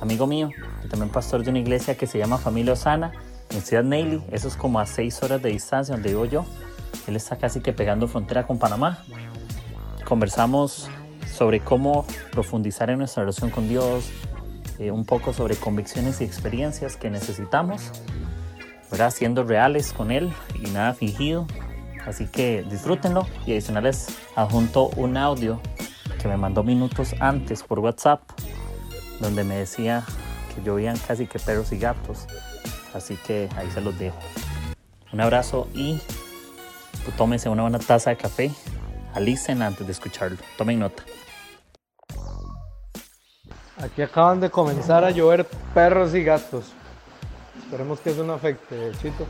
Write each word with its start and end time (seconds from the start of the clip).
amigo 0.00 0.26
mío, 0.26 0.50
y 0.84 0.88
también 0.88 1.10
pastor 1.10 1.44
de 1.44 1.50
una 1.50 1.58
iglesia 1.58 1.96
que 1.96 2.06
se 2.06 2.18
llama 2.18 2.38
Familia 2.38 2.72
Osana, 2.72 3.12
en 3.50 3.62
Ciudad 3.62 3.84
Neily. 3.84 4.22
Eso 4.30 4.48
es 4.48 4.56
como 4.56 4.80
a 4.80 4.86
seis 4.86 5.22
horas 5.22 5.42
de 5.42 5.50
distancia 5.50 5.94
donde 5.94 6.10
vivo 6.10 6.24
yo. 6.24 6.44
Él 7.06 7.16
está 7.16 7.36
casi 7.36 7.60
que 7.60 7.72
pegando 7.72 8.08
frontera 8.08 8.46
con 8.46 8.58
Panamá. 8.58 9.04
Conversamos 10.04 10.88
sobre 11.32 11.60
cómo 11.60 12.04
profundizar 12.32 12.90
en 12.90 12.98
nuestra 12.98 13.22
relación 13.22 13.50
con 13.50 13.68
Dios, 13.68 14.10
eh, 14.78 14.90
un 14.90 15.04
poco 15.04 15.32
sobre 15.32 15.56
convicciones 15.56 16.20
y 16.20 16.24
experiencias 16.24 16.96
que 16.96 17.10
necesitamos, 17.10 17.90
¿verdad? 18.90 19.10
siendo 19.10 19.44
reales 19.44 19.92
con 19.92 20.10
Él 20.10 20.32
y 20.54 20.70
nada 20.70 20.94
fingido. 20.94 21.46
Así 22.06 22.26
que 22.26 22.64
disfrútenlo 22.68 23.26
y 23.46 23.52
adicionales 23.52 24.08
adjunto 24.34 24.88
un 24.96 25.16
audio 25.16 25.60
que 26.20 26.28
me 26.28 26.36
mandó 26.36 26.62
minutos 26.62 27.14
antes 27.20 27.62
por 27.62 27.78
WhatsApp 27.78 28.22
donde 29.20 29.44
me 29.44 29.56
decía 29.56 30.04
que 30.54 30.62
llovían 30.62 30.98
casi 30.98 31.26
que 31.26 31.38
perros 31.38 31.72
y 31.72 31.78
gatos. 31.78 32.26
Así 32.94 33.16
que 33.16 33.48
ahí 33.56 33.70
se 33.70 33.80
los 33.80 33.98
dejo. 33.98 34.18
Un 35.12 35.20
abrazo 35.20 35.68
y 35.74 36.00
tómense 37.16 37.48
una 37.48 37.62
buena 37.62 37.78
taza 37.78 38.10
de 38.10 38.16
café. 38.16 38.50
Alicen 39.14 39.62
antes 39.62 39.86
de 39.86 39.92
escucharlo. 39.92 40.38
Tomen 40.56 40.80
nota. 40.80 41.04
Aquí 43.78 44.02
acaban 44.02 44.40
de 44.40 44.50
comenzar 44.50 45.04
a 45.04 45.10
llover 45.10 45.46
perros 45.74 46.14
y 46.14 46.22
gatos. 46.22 46.72
Esperemos 47.62 48.00
que 48.00 48.10
eso 48.10 48.24
no 48.24 48.34
afecte, 48.34 48.92
Chito. 49.00 49.26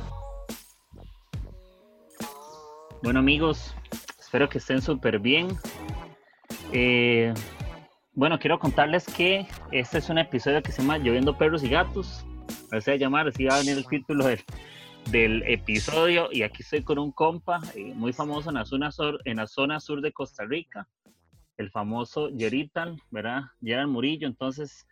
Bueno 3.03 3.21
amigos, 3.21 3.75
espero 4.19 4.49
que 4.49 4.59
estén 4.59 4.83
súper 4.83 5.19
bien. 5.19 5.57
Eh, 6.73 7.33
bueno, 8.21 8.39
quiero 8.39 8.59
contarles 8.59 9.07
que 9.07 9.47
este 9.73 9.97
es 9.97 10.11
un 10.11 10.19
episodio 10.19 10.63
que 10.63 10.73
se 10.73 10.83
llama 10.83 10.99
Lloviendo 10.99 11.39
Perros 11.39 11.65
y 11.65 11.71
Gatos. 11.71 12.23
Así 12.71 12.91
a 12.91 12.97
llamar, 12.97 13.29
así 13.29 13.47
va 13.47 13.55
a 13.55 13.61
venir 13.61 13.79
el 13.79 13.87
título 13.87 14.27
del, 14.27 14.45
del 15.11 15.43
episodio. 15.45 16.29
Y 16.31 16.43
aquí 16.43 16.63
estoy 16.63 16.85
con 16.85 16.99
un 16.99 17.13
compa 17.13 17.63
eh, 17.75 17.95
muy 17.95 18.13
famoso 18.13 18.51
en 18.51 18.57
la, 18.57 18.67
zona 18.67 18.93
sur, 18.93 19.19
en 19.25 19.39
la 19.39 19.47
zona 19.47 19.81
sur 19.81 20.03
de 20.03 20.13
Costa 20.13 20.45
Rica, 20.45 20.87
el 21.57 21.71
famoso 21.71 22.29
Yeritan, 22.29 22.99
¿verdad? 23.11 23.41
Gerard 23.63 23.89
Murillo. 23.89 24.27
Entonces, 24.27 24.87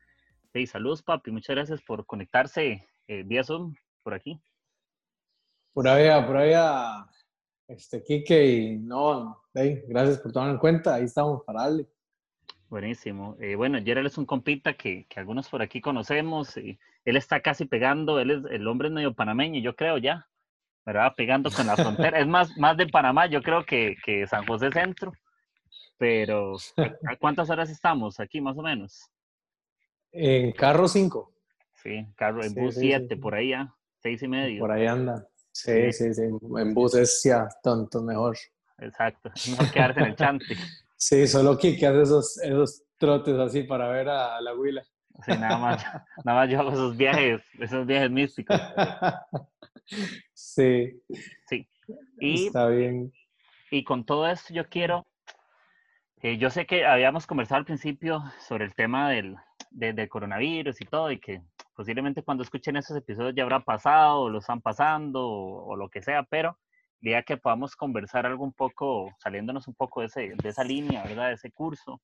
hey, 0.54 0.66
saludos, 0.66 1.02
papi. 1.02 1.30
Muchas 1.30 1.54
gracias 1.54 1.82
por 1.82 2.06
conectarse 2.06 2.88
eh, 3.08 3.24
vía 3.26 3.44
Zoom 3.44 3.74
por 4.04 4.14
aquí. 4.14 4.40
Por 5.74 5.86
ahí, 5.86 6.08
por 6.24 6.36
ahí, 6.38 6.54
este, 7.66 8.02
Kike 8.02 8.46
y 8.46 8.78
no, 8.78 9.42
hey, 9.52 9.82
gracias 9.86 10.18
por 10.18 10.32
tomar 10.32 10.48
en 10.48 10.56
cuenta. 10.56 10.94
Ahí 10.94 11.04
estamos 11.04 11.42
para 11.44 11.64
darle. 11.64 11.86
Buenísimo. 12.68 13.36
Eh, 13.40 13.54
bueno, 13.54 13.78
Gerald 13.82 14.08
es 14.08 14.18
un 14.18 14.26
compita 14.26 14.74
que, 14.74 15.06
que, 15.08 15.20
algunos 15.20 15.48
por 15.48 15.62
aquí 15.62 15.80
conocemos. 15.80 16.56
Y 16.58 16.78
él 17.04 17.16
está 17.16 17.40
casi 17.40 17.64
pegando, 17.64 18.20
él 18.20 18.30
es 18.30 18.44
el 18.50 18.66
hombre 18.66 18.90
medio 18.90 19.14
panameño, 19.14 19.60
yo 19.60 19.74
creo 19.74 19.96
ya, 19.96 20.28
¿verdad? 20.84 21.14
Pegando 21.16 21.50
con 21.50 21.66
la 21.66 21.76
frontera. 21.76 22.18
es 22.20 22.26
más, 22.26 22.56
más 22.58 22.76
de 22.76 22.86
Panamá, 22.86 23.26
yo 23.26 23.42
creo 23.42 23.64
que, 23.64 23.96
que 24.04 24.26
San 24.26 24.46
José 24.46 24.70
Centro. 24.70 25.12
Pero, 25.96 26.56
¿a 26.76 27.16
cuántas 27.16 27.50
horas 27.50 27.70
estamos 27.70 28.20
aquí 28.20 28.40
más 28.40 28.56
o 28.56 28.62
menos? 28.62 29.10
En 30.12 30.52
carro 30.52 30.86
5. 30.86 31.32
Sí, 31.82 32.06
carro, 32.16 32.44
en 32.44 32.54
bus 32.54 32.74
7, 32.74 33.16
por 33.16 33.34
ahí 33.34 33.50
ya, 33.50 33.74
6 34.02 34.22
y 34.22 34.28
medio. 34.28 34.60
Por 34.60 34.72
ahí 34.72 34.86
anda. 34.86 35.26
Sí, 35.52 35.92
sí, 35.92 36.12
sí. 36.12 36.22
En 36.22 36.74
bus 36.74 36.94
es 36.94 37.22
ya 37.24 37.48
tonto, 37.62 38.02
mejor. 38.02 38.36
Exacto, 38.78 39.30
mejor 39.48 39.72
quedarse 39.72 40.00
en 40.00 40.06
el 40.06 40.16
chante. 40.16 40.56
Sí, 40.98 41.28
solo 41.28 41.56
Kike 41.56 41.86
hace 41.86 42.02
esos, 42.02 42.42
esos 42.42 42.82
trotes 42.98 43.38
así 43.38 43.62
para 43.62 43.88
ver 43.88 44.08
a 44.08 44.40
la 44.40 44.54
huila. 44.54 44.82
Sí, 45.24 45.30
nada 45.38 45.56
más, 45.56 45.84
nada 46.24 46.40
más 46.40 46.50
yo 46.50 46.58
hago 46.60 46.72
esos 46.72 46.96
viajes, 46.96 47.40
esos 47.60 47.86
viajes 47.86 48.10
místicos. 48.10 48.60
Sí. 50.34 51.00
Sí. 51.46 51.66
Y, 52.18 52.48
Está 52.48 52.66
bien. 52.66 53.12
Y 53.70 53.84
con 53.84 54.04
todo 54.04 54.28
esto 54.28 54.52
yo 54.52 54.68
quiero, 54.68 55.06
eh, 56.20 56.36
yo 56.36 56.50
sé 56.50 56.66
que 56.66 56.84
habíamos 56.84 57.26
conversado 57.26 57.60
al 57.60 57.64
principio 57.64 58.22
sobre 58.40 58.64
el 58.64 58.74
tema 58.74 59.08
del, 59.08 59.36
de, 59.70 59.92
del 59.92 60.08
coronavirus 60.08 60.80
y 60.80 60.84
todo, 60.84 61.12
y 61.12 61.20
que 61.20 61.42
posiblemente 61.74 62.22
cuando 62.22 62.42
escuchen 62.42 62.76
esos 62.76 62.96
episodios 62.96 63.34
ya 63.36 63.44
habrá 63.44 63.60
pasado, 63.60 64.22
o 64.22 64.30
lo 64.30 64.40
están 64.40 64.60
pasando, 64.60 65.26
o, 65.26 65.64
o 65.68 65.76
lo 65.76 65.88
que 65.88 66.02
sea, 66.02 66.24
pero 66.24 66.58
día 67.00 67.22
que 67.22 67.36
podamos 67.36 67.76
conversar 67.76 68.26
algo 68.26 68.44
un 68.44 68.52
poco, 68.52 69.14
saliéndonos 69.18 69.68
un 69.68 69.74
poco 69.74 70.02
de 70.02 70.36
esa 70.42 70.64
línea, 70.64 71.04
¿verdad? 71.04 71.28
De 71.28 71.34
ese 71.34 71.50
curso. 71.50 72.00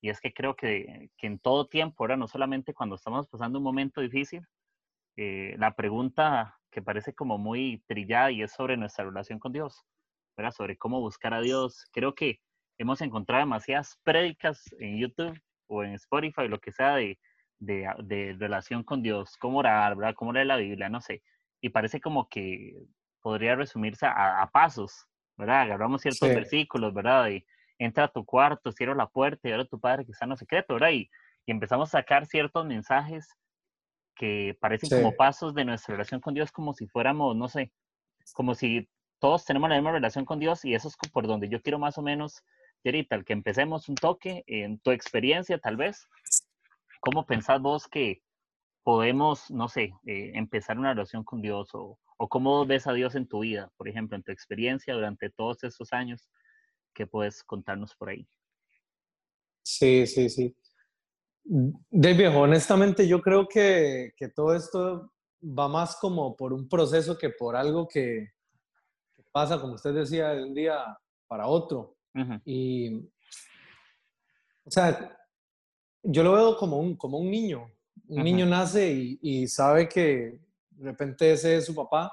Y 0.00 0.10
es 0.10 0.20
que 0.20 0.32
creo 0.32 0.54
que, 0.54 1.10
que 1.16 1.26
en 1.26 1.38
todo 1.38 1.66
tiempo, 1.66 2.04
ahora 2.04 2.16
no 2.16 2.28
solamente 2.28 2.74
cuando 2.74 2.96
estamos 2.96 3.28
pasando 3.28 3.58
un 3.58 3.64
momento 3.64 4.00
difícil, 4.00 4.46
eh, 5.16 5.54
la 5.58 5.74
pregunta 5.74 6.58
que 6.70 6.82
parece 6.82 7.14
como 7.14 7.38
muy 7.38 7.82
trillada 7.86 8.30
y 8.30 8.42
es 8.42 8.52
sobre 8.52 8.76
nuestra 8.76 9.04
relación 9.04 9.38
con 9.38 9.52
Dios, 9.52 9.84
¿verdad? 10.36 10.52
Sobre 10.52 10.76
cómo 10.76 11.00
buscar 11.00 11.32
a 11.34 11.40
Dios. 11.40 11.86
Creo 11.92 12.14
que 12.14 12.40
hemos 12.78 13.00
encontrado 13.00 13.40
demasiadas 13.40 13.98
prédicas 14.02 14.64
en 14.78 14.98
YouTube 14.98 15.40
o 15.68 15.84
en 15.84 15.92
Spotify, 15.92 16.48
lo 16.48 16.58
que 16.58 16.72
sea, 16.72 16.96
de, 16.96 17.18
de, 17.58 17.88
de 18.02 18.36
relación 18.38 18.82
con 18.82 19.02
Dios, 19.02 19.36
cómo 19.38 19.58
orar, 19.58 19.96
¿verdad? 19.96 20.14
Cómo 20.14 20.32
leer 20.32 20.46
la 20.46 20.56
Biblia, 20.56 20.88
no 20.88 21.00
sé. 21.00 21.22
Y 21.60 21.68
parece 21.70 22.00
como 22.00 22.28
que 22.28 22.74
podría 23.24 23.56
resumirse 23.56 24.04
a, 24.04 24.42
a 24.42 24.50
pasos, 24.50 25.06
¿verdad? 25.38 25.62
Agarramos 25.62 26.02
ciertos 26.02 26.28
Sí. 26.28 26.34
versículos, 26.34 26.92
¿verdad? 26.92 27.26
Y 27.28 27.46
entra 27.78 28.04
a 28.04 28.08
tu 28.12 28.22
cuarto, 28.22 28.70
cierra 28.70 28.94
la 28.94 29.06
puerta 29.08 29.48
y 29.48 29.52
ahora 29.52 29.64
tu 29.64 29.80
padre 29.80 30.04
que 30.04 30.12
está 30.12 30.26
en 30.26 30.32
lo 30.32 30.36
secreto, 30.36 30.74
¿verdad? 30.74 30.90
Y, 30.90 31.10
y 31.46 31.50
empezamos 31.50 31.88
a 31.88 32.00
sacar 32.00 32.26
ciertos 32.26 32.66
mensajes 32.66 33.26
que 34.14 34.58
parecen 34.60 34.90
Sí. 34.90 34.96
como 34.96 35.16
pasos 35.16 35.54
de 35.54 35.64
nuestra 35.64 35.94
relación 35.94 36.20
con 36.20 36.34
Dios, 36.34 36.52
como 36.52 36.74
si 36.74 36.86
fuéramos, 36.86 37.34
no 37.34 37.48
sé, 37.48 37.72
como 38.34 38.54
si 38.54 38.90
todos 39.20 39.46
tenemos 39.46 39.70
la 39.70 39.76
misma 39.76 39.92
relación 39.92 40.26
con 40.26 40.38
Dios 40.38 40.62
y 40.66 40.74
eso 40.74 40.88
es 40.88 40.96
por 41.10 41.26
donde 41.26 41.48
yo 41.48 41.62
quiero 41.62 41.78
más 41.78 41.96
o 41.96 42.02
menos, 42.02 42.44
Yerita, 42.84 43.16
el 43.16 43.24
que 43.24 43.32
empecemos 43.32 43.88
un 43.88 43.94
toque 43.94 44.44
en 44.46 44.78
tu 44.80 44.90
experiencia 44.90 45.58
tal 45.58 45.78
vez. 45.78 46.06
¿Cómo 47.00 47.24
pensás 47.24 47.58
vos 47.62 47.88
que 47.88 48.22
podemos, 48.82 49.50
no 49.50 49.68
sé, 49.68 49.94
eh, 50.04 50.32
empezar 50.34 50.78
una 50.78 50.92
relación 50.92 51.24
con 51.24 51.40
Dios 51.40 51.70
o, 51.72 51.98
o 52.16 52.28
cómo 52.28 52.64
ves 52.66 52.86
a 52.86 52.92
Dios 52.92 53.14
en 53.14 53.26
tu 53.26 53.40
vida, 53.40 53.72
por 53.76 53.88
ejemplo, 53.88 54.16
en 54.16 54.22
tu 54.22 54.32
experiencia 54.32 54.94
durante 54.94 55.30
todos 55.30 55.62
estos 55.64 55.92
años 55.92 56.28
que 56.94 57.06
puedes 57.06 57.42
contarnos 57.42 57.94
por 57.96 58.10
ahí? 58.10 58.26
Sí, 59.62 60.06
sí, 60.06 60.28
sí. 60.28 60.56
De 61.44 62.14
viejo, 62.14 62.40
honestamente 62.40 63.06
yo 63.06 63.20
creo 63.20 63.46
que, 63.48 64.12
que 64.16 64.28
todo 64.28 64.54
esto 64.54 65.12
va 65.42 65.68
más 65.68 65.96
como 65.96 66.36
por 66.36 66.52
un 66.52 66.68
proceso 66.68 67.18
que 67.18 67.30
por 67.30 67.56
algo 67.56 67.86
que, 67.86 68.30
que 69.14 69.22
pasa, 69.30 69.60
como 69.60 69.74
usted 69.74 69.92
decía, 69.92 70.30
de 70.30 70.44
un 70.44 70.54
día 70.54 70.98
para 71.26 71.46
otro. 71.46 71.96
Y, 72.44 73.10
o 74.64 74.70
sea, 74.70 75.18
yo 76.02 76.22
lo 76.22 76.32
veo 76.32 76.56
como 76.56 76.78
un, 76.78 76.96
como 76.96 77.18
un 77.18 77.30
niño. 77.30 77.70
Un 78.06 78.22
niño 78.22 78.46
nace 78.46 78.92
y, 78.92 79.18
y 79.20 79.48
sabe 79.48 79.88
que 79.88 80.38
de 80.84 80.90
repente 80.90 81.32
ese 81.32 81.56
es 81.56 81.66
su 81.66 81.74
papá, 81.74 82.12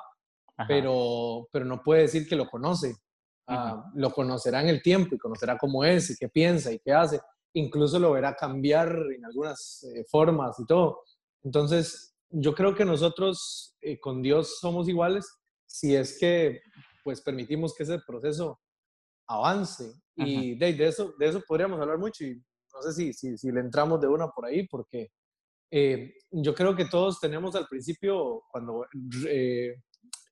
ajá, 0.58 0.68
pero, 0.68 1.48
pero 1.52 1.66
no 1.66 1.82
puede 1.82 2.04
decir 2.04 2.28
que 2.28 2.36
lo 2.36 2.48
conoce. 2.50 2.96
Ah, 3.48 3.92
lo 3.96 4.12
conocerá 4.12 4.62
en 4.62 4.70
el 4.70 4.82
tiempo 4.82 5.14
y 5.14 5.18
conocerá 5.18 5.58
cómo 5.58 5.84
es 5.84 6.10
y 6.10 6.16
qué 6.16 6.30
piensa 6.30 6.72
y 6.72 6.80
qué 6.80 6.94
hace. 6.94 7.20
Incluso 7.54 8.00
lo 8.00 8.14
verá 8.14 8.34
cambiar 8.34 8.96
en 9.14 9.26
algunas 9.26 9.84
eh, 9.84 10.06
formas 10.10 10.58
y 10.60 10.66
todo. 10.66 11.02
Entonces, 11.44 12.16
yo 12.30 12.56
creo 12.56 12.74
que 12.74 12.86
nosotros 12.86 13.76
eh, 13.82 14.00
con 14.00 14.22
Dios 14.22 14.60
somos 14.60 14.88
iguales 14.88 15.28
si 15.66 15.96
es 15.96 16.18
que 16.18 16.62
pues 17.04 17.20
permitimos 17.22 17.76
que 17.76 17.84
ese 17.84 18.00
proceso 18.00 18.62
avance. 19.28 19.94
Y 20.16 20.58
de, 20.58 20.74
de 20.74 20.88
eso, 20.88 21.14
de 21.18 21.28
eso 21.28 21.42
podríamos 21.46 21.82
hablar 21.82 21.98
mucho 21.98 22.24
y 22.24 22.36
no 22.74 22.82
sé 22.84 22.94
si, 22.94 23.14
si, 23.14 23.38
si 23.38 23.52
le 23.52 23.60
entramos 23.60 24.00
de 24.00 24.08
una 24.08 24.28
por 24.30 24.46
ahí 24.46 24.68
porque 24.68 25.10
eh, 25.72 26.14
yo 26.32 26.54
creo 26.54 26.76
que 26.76 26.86
todos 26.86 27.20
tenemos 27.20 27.56
al 27.56 27.68
principio, 27.68 28.44
cuando 28.52 28.86
eh, 29.28 29.76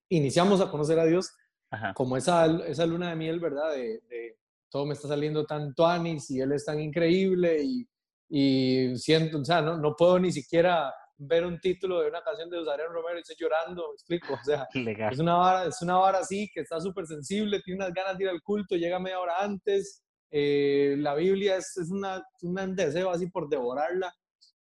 iniciamos 0.09 0.62
a 0.62 0.69
conocer 0.69 1.00
a 1.00 1.06
Dios, 1.06 1.31
ajá, 1.71 1.94
como 1.94 2.18
esa, 2.18 2.45
esa 2.68 2.86
luna 2.86 3.09
de 3.09 3.15
miel, 3.15 3.39
¿verdad? 3.39 3.71
De, 3.74 4.01
de 4.09 4.38
todo 4.69 4.86
me 4.86 4.94
está 4.94 5.07
saliendo 5.07 5.45
tan 5.45 5.74
tuanis 5.74 6.30
y 6.30 6.41
él 6.41 6.51
es 6.51 6.65
tan 6.65 6.80
increíble 6.80 7.63
y, 7.63 7.88
y 8.30 8.95
siento, 8.97 9.39
o 9.39 9.45
sea, 9.45 9.62
no, 9.62 9.77
no 9.77 9.95
puedo 9.95 10.19
ni 10.19 10.31
siquiera 10.31 10.94
ver 11.18 11.45
un 11.45 11.59
título 11.59 12.01
de 12.01 12.09
una 12.09 12.21
canción 12.21 12.50
de 12.50 12.59
Usarén 12.59 12.91
Romero 12.91 13.18
y 13.18 13.21
estoy 13.21 13.36
llorando, 13.39 13.89
me 13.89 13.94
explico, 13.94 14.33
o 14.33 14.44
sea, 14.44 14.68
es 15.12 15.19
una 15.19 15.36
vara, 15.36 15.65
es 15.65 15.81
una 15.81 15.97
vara 15.97 16.19
así 16.19 16.50
que 16.53 16.62
está 16.62 16.80
súper 16.80 17.06
sensible, 17.07 17.62
tiene 17.62 17.83
unas 17.83 17.94
ganas 17.94 18.18
de 18.18 18.24
ir 18.24 18.30
al 18.30 18.41
culto, 18.41 18.75
llega 18.75 19.00
media 19.00 19.19
hora 19.19 19.39
antes, 19.39 20.03
eh, 20.31 20.95
la 20.97 21.15
Biblia 21.15 21.57
es, 21.57 21.75
es 21.77 21.89
una, 21.89 22.24
un 22.41 22.75
deseo 22.75 23.09
así 23.09 23.27
por 23.27 23.50
devorarla, 23.50 24.13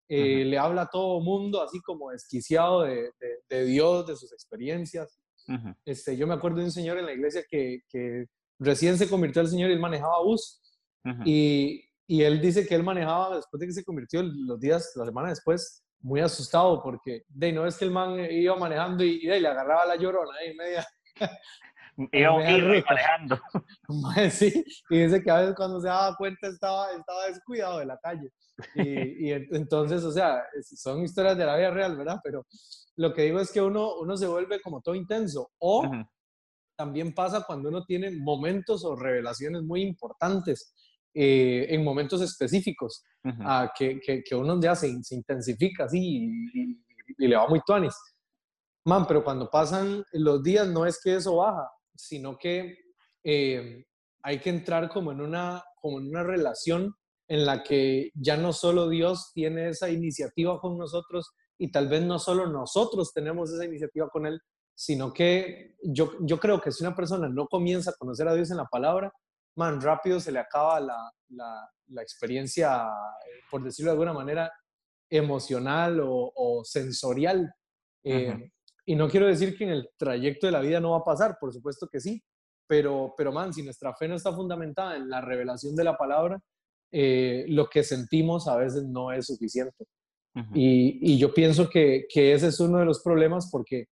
eh, 0.09 0.45
le 0.45 0.57
habla 0.57 0.83
a 0.83 0.89
todo 0.89 1.21
mundo 1.21 1.61
así 1.61 1.79
como 1.81 2.11
desquiciado 2.11 2.81
de, 2.81 3.11
de, 3.49 3.65
Dios, 3.65 4.05
de 4.07 4.15
sus 4.15 4.31
experiencias. 4.31 5.19
este, 5.85 6.15
yo 6.17 6.27
me 6.27 6.33
acuerdo 6.33 6.59
de 6.59 6.65
un 6.65 6.71
señor 6.71 6.97
en 6.97 7.05
la 7.05 7.13
iglesia 7.13 7.43
que, 7.49 7.81
que 7.89 8.25
recién 8.59 8.97
se 8.97 9.09
convirtió 9.09 9.41
al 9.41 9.47
Señor 9.47 9.69
y 9.69 9.73
él 9.73 9.79
manejaba 9.79 10.23
bus. 10.23 10.61
y, 11.25 11.83
y, 12.07 12.21
él 12.21 12.39
dice 12.39 12.65
que 12.65 12.75
él 12.75 12.83
manejaba 12.83 13.35
después 13.35 13.59
de 13.59 13.67
que 13.67 13.73
se 13.73 13.83
convirtió 13.83 14.23
los 14.23 14.59
días, 14.59 14.93
la 14.95 15.05
semana 15.05 15.29
después, 15.29 15.83
muy 15.99 16.19
asustado 16.21 16.81
porque 16.81 17.23
de 17.29 17.51
no 17.51 17.65
es 17.65 17.77
que 17.77 17.85
el 17.85 17.91
man 17.91 18.19
iba 18.29 18.55
manejando 18.55 19.03
y, 19.03 19.21
y, 19.21 19.27
le 19.27 19.47
agarraba 19.47 19.85
la 19.85 19.95
llorona 19.95 20.33
y 20.45 20.55
media. 20.55 20.85
Iba, 22.11 22.37
manejando. 22.37 23.39
sí, 24.31 24.65
y 24.89 24.99
dice 24.99 25.21
que 25.21 25.31
a 25.31 25.39
veces 25.39 25.55
cuando 25.55 25.81
se 25.81 25.87
daba 25.87 26.15
cuenta 26.15 26.47
estaba, 26.47 26.91
estaba 26.91 27.27
descuidado 27.27 27.79
de 27.79 27.85
la 27.85 27.97
calle. 27.97 28.29
Y, 28.75 29.29
y, 29.29 29.31
entonces, 29.31 30.03
o 30.03 30.11
sea, 30.11 30.43
son 30.61 31.03
historias 31.03 31.37
de 31.37 31.45
la 31.45 31.57
vida 31.57 31.71
real, 31.71 31.97
¿verdad? 31.97 32.19
Pero 32.23 32.45
lo 32.95 33.13
que 33.13 33.23
digo 33.23 33.39
es 33.39 33.51
que 33.51 33.61
uno, 33.61 33.95
uno 33.99 34.15
se 34.17 34.27
vuelve 34.27 34.61
como 34.61 34.81
todo 34.81 34.95
intenso. 34.95 35.51
O 35.59 35.89
también 36.75 37.13
pasa 37.13 37.43
cuando 37.45 37.69
uno 37.69 37.85
tiene 37.85 38.11
momentos 38.11 38.83
o 38.83 38.95
revelaciones 38.95 39.63
muy 39.63 39.81
importantes 39.81 40.73
eh, 41.13 41.67
en 41.69 41.83
momentos 41.83 42.21
específicos, 42.21 43.03
que, 43.77 43.99
que, 43.99 44.35
uno 44.35 44.59
ya 44.59 44.75
se, 44.75 44.91
se 45.03 45.15
intensifica 45.15 45.85
así 45.85 46.27
y, 46.53 47.27
le 47.27 47.35
va 47.35 47.47
muy 47.47 47.61
tuanis. 47.65 47.95
Man, 48.85 49.05
pero 49.07 49.23
cuando 49.23 49.49
pasan 49.49 50.03
los 50.13 50.41
días 50.41 50.67
no 50.67 50.85
es 50.85 50.99
que 51.01 51.15
eso 51.15 51.37
baja, 51.37 51.69
sino 51.95 52.37
que 52.37 52.77
eh, 53.23 53.85
hay 54.23 54.39
que 54.39 54.49
entrar 54.49 54.89
como 54.89 55.11
en, 55.11 55.21
una, 55.21 55.63
como 55.81 55.99
en 55.99 56.07
una 56.07 56.23
relación 56.23 56.95
en 57.27 57.45
la 57.45 57.63
que 57.63 58.11
ya 58.15 58.37
no 58.37 58.53
solo 58.53 58.89
Dios 58.89 59.31
tiene 59.33 59.69
esa 59.69 59.89
iniciativa 59.89 60.59
con 60.59 60.77
nosotros 60.77 61.31
y 61.57 61.71
tal 61.71 61.87
vez 61.87 62.03
no 62.03 62.19
solo 62.19 62.47
nosotros 62.47 63.13
tenemos 63.13 63.51
esa 63.51 63.65
iniciativa 63.65 64.09
con 64.09 64.25
Él, 64.25 64.39
sino 64.75 65.13
que 65.13 65.75
yo, 65.83 66.13
yo 66.21 66.39
creo 66.39 66.59
que 66.59 66.71
si 66.71 66.83
una 66.83 66.95
persona 66.95 67.29
no 67.29 67.47
comienza 67.47 67.91
a 67.91 67.95
conocer 67.95 68.27
a 68.27 68.33
Dios 68.33 68.51
en 68.51 68.57
la 68.57 68.65
palabra, 68.65 69.11
man, 69.55 69.81
rápido 69.81 70.19
se 70.19 70.31
le 70.31 70.39
acaba 70.39 70.79
la, 70.79 71.11
la, 71.29 72.01
experiencia, 72.01 72.87
por 73.51 73.63
decirlo 73.63 73.91
de 73.91 73.93
alguna 73.93 74.13
manera, 74.13 74.51
emocional 75.09 76.01
o, 76.03 76.61
sensorial. 76.65 77.53
Eh, 78.03 78.51
y 78.85 78.95
no 78.95 79.09
quiero 79.09 79.27
decir 79.27 79.57
que 79.57 79.63
en 79.63 79.71
el 79.71 79.89
trayecto 79.97 80.47
de 80.47 80.51
la 80.51 80.61
vida 80.61 80.79
no 80.79 80.91
va 80.91 80.97
a 80.97 81.03
pasar, 81.03 81.37
por 81.39 81.53
supuesto 81.53 81.87
que 81.87 81.99
sí, 81.99 82.21
pero, 82.67 83.13
pero 83.17 83.31
man, 83.31 83.53
si 83.53 83.63
nuestra 83.63 83.93
fe 83.95 84.07
no 84.07 84.15
está 84.15 84.33
fundamentada 84.33 84.95
en 84.95 85.09
la 85.09 85.21
revelación 85.21 85.75
de 85.75 85.83
la 85.83 85.97
palabra, 85.97 86.39
eh, 86.91 87.45
lo 87.47 87.67
que 87.67 87.83
sentimos 87.83 88.47
a 88.47 88.57
veces 88.57 88.83
no 88.83 89.11
es 89.11 89.25
suficiente. 89.25 89.85
y, 90.53 91.13
y, 91.13 91.19
yo 91.19 91.31
pienso 91.31 91.69
que, 91.69 92.05
que, 92.09 92.33
ese 92.33 92.47
es 92.47 92.59
uno 92.59 92.79
de 92.79 92.85
los 92.85 93.03
problemas 93.03 93.49
porque 93.51 93.85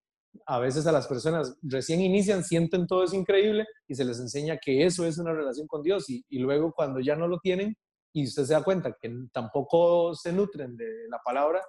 a 0.45 0.59
veces 0.59 0.87
a 0.87 0.91
las 0.91 1.07
personas 1.07 1.57
recién 1.61 2.01
inician, 2.01 2.43
sienten 2.43 2.87
todo 2.87 3.03
es 3.03 3.13
increíble 3.13 3.65
y 3.87 3.95
se 3.95 4.05
les 4.05 4.19
enseña 4.19 4.57
que 4.57 4.85
eso 4.85 5.05
es 5.05 5.17
una 5.17 5.33
relación 5.33 5.67
con 5.67 5.83
Dios 5.83 6.09
y, 6.09 6.23
luego 6.39 6.73
cuando 6.73 6.99
ya 6.99 7.15
no 7.15 7.27
lo 7.27 7.39
tienen 7.39 7.75
y 8.13 8.25
usted 8.25 8.45
se 8.45 8.53
da 8.53 8.63
cuenta 8.63 8.95
que 8.99 9.13
tampoco 9.31 10.15
se 10.15 10.33
nutren 10.33 10.75
de 10.75 11.07
la 11.09 11.19
palabra 11.23 11.61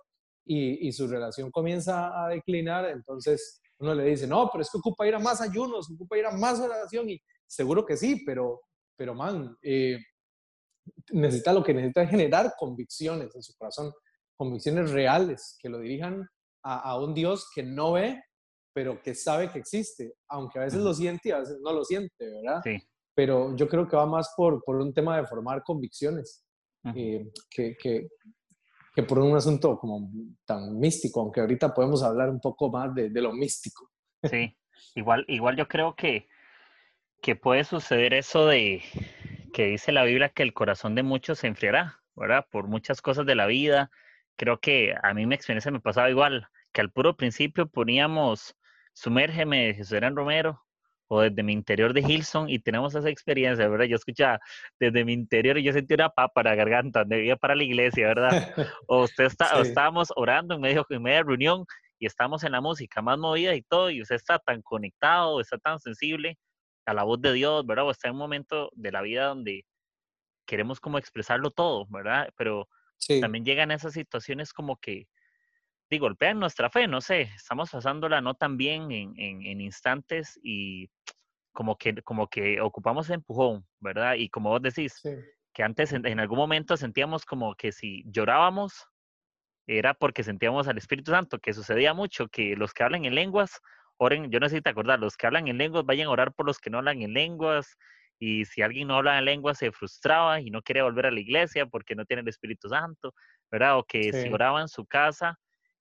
y, 0.44 0.90
su 0.92 1.06
relación 1.06 1.50
comienza 1.50 2.24
a 2.24 2.28
declinar, 2.28 2.86
entonces 2.86 3.60
uno 3.78 3.94
le 3.94 4.04
dice, 4.04 4.26
no, 4.26 4.48
pero 4.50 4.62
es 4.62 4.70
que 4.70 4.78
ocupa 4.78 5.06
ir 5.06 5.14
a 5.14 5.18
más 5.18 5.40
ayunos, 5.40 5.90
ocupa 5.90 6.18
ir 6.18 6.26
a 6.26 6.36
más 6.36 6.60
oración 6.60 7.10
y 7.10 7.20
seguro 7.46 7.84
que 7.84 7.96
sí, 7.96 8.22
pero, 8.24 8.62
pero 8.96 9.14
man, 9.14 9.56
eh, 9.62 9.98
necesita 11.12 11.52
lo 11.52 11.62
que 11.62 11.74
necesita 11.74 12.02
es 12.02 12.10
generar 12.10 12.54
convicciones 12.58 13.34
en 13.34 13.42
su 13.42 13.54
corazón, 13.56 13.92
convicciones 14.36 14.90
reales 14.90 15.56
que 15.60 15.68
lo 15.68 15.78
dirijan 15.78 16.26
a, 16.64 16.90
a 16.90 16.98
un 16.98 17.14
Dios 17.14 17.48
que 17.54 17.62
no 17.62 17.92
ve, 17.92 18.22
pero 18.72 19.02
que 19.02 19.14
sabe 19.14 19.50
que 19.50 19.58
existe, 19.58 20.14
aunque 20.28 20.58
a 20.58 20.62
veces 20.62 20.80
lo 20.80 20.94
siente 20.94 21.28
y 21.28 21.32
a 21.32 21.40
veces 21.40 21.58
no 21.62 21.72
lo 21.72 21.84
siente, 21.84 22.30
¿verdad? 22.30 22.60
Sí. 22.64 22.78
Pero 23.14 23.54
yo 23.56 23.68
creo 23.68 23.86
que 23.86 23.96
va 23.96 24.06
más 24.06 24.32
por, 24.36 24.62
por 24.64 24.76
un 24.76 24.94
tema 24.94 25.16
de 25.18 25.26
formar 25.26 25.62
convicciones 25.62 26.44
eh, 26.94 27.30
que, 27.50 27.76
que, 27.76 28.08
que, 28.94 29.02
por 29.02 29.18
un 29.18 29.36
asunto 29.36 29.78
como 29.78 30.10
tan 30.44 30.78
místico, 30.78 31.20
aunque 31.20 31.40
ahorita 31.40 31.72
podemos 31.72 32.02
hablar 32.02 32.30
un 32.30 32.40
poco 32.40 32.70
más 32.70 32.94
de, 32.94 33.10
de 33.10 33.20
lo 33.20 33.32
místico. 33.32 33.90
Sí, 34.22 34.56
igual, 34.94 35.24
igual 35.28 35.56
yo 35.56 35.66
creo 35.68 35.94
que, 35.94 36.28
que 37.20 37.36
puede 37.36 37.64
suceder 37.64 38.14
eso 38.14 38.46
de 38.46 38.82
que 39.52 39.66
dice 39.66 39.92
la 39.92 40.04
Biblia 40.04 40.30
que 40.30 40.42
el 40.42 40.54
corazón 40.54 40.94
de 40.94 41.02
muchos 41.02 41.40
se 41.40 41.46
enfriará, 41.46 42.00
¿verdad? 42.16 42.46
Por 42.50 42.68
muchas 42.68 43.02
cosas 43.02 43.26
de 43.26 43.34
la 43.34 43.46
vida. 43.46 43.90
Creo 44.36 44.60
que 44.60 44.94
a 45.02 45.14
mí 45.14 45.26
mi 45.26 45.34
experiencia 45.34 45.70
me 45.70 45.80
pasaba 45.80 46.10
igual, 46.10 46.48
que 46.72 46.80
al 46.80 46.90
puro 46.90 47.16
principio 47.16 47.66
poníamos 47.66 48.56
Sumérgeme 48.94 49.68
de 49.68 49.74
Jesús 49.74 50.00
Romero 50.14 50.62
o 51.14 51.20
desde 51.20 51.42
mi 51.42 51.52
interior 51.52 51.92
de 51.92 52.00
Hilson 52.00 52.48
y 52.48 52.58
tenemos 52.58 52.94
esa 52.94 53.10
experiencia, 53.10 53.68
¿verdad? 53.68 53.84
Yo 53.84 53.96
escuchaba 53.96 54.40
desde 54.80 55.04
mi 55.04 55.12
interior 55.12 55.58
y 55.58 55.62
yo 55.62 55.70
sentí 55.74 55.92
una 55.92 56.08
papa 56.08 56.32
para 56.32 56.50
la 56.50 56.56
garganta, 56.56 57.04
debía 57.04 57.36
para 57.36 57.54
la 57.54 57.64
iglesia, 57.64 58.06
¿verdad? 58.06 58.30
O 58.88 59.02
usted 59.02 59.24
está, 59.24 59.60
estábamos 59.60 60.10
orando 60.16 60.54
en 60.54 60.62
medio 60.62 60.86
en 60.88 61.02
media 61.02 61.22
reunión 61.22 61.66
y 61.98 62.06
estamos 62.06 62.44
en 62.44 62.52
la 62.52 62.62
música 62.62 63.02
más 63.02 63.18
movida 63.18 63.54
y 63.54 63.60
todo, 63.60 63.90
y 63.90 64.00
usted 64.00 64.14
está 64.14 64.38
tan 64.38 64.62
conectado, 64.62 65.38
está 65.42 65.58
tan 65.58 65.78
sensible 65.80 66.38
a 66.86 66.94
la 66.94 67.02
voz 67.02 67.20
de 67.20 67.34
Dios, 67.34 67.66
¿verdad? 67.66 67.84
O 67.84 67.90
está 67.90 68.08
en 68.08 68.14
un 68.14 68.20
momento 68.20 68.70
de 68.72 68.90
la 68.90 69.02
vida 69.02 69.26
donde 69.26 69.66
queremos 70.46 70.80
como 70.80 70.96
expresarlo 70.96 71.50
todo, 71.50 71.86
¿verdad? 71.90 72.30
Pero 72.38 72.68
también 73.20 73.44
llegan 73.44 73.70
esas 73.70 73.92
situaciones 73.92 74.54
como 74.54 74.78
que 74.78 75.08
y 75.92 75.98
golpean 75.98 76.38
nuestra 76.38 76.70
fe, 76.70 76.88
no 76.88 77.00
sé, 77.00 77.22
estamos 77.36 77.70
pasándola 77.70 78.20
no 78.20 78.34
tan 78.34 78.56
bien 78.56 78.90
en, 78.90 79.14
en, 79.18 79.60
instantes 79.60 80.40
y 80.42 80.88
como 81.52 81.76
que, 81.76 82.02
como 82.02 82.28
que 82.28 82.60
ocupamos 82.60 83.10
empujón, 83.10 83.66
¿verdad? 83.80 84.14
Y 84.14 84.28
como 84.28 84.50
vos 84.50 84.62
decís, 84.62 85.00
que 85.52 85.62
antes 85.62 85.92
en, 85.92 86.18
algún 86.18 86.38
momento 86.38 86.76
sentíamos 86.76 87.24
como 87.24 87.54
que 87.54 87.72
si 87.72 88.02
llorábamos 88.06 88.86
era 89.66 89.94
porque 89.94 90.24
sentíamos 90.24 90.66
al 90.66 90.78
Espíritu 90.78 91.12
Santo, 91.12 91.38
que 91.38 91.52
sucedía 91.52 91.94
mucho, 91.94 92.28
que 92.28 92.56
los 92.56 92.72
que 92.72 92.82
hablan 92.82 93.04
en 93.04 93.14
lenguas, 93.14 93.60
oren, 93.96 94.30
yo 94.30 94.40
no 94.40 94.48
sé 94.48 94.56
si 94.56 94.62
te 94.62 94.70
acordás, 94.70 94.98
los 94.98 95.16
que 95.16 95.26
hablan 95.26 95.46
en 95.46 95.58
lenguas 95.58 95.84
vayan 95.84 96.08
a 96.08 96.10
orar 96.10 96.32
por 96.32 96.46
los 96.46 96.58
que 96.58 96.70
no 96.70 96.78
hablan 96.78 97.02
en 97.02 97.12
lenguas, 97.12 97.76
y 98.18 98.44
si 98.44 98.62
alguien 98.62 98.88
no 98.88 98.96
habla 98.96 99.18
en 99.18 99.24
lenguas 99.24 99.58
se 99.58 99.72
frustraba 99.72 100.40
y 100.40 100.50
no 100.50 100.62
quería 100.62 100.84
volver 100.84 101.06
a 101.06 101.10
la 101.10 101.20
iglesia 101.20 101.66
porque 101.66 101.94
no 101.94 102.04
tiene 102.04 102.22
el 102.22 102.28
Espíritu 102.28 102.68
Santo, 102.68 103.14
¿verdad? 103.50 103.78
O 103.78 103.84
que 103.84 104.12
si 104.12 104.32
oraba 104.32 104.60
en 104.60 104.68
su 104.68 104.86
casa, 104.86 105.38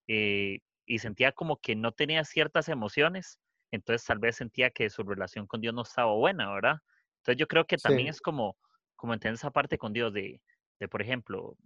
eh, 0.08 0.58
y 0.86 0.98
sentía 0.98 1.32
como 1.32 1.58
que 1.58 1.76
no 1.76 1.92
tenía 1.92 2.24
ciertas 2.24 2.68
emociones, 2.68 3.38
entonces 3.72 4.06
tal 4.06 4.20
vez 4.20 4.36
sentía 4.36 4.70
que 4.70 4.90
su 4.90 5.02
relación 5.04 5.46
con 5.48 5.60
Dios 5.60 5.74
no 5.74 5.82
estaba 5.82 6.12
buena, 6.14 6.52
¿verdad? 6.52 6.76
Entonces 7.18 7.38
yo 7.38 7.48
creo 7.48 7.66
que 7.66 7.78
también 7.78 8.08
es 8.08 8.20
como, 8.20 8.56
como 8.96 9.14
entender 9.14 9.34
esa 9.36 9.50
parte 9.52 9.78
con 9.78 9.92
Dios 9.92 10.12
de, 10.14 10.42
de 10.80 10.88
por 10.88 11.02
ejemplo, 11.02 11.56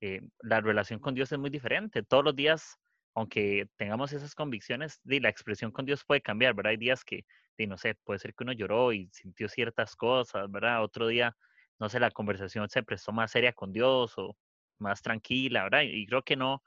eh, 0.00 0.22
la 0.42 0.60
relación 0.60 1.00
con 1.00 1.14
Dios 1.14 1.32
es 1.32 1.38
muy 1.38 1.50
diferente. 1.50 2.02
Todos 2.02 2.24
los 2.24 2.36
días, 2.36 2.76
aunque 3.14 3.68
tengamos 3.76 4.12
esas 4.12 4.34
convicciones, 4.34 5.00
de 5.04 5.20
la 5.20 5.28
expresión 5.28 5.72
con 5.72 5.86
Dios 5.86 6.04
puede 6.04 6.22
cambiar, 6.22 6.54
¿verdad? 6.54 6.72
Hay 6.72 6.76
días 6.78 7.04
que, 7.04 7.24
de, 7.58 7.66
no 7.66 7.78
sé, 7.78 7.94
puede 8.04 8.18
ser 8.18 8.34
que 8.34 8.44
uno 8.44 8.52
lloró 8.52 8.92
y 8.92 9.08
sintió 9.12 9.48
ciertas 9.48 9.96
cosas, 9.96 10.50
¿verdad? 10.50 10.82
Otro 10.82 11.06
día, 11.08 11.36
no 11.78 11.88
sé, 11.88 12.00
la 12.00 12.10
conversación 12.10 12.68
se 12.68 12.82
prestó 12.82 13.12
más 13.12 13.30
seria 13.32 13.52
con 13.52 13.72
Dios 13.72 14.14
o 14.18 14.36
más 14.78 15.02
tranquila, 15.02 15.64
¿verdad? 15.64 15.82
Y 15.84 16.06
creo 16.06 16.22
que 16.22 16.36
no, 16.36 16.62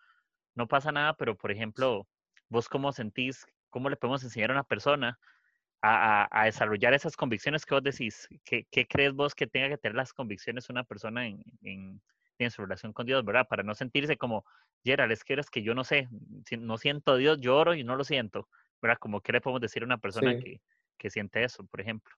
no 0.56 0.68
pasa 0.68 0.92
nada, 0.92 1.16
pero 1.16 1.38
por 1.38 1.52
ejemplo, 1.52 2.08
vos 2.50 2.70
cómo 2.70 2.92
sentís, 2.94 3.46
cómo 3.76 3.90
le 3.90 3.98
podemos 3.98 4.24
enseñar 4.24 4.52
a 4.52 4.54
una 4.54 4.64
persona 4.64 5.20
a, 5.82 6.46
desarrollar 6.46 6.94
esas 6.94 7.18
convicciones 7.18 7.66
que 7.66 7.76
vos 7.76 7.84
decís. 7.84 8.26
¿Qué, 8.46 8.88
crees 8.88 9.14
vos 9.14 9.36
que 9.36 9.48
tenga 9.48 9.68
que 9.68 9.78
tener 9.78 9.98
las 9.98 10.14
convicciones 10.14 10.70
una 10.70 10.86
persona 10.86 11.28
en, 11.28 11.44
en, 12.40 12.52
su 12.52 12.62
relación 12.62 12.94
con 12.94 13.06
Dios, 13.06 13.26
verdad? 13.26 13.46
Para 13.50 13.64
no 13.64 13.76
sentirse 13.76 14.16
como, 14.16 14.46
Gerald, 14.82 15.12
es 15.12 15.26
que 15.26 15.34
eres 15.34 15.50
que 15.50 15.62
yo 15.62 15.76
no 15.76 15.84
sé, 15.84 16.08
no 16.58 16.78
siento 16.78 17.12
a 17.12 17.18
Dios, 17.18 17.42
lloro 17.42 17.76
y 17.76 17.84
no 17.84 17.98
lo 17.98 18.06
siento, 18.06 18.48
¿verdad? 18.82 18.98
Como, 18.98 19.20
¿qué 19.20 19.34
le 19.34 19.42
podemos 19.42 19.60
decir 19.60 19.84
a 19.84 19.88
una 19.88 19.98
persona 19.98 20.40
que, 20.40 20.62
que 20.98 21.10
siente 21.10 21.44
eso, 21.44 21.66
por 21.66 21.82
ejemplo? 21.82 22.16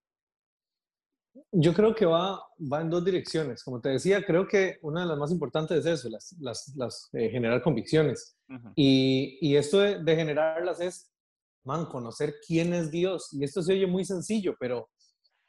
Yo 1.52 1.74
creo 1.74 1.96
que 1.96 2.06
va, 2.06 2.40
va 2.72 2.82
en 2.82 2.92
dos 2.92 3.04
direcciones. 3.04 3.64
Como 3.64 3.82
te 3.82 3.90
decía, 3.90 4.24
creo 4.24 4.48
que 4.48 4.78
una 4.84 5.02
de 5.02 5.08
las 5.08 5.18
más 5.18 5.32
importantes 5.32 5.80
es 5.80 5.86
eso, 5.88 6.10
las, 6.10 6.36
las, 6.40 6.76
las 6.76 7.10
eh, 7.14 7.32
generar 7.32 7.64
convicciones. 7.64 8.38
y, 8.76 9.40
y, 9.42 9.56
esto 9.56 9.80
de, 9.80 10.04
de, 10.04 10.16
generarlas 10.16 10.80
es, 10.82 11.17
man, 11.68 11.86
conocer 11.86 12.36
quién 12.46 12.74
es 12.74 12.90
Dios. 12.90 13.30
Y 13.34 13.44
esto 13.44 13.62
se 13.62 13.74
oye 13.74 13.86
muy 13.86 14.06
sencillo, 14.06 14.56
pero 14.60 14.90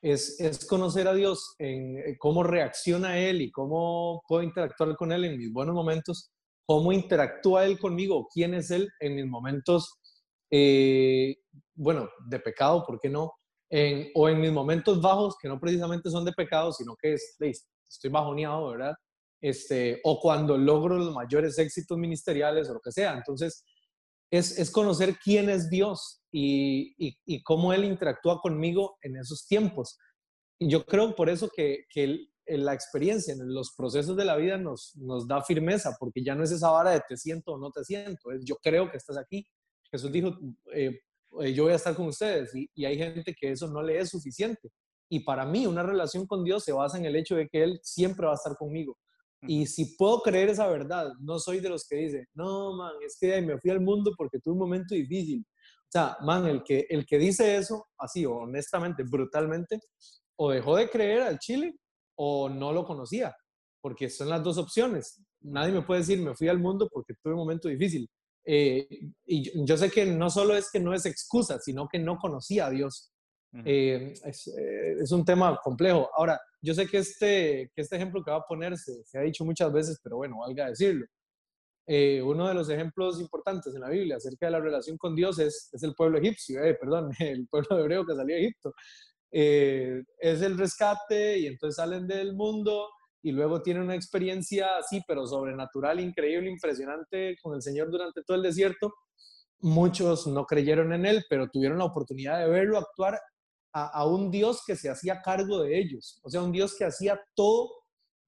es, 0.03 0.39
es 0.39 0.67
conocer 0.67 1.09
a 1.09 1.15
Dios 1.15 1.55
en, 1.59 2.17
cómo 2.19 2.43
reacciona 2.43 3.19
Él 3.19 3.41
y 3.41 3.51
cómo 3.51 4.23
puedo 4.29 4.43
interactuar 4.43 4.95
con 4.97 5.13
Él 5.13 5.25
en 5.25 5.39
mis 5.39 5.53
buenos 5.53 5.75
momentos 5.75 6.31
cómo 6.69 6.93
interactúa 6.93 7.65
Él 7.65 7.79
conmigo, 7.79 8.29
quién 8.33 8.53
es 8.53 8.71
Él 8.71 8.91
en 9.01 9.17
mis 9.17 9.27
momentos, 9.27 9.99
eh, 10.51 11.35
bueno, 11.75 12.11
de 12.27 12.39
pecado, 12.41 12.85
¿por 12.87 13.01
qué 13.01 13.09
no? 13.09 13.33
o 14.15 14.29
en 14.31 14.41
mis 14.41 14.51
momentos 14.51 14.99
bajos, 15.01 15.37
que 15.39 15.47
no 15.47 15.61
precisamente 15.61 16.09
son 16.09 16.25
de 16.25 16.33
pecado, 16.33 16.73
sino 16.73 16.97
que 16.97 17.13
es, 17.13 17.37
estoy 17.87 18.11
bajoneado, 18.11 18.71
¿verdad? 18.71 18.95
Este, 19.43 20.01
o 20.05 20.19
cuando 20.21 20.57
logro 20.57 20.97
los 20.97 21.15
mayores 21.15 21.59
éxitos 21.59 21.99
ministeriales 21.99 22.71
o 22.71 22.75
lo 22.75 22.81
que 22.81 22.93
sea. 22.93 23.13
Entonces, 23.13 23.63
es, 24.31 24.59
es 24.59 24.71
conocer 24.71 25.17
quién 25.23 25.49
es 25.49 25.71
Dios 25.71 26.23
y, 26.31 26.95
y, 26.99 27.43
cómo 27.43 27.73
Él 27.73 27.85
interactúa 27.85 28.41
conmigo 28.41 28.99
en 29.03 29.17
esos 29.17 29.47
tiempos. 29.47 29.99
Y 30.59 30.69
yo 30.69 30.85
creo 30.85 31.15
por 31.15 31.31
eso 31.31 31.49
que, 31.55 31.85
que 31.91 32.27
la 32.47 32.75
experiencia 32.75 33.33
en 33.33 33.53
los 33.53 33.75
procesos 33.77 34.17
de 34.17 34.25
la 34.25 34.37
vida 34.37 34.59
nos, 34.59 34.95
nos 34.97 35.27
da 35.27 35.43
firmeza, 35.43 35.97
porque 35.99 36.23
ya 36.23 36.35
no 36.35 36.45
es 36.45 36.51
esa 36.51 36.71
vara 36.71 36.91
de 36.91 37.03
te 37.09 37.17
siento 37.17 37.53
o 37.53 37.59
no 37.59 37.71
te 37.71 37.85
siento, 37.85 38.31
es 38.33 38.45
yo 38.45 38.57
creo 38.57 38.91
que 38.91 38.97
estás 38.97 39.17
aquí. 39.17 39.47
Jesús 39.91 40.13
dijo, 40.13 40.37
eh, 40.75 41.01
eh, 41.41 41.53
yo 41.55 41.65
voy 41.65 41.73
a 41.73 41.77
estar 41.77 41.95
con 41.95 42.07
ustedes 42.07 42.55
y, 42.55 42.69
y, 42.75 42.85
hay 42.85 42.99
gente 42.99 43.35
que 43.35 43.53
eso 43.53 43.69
no 43.69 43.83
le 43.83 43.99
es 43.99 44.11
suficiente. 44.11 44.71
Y 45.11 45.21
para 45.21 45.47
mí 45.47 45.67
una 45.67 45.83
relación 45.83 46.27
con 46.27 46.45
Dios 46.45 46.65
se 46.65 46.73
basa 46.73 46.99
en 46.99 47.07
el 47.07 47.17
hecho 47.17 47.37
de 47.37 47.49
que 47.49 47.63
Él 47.63 47.81
siempre 47.83 48.27
va 48.27 48.33
a 48.33 48.37
estar 48.37 48.57
conmigo. 48.57 48.99
Y 49.43 49.67
si 49.67 49.97
puedo 49.97 50.21
creer 50.21 50.49
esa 50.49 50.67
verdad, 50.67 51.13
no 51.21 51.39
soy 51.39 51.61
de 51.61 51.69
los 51.69 51.87
que 51.87 51.97
dicen, 51.97 52.27
no, 52.35 52.77
man, 52.77 52.93
es 53.05 53.17
que 53.21 53.41
me 53.41 53.59
fui 53.59 53.71
al 53.71 53.81
mundo 53.81 54.13
porque 54.17 54.41
tuve 54.41 54.55
un 54.55 54.59
momento 54.59 54.95
difícil. 54.95 55.45
O 55.47 55.91
sea, 55.91 56.17
man, 56.23 56.47
el 56.47 56.63
que, 56.65 56.87
el 56.89 57.07
que 57.07 57.19
dice 57.19 57.57
eso, 57.57 57.87
así, 57.99 58.27
honestamente, 58.27 59.05
brutalmente, 59.05 59.81
o 60.37 60.51
dejó 60.51 60.77
de 60.77 60.91
creer 60.91 61.23
al 61.23 61.39
Chile 61.39 61.75
o 62.17 62.49
no 62.49 62.73
lo 62.73 62.85
conocía, 62.85 63.35
porque 63.81 64.11
son 64.11 64.29
las 64.29 64.43
dos 64.43 64.59
opciones. 64.59 65.23
Nadie 65.41 65.73
me 65.73 65.83
puede 65.83 66.01
decir, 66.01 66.21
me 66.21 66.35
fui 66.35 66.49
al 66.49 66.59
mundo 66.59 66.89
porque 66.93 67.15
tuve 67.23 67.35
un 67.35 67.41
momento 67.41 67.69
difícil. 67.69 68.09
Eh, 68.45 68.89
y 69.27 69.65
yo 69.65 69.77
sé 69.77 69.91
que 69.91 70.07
no 70.07 70.31
solo 70.31 70.57
es 70.57 70.71
que 70.71 70.81
no 70.81 70.95
es 70.95 71.07
excusa, 71.07 71.59
sino 71.61 71.87
que 71.87 71.99
no 71.99 72.17
conocía 72.17 72.67
a 72.67 72.71
Dios. 72.71 73.13
Eh, 73.65 74.15
eh, 74.25 74.95
es, 75.01 75.13
un 75.13 75.25
tema 75.25 75.59
complejo. 75.63 76.11
Ahora, 76.15 76.41
yo 76.61 76.75
sé 76.75 76.87
que 76.87 76.99
este, 76.99 77.71
que 77.75 77.83
este 77.83 77.97
ejemplo 77.97 78.23
que 78.23 78.31
va 78.31 78.39
a 78.39 78.47
ponerse 78.47 79.05
se 79.05 79.19
ha 79.19 79.23
dicho 79.23 79.45
muchas 79.45 79.73
veces, 79.73 80.01
pero 80.03 80.17
bueno, 80.17 80.39
valga 80.41 80.69
decirlo. 80.69 81.07
uno 81.87 82.49
de 82.49 82.55
los 82.55 82.69
ejemplos 82.71 83.21
importantes 83.21 83.75
en 83.75 83.81
la 83.81 83.91
Biblia 83.91 84.17
acerca 84.17 84.47
de 84.47 84.53
la 84.53 84.61
relación 84.61 84.99
con 84.99 85.15
Dios 85.15 85.39
es, 85.39 85.71
es 85.73 85.83
el 85.83 85.95
pueblo 85.95 86.19
egipcio, 86.19 86.61
perdón, 86.81 87.11
el 87.21 87.47
pueblo 87.49 87.79
hebreo 87.79 88.05
que 88.05 88.15
salió 88.15 88.35
de 88.37 88.43
Egipto. 88.43 88.73
es 89.31 90.43
el 90.43 90.59
rescate 90.59 91.39
y 91.39 91.47
entonces 91.47 91.77
salen 91.77 92.07
del 92.07 92.35
mundo 92.35 92.89
y 93.23 93.33
luego 93.33 93.63
tiene 93.63 93.81
una 93.81 93.95
experiencia 93.95 94.77
así, 94.79 95.03
pero 95.07 95.27
sobrenatural, 95.27 96.01
increíble, 96.01 96.51
impresionante 96.51 97.37
con 97.43 97.55
el 97.55 97.63
Señor 97.63 97.91
durante 97.91 98.23
todo 98.23 98.37
el 98.37 98.43
desierto. 98.43 98.95
Muchos 99.61 100.27
no 100.27 100.47
creyeron 100.47 100.93
en 100.93 101.05
Él, 101.05 101.25
pero 101.29 101.49
tuvieron 101.49 101.79
la 101.79 101.85
oportunidad 101.85 102.39
de 102.39 102.49
verlo 102.49 102.79
actuar 102.79 103.19
a, 103.73 104.07
un 104.07 104.31
Dios 104.31 104.63
que 104.67 104.77
se 104.77 104.91
hacía 104.91 105.21
cargo 105.23 105.63
de 105.63 105.79
ellos, 105.79 106.21
o 106.23 106.31
sea, 106.31 106.43
un 106.43 106.53
Dios 106.53 106.75
que 106.77 106.85
hacía 106.85 107.21
todo 107.35 107.71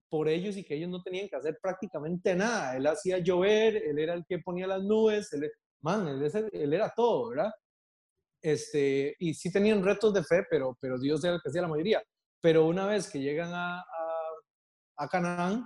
por 0.08 0.28
ellos 0.28 0.56
y 0.56 0.64
que 0.64 0.74
ellos 0.74 0.90
no 0.90 1.02
tenían 1.02 1.28
que 1.28 1.36
hacer 1.36 1.58
prácticamente 1.62 2.34
nada. 2.34 2.76
Él 2.76 2.86
hacía 2.86 3.18
llover, 3.18 3.76
Él 3.76 3.98
era 3.98 4.14
el 4.14 4.24
que 4.26 4.40
ponía 4.40 4.66
las 4.66 4.82
nubes, 4.82 5.32
Él, 5.32 5.50
man, 5.82 6.08
él, 6.08 6.72
era 6.72 6.92
todo, 6.94 7.30
¿verdad? 7.30 7.50
Este, 8.42 9.14
y 9.18 9.34
sí 9.34 9.52
tenían 9.52 9.84
retos 9.84 10.12
de 10.12 10.24
fe, 10.24 10.44
pero, 10.50 10.76
pero 10.80 10.98
Dios 10.98 11.22
era 11.24 11.34
el 11.34 11.40
que 11.40 11.48
hacía 11.48 11.62
la 11.62 11.68
mayoría. 11.68 12.02
Pero 12.40 12.66
una 12.66 12.86
vez 12.86 13.08
que 13.08 13.20
llegan 13.20 13.52
a, 13.52 13.84
a 14.96 15.08
Canaán, 15.08 15.64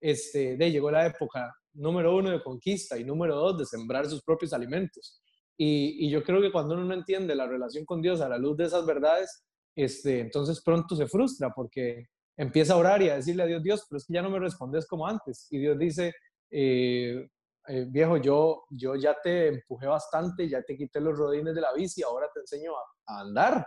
este, 0.00 0.56
de, 0.56 0.70
llegó 0.70 0.90
la 0.90 1.06
época 1.06 1.54
número 1.74 2.16
uno 2.16 2.30
de 2.30 2.42
conquista 2.42 2.98
y 2.98 3.04
número 3.04 3.36
dos 3.36 3.58
de 3.58 3.66
sembrar 3.66 4.06
sus 4.06 4.22
propios 4.22 4.52
alimentos. 4.52 5.22
Y, 5.56 6.10
yo 6.10 6.22
creo 6.24 6.40
que 6.40 6.52
cuando 6.52 6.74
uno 6.74 6.84
no 6.84 6.94
entiende 6.94 7.34
la 7.34 7.46
relación 7.46 7.84
con 7.84 8.02
Dios 8.02 8.20
a 8.20 8.28
la 8.28 8.38
luz 8.38 8.56
de 8.56 8.64
esas 8.64 8.84
verdades, 8.84 9.44
este, 9.76 10.20
entonces 10.20 10.62
pronto 10.64 10.96
se 10.96 11.06
frustra 11.06 11.50
porque 11.50 12.08
empieza 12.36 12.74
a 12.74 12.78
orar 12.78 13.02
y 13.02 13.08
a 13.08 13.16
decirle 13.16 13.44
a 13.44 13.46
Dios, 13.46 13.62
Dios, 13.62 13.86
pero 13.88 13.98
es 13.98 14.06
que 14.06 14.14
ya 14.14 14.22
no 14.22 14.30
me 14.30 14.40
respondes 14.40 14.86
como 14.86 15.06
antes. 15.06 15.46
Y 15.50 15.58
Dios 15.58 15.78
dice, 15.78 16.12
eh, 16.50 17.28
eh, 17.68 17.86
viejo, 17.88 18.16
yo, 18.16 18.64
yo 18.70 18.96
ya 18.96 19.16
te 19.22 19.48
empujé 19.48 19.86
bastante, 19.86 20.48
ya 20.48 20.62
te 20.62 20.76
quité 20.76 21.00
los 21.00 21.16
rodines 21.16 21.54
de 21.54 21.60
la 21.60 21.72
bici, 21.72 22.02
ahora 22.02 22.28
te 22.32 22.40
enseño 22.40 22.72
a 23.06 23.20
andar 23.20 23.64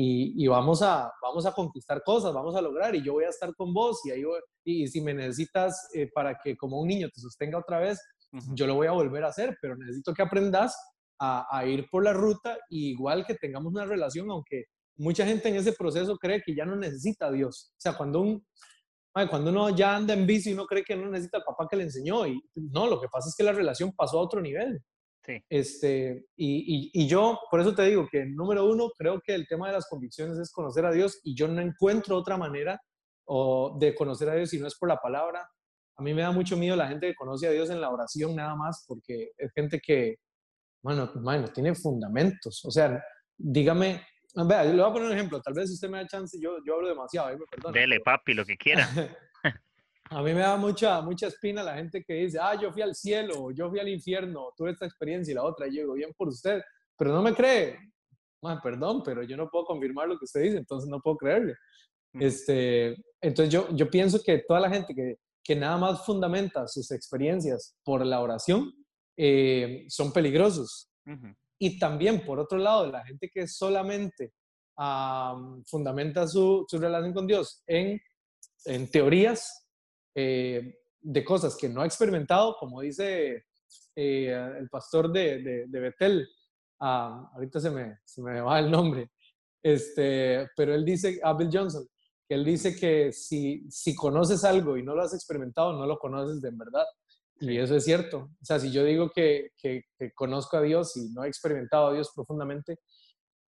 y, 0.00 0.46
vamos, 0.46 0.80
a, 0.82 1.12
vamos 1.20 1.44
a 1.44 1.52
conquistar 1.52 2.04
cosas, 2.04 2.32
vamos 2.32 2.54
a 2.54 2.62
lograr 2.62 2.94
y 2.94 3.02
yo 3.02 3.14
voy 3.14 3.24
a 3.24 3.30
estar 3.30 3.52
con 3.56 3.74
vos 3.74 4.00
y, 4.04 4.12
ahí 4.12 4.22
y, 4.64 4.86
si 4.86 5.00
me 5.00 5.12
necesitas 5.12 5.88
eh, 5.92 6.08
para 6.14 6.38
que 6.38 6.56
como 6.56 6.80
un 6.80 6.86
niño 6.86 7.08
te 7.12 7.20
sostenga 7.20 7.58
otra 7.58 7.80
vez, 7.80 8.00
yo 8.54 8.68
lo 8.68 8.76
voy 8.76 8.86
a 8.86 8.92
volver 8.92 9.24
a 9.24 9.28
hacer, 9.28 9.58
pero 9.60 9.74
necesito 9.74 10.14
que 10.14 10.22
aprendas 10.22 10.78
a, 11.20 11.64
ir 11.66 11.88
por 11.90 12.04
la 12.04 12.12
ruta 12.12 12.58
igual 12.70 13.26
que 13.26 13.34
tengamos 13.34 13.72
una 13.72 13.84
relación, 13.84 14.30
aunque 14.30 14.66
mucha 14.96 15.26
gente 15.26 15.48
en 15.48 15.56
ese 15.56 15.72
proceso 15.72 16.16
cree 16.16 16.42
que 16.42 16.54
ya 16.54 16.64
no 16.64 16.76
necesita 16.76 17.26
a 17.26 17.32
Dios. 17.32 17.72
O 17.72 17.80
sea, 17.80 17.96
cuando, 17.96 18.20
un, 18.20 18.46
cuando 19.12 19.50
uno 19.50 19.70
ya 19.70 19.96
anda 19.96 20.14
en 20.14 20.26
bici, 20.26 20.52
uno 20.52 20.66
cree 20.66 20.84
que 20.84 20.96
no 20.96 21.10
necesita 21.10 21.38
al 21.38 21.44
papá 21.44 21.66
que 21.68 21.76
le 21.76 21.84
enseñó 21.84 22.26
y 22.26 22.40
no, 22.54 22.86
lo 22.86 23.00
que 23.00 23.08
pasa 23.08 23.28
es 23.28 23.34
que 23.36 23.44
la 23.44 23.52
relación 23.52 23.92
pasó 23.92 24.18
a 24.18 24.22
otro 24.22 24.40
nivel. 24.40 24.80
Este, 25.50 26.26
y, 26.36 26.90
y, 26.94 27.06
yo, 27.06 27.38
por 27.50 27.60
eso 27.60 27.74
te 27.74 27.82
digo 27.82 28.08
que, 28.10 28.24
número 28.24 28.64
uno, 28.64 28.90
creo 28.96 29.20
que 29.20 29.34
el 29.34 29.46
tema 29.46 29.66
de 29.66 29.74
las 29.74 29.86
convicciones 29.86 30.38
es 30.38 30.50
conocer 30.50 30.86
a 30.86 30.92
Dios 30.92 31.20
y 31.22 31.34
yo 31.34 31.48
no 31.48 31.60
encuentro 31.60 32.16
otra 32.16 32.38
manera 32.38 32.80
o, 33.26 33.76
de 33.78 33.94
conocer 33.94 34.28
a 34.30 34.34
Dios 34.34 34.50
si 34.50 34.58
no 34.58 34.66
es 34.66 34.76
por 34.76 34.88
la 34.88 34.96
palabra. 34.96 35.46
A 35.96 36.02
mí 36.02 36.14
me 36.14 36.22
da 36.22 36.30
mucho 36.30 36.56
miedo 36.56 36.76
la 36.76 36.88
gente 36.88 37.08
que 37.08 37.14
conoce 37.14 37.46
a 37.46 37.50
Dios 37.50 37.68
en 37.70 37.80
la 37.80 37.90
oración 37.90 38.34
nada 38.36 38.54
más, 38.56 38.84
porque 38.86 39.32
es 39.36 39.52
gente 39.52 39.80
que, 39.80 40.16
bueno, 40.82 41.10
bueno 41.16 41.48
tiene 41.48 41.74
fundamentos. 41.74 42.64
O 42.64 42.70
sea, 42.70 43.02
dígame, 43.36 44.02
vea, 44.34 44.64
le 44.64 44.72
voy 44.72 44.90
a 44.90 44.92
poner 44.92 45.08
un 45.08 45.14
ejemplo, 45.14 45.40
tal 45.40 45.54
vez 45.54 45.68
si 45.68 45.74
usted 45.74 45.88
me 45.88 45.98
da 45.98 46.06
chance, 46.06 46.38
yo, 46.40 46.58
yo 46.64 46.74
hablo 46.74 46.88
demasiado, 46.88 47.36
me 47.36 47.44
perdona. 47.50 47.78
Dele, 47.78 48.00
papi, 48.00 48.34
lo 48.34 48.44
que 48.44 48.56
quiera. 48.56 48.88
A 50.10 50.22
mí 50.22 50.32
me 50.32 50.40
da 50.40 50.56
mucha, 50.56 51.02
mucha 51.02 51.26
espina 51.26 51.62
la 51.62 51.74
gente 51.74 52.02
que 52.02 52.14
dice, 52.14 52.38
ah, 52.40 52.58
yo 52.58 52.72
fui 52.72 52.80
al 52.80 52.94
cielo, 52.94 53.50
yo 53.50 53.68
fui 53.68 53.78
al 53.78 53.88
infierno, 53.88 54.52
tuve 54.56 54.70
esta 54.70 54.86
experiencia 54.86 55.32
y 55.32 55.34
la 55.34 55.42
otra, 55.42 55.68
y 55.68 55.76
yo 55.76 55.82
digo, 55.82 55.94
bien 55.94 56.14
por 56.16 56.28
usted, 56.28 56.62
pero 56.96 57.12
no 57.12 57.20
me 57.20 57.34
cree. 57.34 57.78
perdón, 58.62 59.02
pero 59.04 59.22
yo 59.22 59.36
no 59.36 59.50
puedo 59.50 59.66
confirmar 59.66 60.08
lo 60.08 60.18
que 60.18 60.24
usted 60.24 60.40
dice, 60.40 60.56
entonces 60.56 60.88
no 60.88 61.00
puedo 61.00 61.18
creerle. 61.18 61.54
Este, 62.14 62.96
entonces 63.20 63.52
yo, 63.52 63.68
yo 63.76 63.90
pienso 63.90 64.18
que 64.24 64.42
toda 64.48 64.60
la 64.60 64.70
gente 64.70 64.94
que, 64.94 65.16
que 65.44 65.54
nada 65.54 65.76
más 65.76 66.06
fundamenta 66.06 66.66
sus 66.66 66.90
experiencias 66.90 67.76
por 67.84 68.04
la 68.04 68.20
oración 68.20 68.72
eh, 69.20 69.84
son 69.88 70.12
peligrosos. 70.12 70.88
Y 71.58 71.78
también, 71.78 72.24
por 72.24 72.38
otro 72.38 72.56
lado, 72.58 72.90
la 72.90 73.04
gente 73.04 73.28
que 73.28 73.48
solamente 73.48 74.32
fundamenta 75.66 76.28
su, 76.28 76.64
su 76.68 76.78
relación 76.78 77.12
con 77.12 77.26
Dios 77.26 77.62
en, 77.66 78.00
en 78.64 78.90
teorías, 78.90 79.66
eh, 80.14 80.74
de 81.00 81.24
cosas 81.24 81.56
que 81.56 81.68
no 81.68 81.82
ha 81.82 81.86
experimentado, 81.86 82.56
como 82.58 82.80
dice 82.80 83.46
eh, 83.96 84.54
el 84.58 84.68
pastor 84.68 85.10
de, 85.10 85.66
de, 85.68 85.80
Betel, 85.80 86.28
ah, 86.80 87.30
ahorita 87.34 87.60
se 87.60 87.70
me, 87.70 87.98
se 88.04 88.22
me 88.22 88.40
va 88.40 88.58
el 88.58 88.70
nombre, 88.70 89.10
este, 89.62 90.48
pero 90.56 90.74
él 90.74 90.84
dice, 90.84 91.18
Abel 91.22 91.50
Johnson, 91.52 91.86
que 92.28 92.34
él 92.34 92.44
dice 92.44 92.76
que 92.76 93.12
si, 93.12 93.64
si 93.70 93.94
conoces 93.94 94.44
algo 94.44 94.76
y 94.76 94.82
no 94.82 94.94
lo 94.94 95.02
has 95.02 95.14
experimentado, 95.14 95.72
no 95.72 95.86
lo 95.86 95.98
conoces 95.98 96.40
de 96.40 96.50
verdad. 96.50 96.84
Y 97.40 97.58
eso 97.58 97.76
es 97.76 97.84
cierto. 97.84 98.30
O 98.40 98.44
sea, 98.44 98.58
si 98.58 98.70
yo 98.72 98.84
digo 98.84 99.10
que, 99.10 99.50
que, 99.56 99.84
conozco 100.14 100.56
a 100.56 100.62
Dios 100.62 100.96
y 100.96 101.08
no 101.10 101.24
he 101.24 101.28
experimentado 101.28 101.88
a 101.88 101.94
Dios 101.94 102.10
profundamente, 102.14 102.78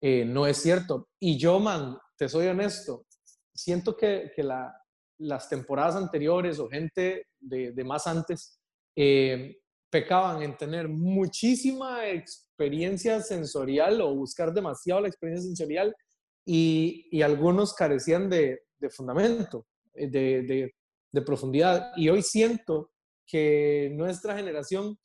eh, 0.01 0.25
no 0.25 0.45
es 0.45 0.57
cierto. 0.57 1.09
Y 1.19 1.37
yo, 1.37 1.59
man, 1.59 1.97
te 2.17 2.27
soy 2.27 2.47
honesto, 2.47 3.05
siento 3.53 3.95
que, 3.95 4.31
que 4.35 4.43
la, 4.43 4.73
las 5.19 5.49
temporadas 5.49 5.95
anteriores 5.95 6.59
o 6.59 6.69
gente 6.69 7.27
de, 7.39 7.83
más 7.83 8.07
antes 8.07 8.59
eh, 8.95 9.57
pecaban 9.89 10.41
en 10.41 10.57
tener 10.57 10.87
muchísima 10.87 12.07
experiencia 12.07 13.21
sensorial 13.21 14.01
o 14.01 14.15
buscar 14.15 14.53
demasiado 14.53 15.01
la 15.01 15.07
experiencia 15.07 15.47
sensorial 15.47 15.95
y, 16.45 17.21
algunos 17.21 17.73
carecían 17.73 18.29
de, 18.29 18.59
fundamento, 18.89 19.65
eh, 19.93 20.07
de, 20.07 20.73
de, 21.11 21.21
profundidad. 21.21 21.91
Y 21.95 22.09
hoy 22.09 22.21
siento 22.21 22.91
que 23.27 23.91
nuestra 23.93 24.35
generación 24.35 24.97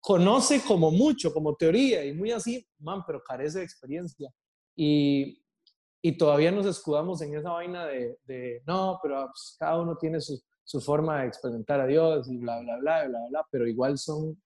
conoce 0.00 0.60
como 0.66 0.90
mucho, 0.90 1.32
como 1.32 1.56
teoría 1.56 2.04
y 2.04 2.12
muy 2.12 2.30
así, 2.30 2.66
man, 2.78 3.02
pero 3.06 3.22
carece 3.22 3.60
de 3.60 3.64
experiencia. 3.64 4.30
Y, 4.76 5.42
y 6.02 6.18
todavía 6.18 6.50
nos 6.50 6.66
escudamos 6.66 7.22
en 7.22 7.34
esa 7.34 7.52
vaina 7.52 7.86
de, 7.86 8.18
de 8.24 8.62
no, 8.66 8.98
pero 9.02 9.26
pues, 9.26 9.56
cada 9.58 9.80
uno 9.80 9.96
tiene 9.96 10.20
su, 10.20 10.38
su, 10.62 10.80
forma 10.80 11.22
de 11.22 11.28
experimentar 11.28 11.80
a 11.80 11.86
Dios 11.86 12.28
y 12.28 12.36
bla, 12.36 12.60
bla, 12.60 12.76
bla, 12.78 13.06
bla, 13.06 13.18
bla, 13.30 13.46
pero 13.50 13.66
igual 13.66 13.96
son 13.96 14.36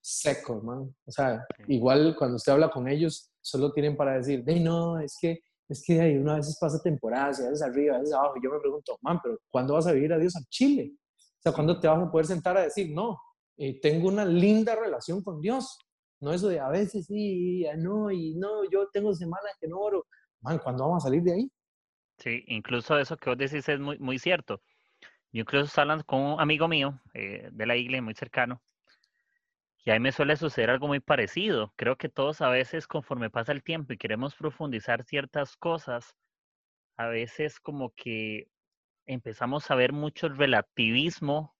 secos, 0.00 0.62
man. 0.62 0.94
O 1.04 1.10
sea, 1.10 1.44
igual 1.66 2.14
cuando 2.16 2.36
usted 2.36 2.52
habla 2.52 2.70
con 2.70 2.86
ellos, 2.86 3.32
solo 3.40 3.72
tienen 3.72 3.96
para 3.96 4.14
decir, 4.14 4.44
de 4.44 4.60
no, 4.60 5.00
es 5.00 5.16
que, 5.20 5.40
es 5.68 5.82
que 5.84 6.00
hay 6.00 6.16
una 6.16 6.36
veces 6.36 6.56
pasa 6.60 6.80
temporadas, 6.80 7.40
a 7.40 7.50
veces 7.50 7.62
arriba, 7.62 7.96
a 7.96 7.98
veces 7.98 8.14
abajo. 8.14 8.34
Y 8.36 8.44
yo 8.44 8.52
me 8.52 8.60
pregunto, 8.60 8.96
man, 9.00 9.18
pero 9.20 9.38
¿cuándo 9.50 9.74
vas 9.74 9.88
a 9.88 9.92
vivir 9.92 10.12
a 10.12 10.18
Dios 10.18 10.36
al 10.36 10.44
Chile? 10.48 10.92
Sea, 11.42 11.52
¿cuándo 11.52 11.78
te 11.80 11.88
vas 11.88 12.02
a 12.02 12.10
poder 12.10 12.26
sentar 12.26 12.56
a 12.56 12.62
decir, 12.62 12.94
no, 12.94 13.18
eh, 13.56 13.80
tengo 13.80 14.08
una 14.08 14.24
linda 14.24 14.76
relación 14.76 15.22
con 15.22 15.40
Dios? 15.40 15.78
No 16.20 16.32
eso 16.32 16.48
de 16.48 16.60
a 16.60 16.68
veces 16.68 17.06
sí, 17.06 17.64
no, 17.78 18.10
y 18.10 18.34
no, 18.34 18.68
yo 18.70 18.88
tengo 18.92 19.12
semanas 19.12 19.52
que 19.60 19.66
no 19.66 19.78
oro. 19.78 20.06
Man, 20.40 20.58
¿cuándo 20.58 20.84
vamos 20.84 21.02
a 21.04 21.08
salir 21.08 21.22
de 21.22 21.32
ahí? 21.32 21.52
Sí, 22.18 22.44
incluso 22.46 22.96
eso 22.98 23.16
que 23.16 23.30
vos 23.30 23.38
decís 23.38 23.68
es 23.68 23.80
muy, 23.80 23.98
muy 23.98 24.18
cierto. 24.18 24.62
Yo 25.32 25.40
incluso 25.40 25.64
estaba 25.64 25.82
hablando 25.82 26.04
con 26.04 26.20
un 26.20 26.40
amigo 26.40 26.68
mío 26.68 27.00
eh, 27.14 27.48
de 27.50 27.66
la 27.66 27.74
iglesia, 27.74 28.02
muy 28.02 28.14
cercano, 28.14 28.62
y 29.84 29.90
a 29.90 29.94
mí 29.94 30.00
me 30.00 30.12
suele 30.12 30.36
suceder 30.36 30.70
algo 30.70 30.86
muy 30.86 31.00
parecido. 31.00 31.72
Creo 31.76 31.96
que 31.96 32.08
todos 32.08 32.40
a 32.40 32.48
veces, 32.48 32.86
conforme 32.86 33.30
pasa 33.30 33.50
el 33.50 33.64
tiempo 33.64 33.92
y 33.92 33.98
queremos 33.98 34.34
profundizar 34.36 35.04
ciertas 35.04 35.56
cosas, 35.56 36.14
a 36.96 37.08
veces 37.08 37.58
como 37.58 37.90
que 37.90 38.46
empezamos 39.06 39.70
a 39.70 39.74
ver 39.74 39.92
mucho 39.92 40.28
relativismo, 40.28 41.54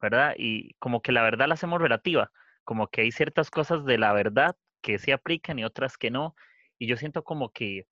¿verdad? 0.00 0.34
Y 0.36 0.74
como 0.74 1.02
que 1.02 1.12
la 1.12 1.22
verdad 1.22 1.48
la 1.48 1.54
hacemos 1.54 1.80
relativa, 1.80 2.30
como 2.64 2.88
que 2.88 3.02
hay 3.02 3.12
ciertas 3.12 3.50
cosas 3.50 3.84
de 3.84 3.98
la 3.98 4.12
verdad 4.12 4.56
que 4.82 4.98
se 4.98 5.12
aplican 5.12 5.58
y 5.58 5.64
otras 5.64 5.96
que 5.96 6.10
no. 6.10 6.34
Y 6.78 6.86
yo 6.88 6.96
siento 6.96 7.22
como 7.24 7.50
que, 7.50 7.86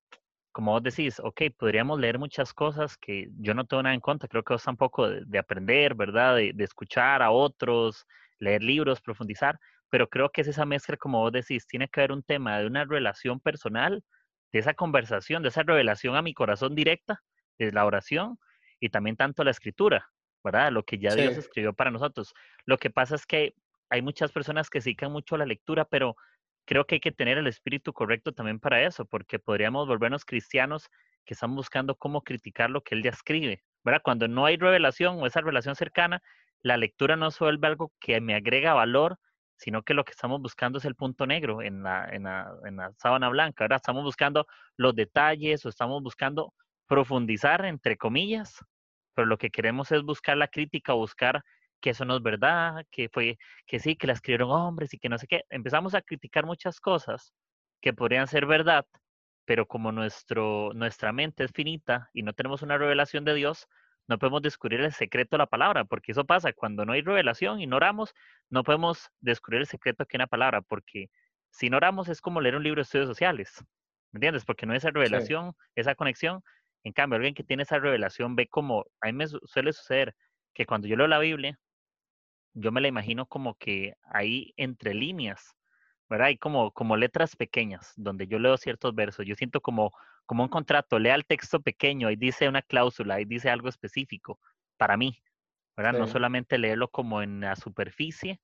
como 0.52 0.72
vos 0.72 0.82
decís, 0.82 1.20
ok, 1.20 1.42
podríamos 1.58 2.00
leer 2.00 2.18
muchas 2.18 2.52
cosas 2.54 2.96
que 2.98 3.28
yo 3.38 3.54
no 3.54 3.66
tengo 3.66 3.82
nada 3.82 3.94
en 3.94 4.00
contra, 4.00 4.28
creo 4.28 4.42
que 4.42 4.54
es 4.54 4.66
un 4.66 4.76
poco 4.76 5.08
de, 5.08 5.38
aprender, 5.38 5.94
¿verdad? 5.94 6.36
De, 6.36 6.52
de, 6.54 6.64
escuchar 6.64 7.22
a 7.22 7.30
otros, 7.30 8.06
leer 8.38 8.62
libros, 8.62 9.00
profundizar, 9.00 9.58
pero 9.90 10.08
creo 10.08 10.30
que 10.30 10.42
es 10.42 10.48
esa 10.48 10.66
mezcla, 10.66 10.96
como 10.96 11.20
vos 11.20 11.32
decís, 11.32 11.66
tiene 11.66 11.88
que 11.88 12.00
haber 12.00 12.12
un 12.12 12.22
tema 12.22 12.58
de 12.58 12.66
una 12.66 12.84
relación 12.84 13.40
personal, 13.40 14.04
de 14.52 14.58
esa 14.58 14.74
conversación, 14.74 15.42
de 15.42 15.50
esa 15.50 15.62
revelación 15.62 16.16
a 16.16 16.22
mi 16.22 16.34
corazón 16.34 16.74
directa, 16.74 17.22
de 17.58 17.72
la 17.72 17.84
oración, 17.84 18.38
y 18.80 18.88
también 18.88 19.16
tanto 19.16 19.44
la 19.44 19.50
escritura, 19.50 20.10
¿verdad? 20.42 20.72
Lo 20.72 20.82
que 20.82 20.98
ya 20.98 21.14
Dios 21.14 21.36
escribió 21.36 21.72
para 21.72 21.90
nosotros. 21.90 22.34
Lo 22.64 22.78
que 22.78 22.90
pasa 22.90 23.14
es 23.14 23.26
que 23.26 23.54
hay 23.90 24.02
muchas 24.02 24.32
personas 24.32 24.70
que 24.70 24.80
dedican 24.80 25.12
mucho 25.12 25.34
a 25.34 25.38
la 25.38 25.46
lectura, 25.46 25.84
pero 25.84 26.16
creo 26.64 26.86
que 26.86 26.96
hay 26.96 27.00
que 27.00 27.12
tener 27.12 27.38
el 27.38 27.46
espíritu 27.46 27.92
correcto 27.92 28.32
también 28.32 28.60
para 28.60 28.82
eso, 28.82 29.04
porque 29.04 29.38
podríamos 29.38 29.86
volvernos 29.86 30.24
cristianos 30.24 30.88
que 31.24 31.34
están 31.34 31.54
buscando 31.54 31.96
cómo 31.96 32.22
criticar 32.22 32.70
lo 32.70 32.82
que 32.82 32.94
él 32.94 33.02
ya 33.02 33.10
escribe, 33.10 33.62
¿verdad? 33.84 34.00
Cuando 34.02 34.28
no 34.28 34.46
hay 34.46 34.56
revelación 34.56 35.20
o 35.20 35.26
esa 35.26 35.40
relación 35.40 35.74
cercana, 35.74 36.22
la 36.62 36.76
lectura 36.76 37.16
no 37.16 37.30
se 37.30 37.44
vuelve 37.44 37.66
algo 37.66 37.92
que 38.00 38.20
me 38.20 38.34
agrega 38.34 38.74
valor, 38.74 39.18
sino 39.56 39.82
que 39.82 39.94
lo 39.94 40.04
que 40.04 40.12
estamos 40.12 40.40
buscando 40.40 40.78
es 40.78 40.84
el 40.84 40.94
punto 40.94 41.26
negro 41.26 41.60
en 41.60 41.82
la, 41.82 42.08
en 42.10 42.22
la, 42.22 42.50
en 42.64 42.76
la 42.76 42.92
sábana 42.96 43.28
blanca, 43.28 43.64
¿verdad? 43.64 43.76
Estamos 43.76 44.04
buscando 44.04 44.46
los 44.76 44.94
detalles 44.94 45.66
o 45.66 45.68
estamos 45.68 46.02
buscando 46.02 46.54
profundizar, 46.90 47.64
entre 47.66 47.96
comillas, 47.96 48.58
pero 49.14 49.28
lo 49.28 49.38
que 49.38 49.50
queremos 49.50 49.92
es 49.92 50.02
buscar 50.02 50.36
la 50.36 50.48
crítica, 50.48 50.92
buscar 50.92 51.44
que 51.80 51.90
eso 51.90 52.04
no 52.04 52.16
es 52.16 52.22
verdad, 52.22 52.84
que 52.90 53.08
fue, 53.08 53.38
que 53.64 53.78
sí, 53.78 53.94
que 53.94 54.08
la 54.08 54.14
escribieron 54.14 54.50
hombres 54.50 54.92
y 54.92 54.98
que 54.98 55.08
no 55.08 55.16
sé 55.16 55.28
qué. 55.28 55.44
Empezamos 55.50 55.94
a 55.94 56.02
criticar 56.02 56.46
muchas 56.46 56.80
cosas 56.80 57.32
que 57.80 57.92
podrían 57.92 58.26
ser 58.26 58.44
verdad, 58.44 58.86
pero 59.44 59.66
como 59.66 59.92
nuestro, 59.92 60.72
nuestra 60.74 61.12
mente 61.12 61.44
es 61.44 61.52
finita 61.52 62.10
y 62.12 62.24
no 62.24 62.32
tenemos 62.32 62.60
una 62.62 62.76
revelación 62.76 63.24
de 63.24 63.34
Dios, 63.34 63.68
no 64.08 64.18
podemos 64.18 64.42
descubrir 64.42 64.80
el 64.80 64.92
secreto 64.92 65.36
de 65.36 65.38
la 65.38 65.46
palabra, 65.46 65.84
porque 65.84 66.10
eso 66.10 66.24
pasa, 66.24 66.52
cuando 66.52 66.84
no 66.84 66.92
hay 66.92 67.02
revelación 67.02 67.60
y 67.60 67.68
no 67.68 67.76
oramos, 67.76 68.12
no 68.48 68.64
podemos 68.64 69.10
descubrir 69.20 69.60
el 69.60 69.68
secreto 69.68 70.06
que 70.06 70.16
una 70.16 70.26
palabra, 70.26 70.60
porque 70.60 71.08
si 71.50 71.70
no 71.70 71.76
oramos 71.76 72.08
es 72.08 72.20
como 72.20 72.40
leer 72.40 72.56
un 72.56 72.64
libro 72.64 72.80
de 72.80 72.82
estudios 72.82 73.06
sociales, 73.06 73.64
¿me 74.12 74.18
entiendes? 74.18 74.44
Porque 74.44 74.66
no 74.66 74.72
hay 74.72 74.78
esa 74.78 74.90
revelación, 74.90 75.52
esa 75.76 75.94
conexión. 75.94 76.42
En 76.84 76.92
cambio, 76.92 77.16
alguien 77.16 77.34
que 77.34 77.44
tiene 77.44 77.64
esa 77.64 77.78
revelación 77.78 78.36
ve 78.36 78.48
como, 78.48 78.84
a 79.00 79.06
mí 79.06 79.12
me 79.12 79.26
suele 79.26 79.72
suceder 79.72 80.14
que 80.54 80.66
cuando 80.66 80.88
yo 80.88 80.96
leo 80.96 81.06
la 81.06 81.18
Biblia, 81.18 81.58
yo 82.54 82.72
me 82.72 82.80
la 82.80 82.88
imagino 82.88 83.26
como 83.26 83.54
que 83.54 83.94
ahí 84.02 84.52
entre 84.56 84.94
líneas, 84.94 85.54
¿verdad? 86.08 86.28
Hay 86.28 86.38
como, 86.38 86.72
como 86.72 86.96
letras 86.96 87.36
pequeñas 87.36 87.92
donde 87.96 88.26
yo 88.26 88.38
leo 88.38 88.56
ciertos 88.56 88.94
versos. 88.94 89.26
Yo 89.26 89.34
siento 89.34 89.60
como, 89.60 89.92
como 90.26 90.42
un 90.42 90.48
contrato, 90.48 90.98
lea 90.98 91.14
el 91.14 91.26
texto 91.26 91.60
pequeño, 91.60 92.08
ahí 92.08 92.16
dice 92.16 92.48
una 92.48 92.62
cláusula, 92.62 93.16
ahí 93.16 93.24
dice 93.24 93.50
algo 93.50 93.68
específico 93.68 94.40
para 94.76 94.96
mí, 94.96 95.22
¿verdad? 95.76 95.98
No 95.98 96.06
solamente 96.06 96.58
leerlo 96.58 96.88
como 96.88 97.22
en 97.22 97.40
la 97.40 97.54
superficie, 97.56 98.40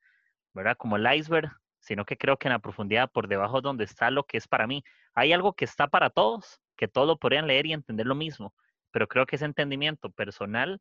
¿verdad? 0.55 0.77
Como 0.77 0.97
el 0.97 1.13
iceberg, 1.15 1.51
sino 1.81 2.05
que 2.05 2.17
creo 2.17 2.37
que 2.37 2.49
en 2.49 2.53
la 2.53 2.59
profundidad, 2.59 3.11
por 3.11 3.29
debajo 3.29 3.61
donde 3.61 3.85
está 3.85 4.11
lo 4.11 4.25
que 4.25 4.37
es 4.37 4.47
para 4.47 4.67
mí. 4.67 4.83
Hay 5.15 5.33
algo 5.33 5.53
que 5.55 5.65
está 5.65 5.89
para 5.89 6.11
todos, 6.11 6.61
que 6.77 6.89
todos 6.89 7.07
lo 7.07 7.17
podrían 7.19 7.47
leer 7.47 7.67
y 7.67 7.73
entender 7.73 8.07
lo 8.07 8.15
mismo, 8.15 8.55
pero 8.91 9.09
creo 9.09 9.27
que 9.27 9.37
ese 9.37 9.45
entendimiento 9.45 10.11
personal 10.11 10.81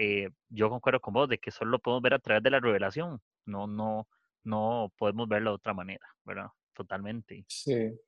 eh, 0.00 0.30
yo 0.48 0.70
concuerdo 0.70 1.00
con 1.00 1.12
vos 1.12 1.28
de 1.28 1.38
que 1.38 1.50
solo 1.50 1.72
lo 1.72 1.78
podemos 1.80 2.02
ver 2.02 2.14
a 2.14 2.18
través 2.20 2.40
de 2.44 2.50
la 2.50 2.60
revelación, 2.60 3.20
no, 3.46 3.66
no, 3.66 4.06
no 4.44 4.92
podemos 4.96 5.28
verlo 5.28 5.50
de 5.50 5.56
otra 5.56 5.74
manera, 5.74 6.06
¿verdad? 6.24 6.46
Totalmente. 6.72 7.44
Sí, 7.48 7.98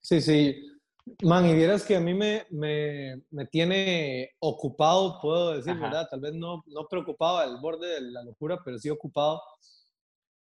sí, 0.00 0.20
sí. 0.20 0.72
Man, 1.22 1.46
y 1.46 1.54
vieras 1.54 1.84
que 1.84 1.94
a 1.94 2.00
mí 2.00 2.14
me, 2.14 2.46
me, 2.50 3.22
me 3.30 3.46
tiene 3.46 4.34
ocupado, 4.40 5.20
puedo 5.20 5.54
decir, 5.56 5.78
¿verdad? 5.78 6.08
Tal 6.10 6.18
vez 6.18 6.34
no, 6.34 6.64
no 6.66 6.88
preocupado 6.88 7.38
al 7.38 7.60
borde 7.60 7.94
de 7.94 8.00
la 8.00 8.24
locura, 8.24 8.60
pero 8.64 8.76
sí 8.76 8.90
ocupado. 8.90 9.40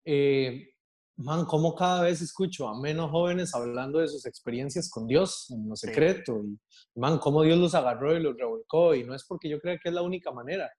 Eh, 0.04 0.74
man, 1.18 1.46
como 1.46 1.76
cada 1.76 2.04
vez 2.04 2.22
escucho 2.22 2.68
a 2.68 2.80
menos 2.80 3.10
jóvenes 3.10 3.54
hablando 3.54 4.00
de 4.00 4.08
sus 4.08 4.26
experiencias 4.26 4.90
con 4.90 5.08
Dios 5.08 5.50
en 5.50 5.68
lo 5.68 5.76
secreto. 5.76 6.42
Y, 6.44 7.00
man, 7.00 7.18
cómo 7.18 7.42
Dios 7.42 7.58
los 7.58 7.76
agarró 7.76 8.16
y 8.16 8.22
los 8.22 8.38
revolcó. 8.38 8.94
Y 8.94 9.04
no 9.04 9.16
es 9.16 9.26
porque 9.26 9.50
yo 9.50 9.60
crea 9.60 9.78
que 9.78 9.90
es 9.90 9.96
la 9.96 10.04
única 10.04 10.32
manera, 10.32 10.72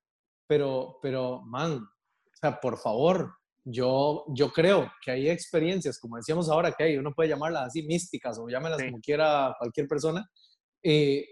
pero, 0.47 0.99
pero, 1.03 1.43
man, 1.43 1.79
o 1.79 2.37
sea, 2.41 2.61
por 2.61 2.79
favor, 2.79 3.35
yo, 3.65 4.25
yo 4.29 4.51
creo 4.51 4.91
que 5.05 5.11
hay 5.11 5.29
experiencias, 5.29 5.99
como 5.99 6.17
decíamos 6.17 6.49
ahora, 6.49 6.73
que 6.73 6.85
hay, 6.85 6.97
uno 6.97 7.13
puede 7.13 7.29
llamarlas 7.29 7.67
así 7.67 7.83
místicas 7.83 8.39
o 8.39 8.49
llámelas 8.49 8.83
como 8.83 9.01
quiera 9.01 9.55
cualquier 9.59 9.89
persona, 9.89 10.27
eh, 10.83 11.27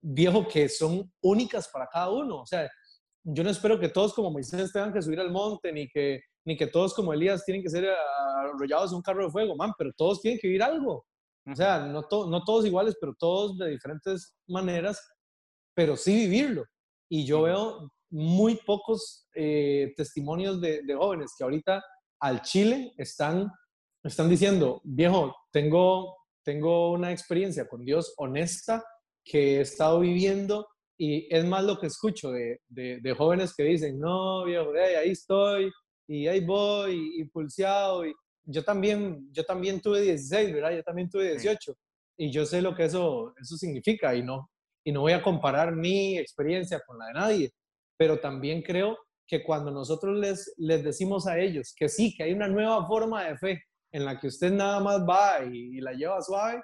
viejo, 0.00 0.46
que 0.46 0.68
son 0.68 1.12
únicas 1.22 1.68
para 1.68 1.88
cada 1.88 2.10
uno. 2.10 2.42
O 2.42 2.46
sea, 2.46 2.70
yo 3.24 3.42
no 3.42 3.50
espero 3.50 3.80
que 3.80 3.88
todos 3.88 4.14
como 4.14 4.30
Moisés 4.30 4.72
tengan 4.72 4.92
que 4.92 5.02
subir 5.02 5.18
al 5.18 5.32
monte, 5.32 5.72
ni 5.72 5.88
que, 5.88 6.20
ni 6.44 6.56
que 6.56 6.66
todos 6.66 6.94
como 6.94 7.12
Elías 7.12 7.44
tienen 7.44 7.62
que 7.62 7.70
ser 7.70 7.88
arrollados 8.36 8.90
en 8.90 8.96
un 8.96 9.02
carro 9.02 9.24
de 9.24 9.30
fuego, 9.30 9.56
man, 9.56 9.72
pero 9.78 9.92
todos 9.96 10.20
tienen 10.20 10.38
que 10.38 10.48
vivir 10.48 10.62
algo. 10.62 11.06
O 11.46 11.54
sea, 11.54 11.80
no, 11.80 12.02
no 12.10 12.44
todos 12.44 12.64
iguales, 12.64 12.96
pero 13.00 13.14
todos 13.18 13.58
de 13.58 13.70
diferentes 13.70 14.34
maneras, 14.46 15.00
pero 15.74 15.96
sí 15.96 16.14
vivirlo. 16.14 16.64
Y 17.10 17.26
yo 17.26 17.42
veo 17.42 17.90
muy 18.10 18.56
pocos 18.64 19.28
eh, 19.34 19.92
testimonios 19.96 20.60
de, 20.60 20.82
jóvenes 20.96 21.32
que 21.36 21.44
ahorita 21.44 21.82
al 22.20 22.42
Chile 22.42 22.92
están, 22.96 23.50
están 24.02 24.28
diciendo, 24.28 24.80
viejo, 24.84 25.34
tengo, 25.50 26.16
tengo 26.44 26.92
una 26.92 27.12
experiencia 27.12 27.68
con 27.68 27.84
Dios 27.84 28.14
honesta 28.16 28.82
que 29.24 29.58
he 29.58 29.60
estado 29.60 30.00
viviendo 30.00 30.66
y 30.96 31.26
es 31.34 31.44
más 31.44 31.64
lo 31.64 31.78
que 31.78 31.88
escucho 31.88 32.30
de, 32.30 32.60
de, 32.68 33.14
jóvenes 33.14 33.52
que 33.54 33.64
dicen, 33.64 33.98
no, 33.98 34.44
viejo, 34.44 34.70
ahí 34.72 35.10
estoy 35.10 35.72
y 36.06 36.26
ahí 36.26 36.44
voy 36.44 37.20
y, 37.20 37.24
pulseado. 37.24 38.06
Y 38.06 38.14
yo 38.44 38.62
también, 38.62 39.28
yo 39.32 39.44
también 39.44 39.80
tuve 39.80 40.00
16, 40.00 40.52
¿verdad? 40.52 40.72
Yo 40.72 40.82
también 40.82 41.08
tuve 41.08 41.30
18 41.30 41.74
y 42.16 42.30
yo 42.30 42.46
sé 42.46 42.62
lo 42.62 42.74
que 42.74 42.84
eso, 42.84 43.34
eso 43.40 43.56
significa 43.56 44.14
y 44.14 44.22
no, 44.22 44.50
y 44.84 44.92
no 44.92 45.00
voy 45.00 45.12
a 45.12 45.22
comparar 45.22 45.74
mi 45.74 46.18
experiencia 46.18 46.80
con 46.86 46.98
la 46.98 47.06
de 47.06 47.12
nadie 47.12 47.54
pero 47.96 48.20
también 48.20 48.62
creo 48.62 48.98
que 49.26 49.42
cuando 49.42 49.70
nosotros 49.70 50.18
les, 50.18 50.54
les 50.58 50.82
decimos 50.84 51.26
a 51.26 51.38
ellos 51.38 51.74
que 51.76 51.88
sí, 51.88 52.14
que 52.14 52.24
hay 52.24 52.32
una 52.32 52.48
nueva 52.48 52.86
forma 52.86 53.24
de 53.24 53.38
fe 53.38 53.64
en 53.92 54.04
la 54.04 54.18
que 54.18 54.26
usted 54.26 54.52
nada 54.52 54.80
más 54.80 55.00
va 55.00 55.44
y, 55.44 55.80
la 55.80 55.92
lleva 55.92 56.20
suave 56.20 56.62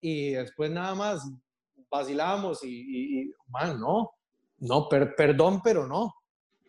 y 0.00 0.30
después 0.30 0.70
nada 0.70 0.94
más 0.94 1.30
vacilamos 1.90 2.64
y, 2.64 3.20
y, 3.20 3.32
man, 3.48 3.78
no, 3.78 4.10
no, 4.58 4.88
perdón, 4.88 5.60
pero 5.62 5.86
no. 5.86 6.12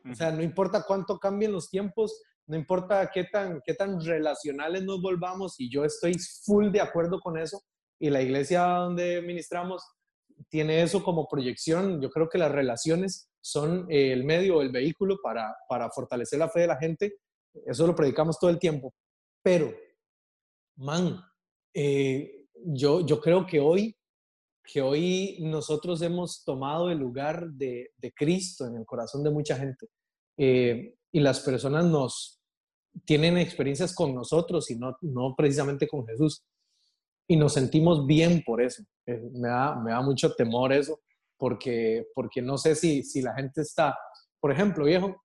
O 0.10 0.14
sea, 0.14 0.32
no 0.32 0.44
importa 0.44 0.84
cuánto 0.88 1.18
cambien 1.18 1.52
los 1.52 1.70
tiempos, 1.70 2.22
no 2.48 2.56
importa 2.56 3.10
qué 3.12 3.24
tan, 3.24 3.62
qué 3.66 3.74
tan 3.74 4.00
relacionales 4.00 4.84
nos 4.84 5.02
volvamos, 5.02 5.60
y 5.60 5.70
yo 5.70 5.84
estoy 5.84 6.14
full 6.44 6.70
de 6.72 6.82
acuerdo 6.82 7.20
con 7.20 7.38
eso, 7.38 7.62
y 8.00 8.10
la 8.10 8.22
iglesia 8.22 8.62
donde 8.62 9.22
ministramos 9.22 9.84
tiene 10.50 10.82
eso 10.82 11.04
como 11.04 11.28
proyección. 11.28 12.02
Yo 12.02 12.10
creo 12.10 12.30
que 12.30 12.38
las 12.38 12.52
relaciones 12.52 13.30
son 13.42 13.86
el 13.90 14.24
medio, 14.24 14.62
el 14.62 14.72
vehículo 14.72 15.18
para, 15.24 15.56
para 15.70 15.90
fortalecer 15.90 16.40
la 16.40 16.50
fe 16.50 16.62
de 16.62 16.68
la 16.68 16.78
gente. 16.78 17.16
Eso 17.66 17.88
lo 17.88 17.96
predicamos 17.96 18.38
todo 18.40 18.50
el 18.50 18.60
tiempo. 18.60 18.94
Pero, 19.42 19.74
man, 20.78 21.22
eh, 21.74 22.48
yo, 22.66 23.06
yo 23.06 23.22
creo 23.22 23.46
que 23.46 23.60
hoy, 23.60 23.95
que 24.72 24.82
hoy 24.82 25.38
nosotros 25.42 26.02
hemos 26.02 26.44
tomado 26.44 26.90
el 26.90 26.98
lugar 26.98 27.48
de, 27.52 27.92
de 27.98 28.14
Cristo 28.14 28.66
en 28.66 28.76
el 28.76 28.86
corazón 28.86 29.24
de 29.24 29.32
mucha 29.32 29.56
gente. 29.56 29.88
Eh, 30.38 30.96
y 31.12 31.20
las 31.20 31.40
personas 31.40 31.86
nos 31.86 32.42
tienen 33.06 33.38
experiencias 33.38 33.94
con 33.94 34.14
nosotros 34.14 34.70
y 34.72 34.78
no, 34.78 34.98
no 35.02 35.36
precisamente 35.36 35.88
con 35.88 36.06
Jesús. 36.06 36.44
Y 37.28 37.38
nos 37.38 37.54
sentimos 37.54 38.06
bien 38.06 38.44
por 38.46 38.62
eso. 38.62 38.84
me, 39.06 39.48
da, 39.48 39.76
me 39.76 39.92
da 39.92 40.02
mucho 40.02 40.34
temor 40.34 40.74
eso 40.74 41.00
porque, 41.38 42.08
porque 42.14 42.42
no 42.42 42.58
sé 42.58 42.76
si, 42.76 43.04
si 43.04 43.22
la 43.22 43.34
gente 43.34 43.62
está 43.62 43.96
por 44.46 44.52
ejemplo, 44.52 44.86
viejo, 44.86 45.24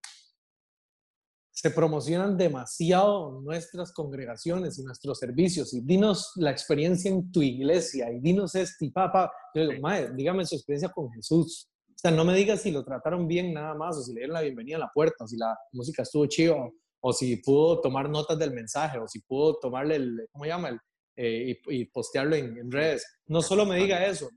se 1.60 1.70
promocionan 1.70 2.38
demasiado 2.38 3.42
nuestras 3.42 3.92
congregaciones 3.92 4.78
y 4.78 4.82
nuestros 4.82 5.18
servicios 5.18 5.74
y 5.74 5.82
dinos 5.82 6.32
la 6.36 6.50
experiencia 6.50 7.10
en 7.10 7.30
tu 7.30 7.42
iglesia 7.42 8.10
y 8.10 8.18
dinos 8.18 8.54
este 8.54 8.86
y 8.86 8.90
papá. 8.90 9.30
Yo 9.54 9.68
digo, 9.68 9.82
madre, 9.82 10.10
dígame 10.14 10.46
su 10.46 10.54
experiencia 10.54 10.88
con 10.88 11.12
Jesús. 11.12 11.68
O 11.90 11.98
sea, 11.98 12.12
no 12.12 12.24
me 12.24 12.34
digas 12.34 12.62
si 12.62 12.70
lo 12.70 12.82
trataron 12.82 13.28
bien 13.28 13.52
nada 13.52 13.74
más 13.74 13.98
o 13.98 14.02
si 14.02 14.14
le 14.14 14.20
dieron 14.20 14.32
la 14.32 14.40
bienvenida 14.40 14.76
a 14.76 14.80
la 14.80 14.90
puerta 14.90 15.24
o 15.24 15.28
si 15.28 15.36
la 15.36 15.54
música 15.72 16.00
estuvo 16.00 16.24
chido 16.24 16.72
o 16.98 17.12
si 17.12 17.36
pudo 17.36 17.82
tomar 17.82 18.08
notas 18.08 18.38
del 18.38 18.54
mensaje 18.54 18.98
o 18.98 19.06
si 19.06 19.20
pudo 19.20 19.58
tomarle 19.58 19.96
el, 19.96 20.28
¿cómo 20.32 20.46
llama? 20.46 20.70
El, 20.70 20.80
eh, 21.16 21.60
y, 21.66 21.84
postearlo 21.84 22.36
en, 22.36 22.72
redes. 22.72 23.04
No 23.26 23.42
solo 23.42 23.66
me 23.66 23.76
diga 23.76 24.06
eso, 24.06 24.30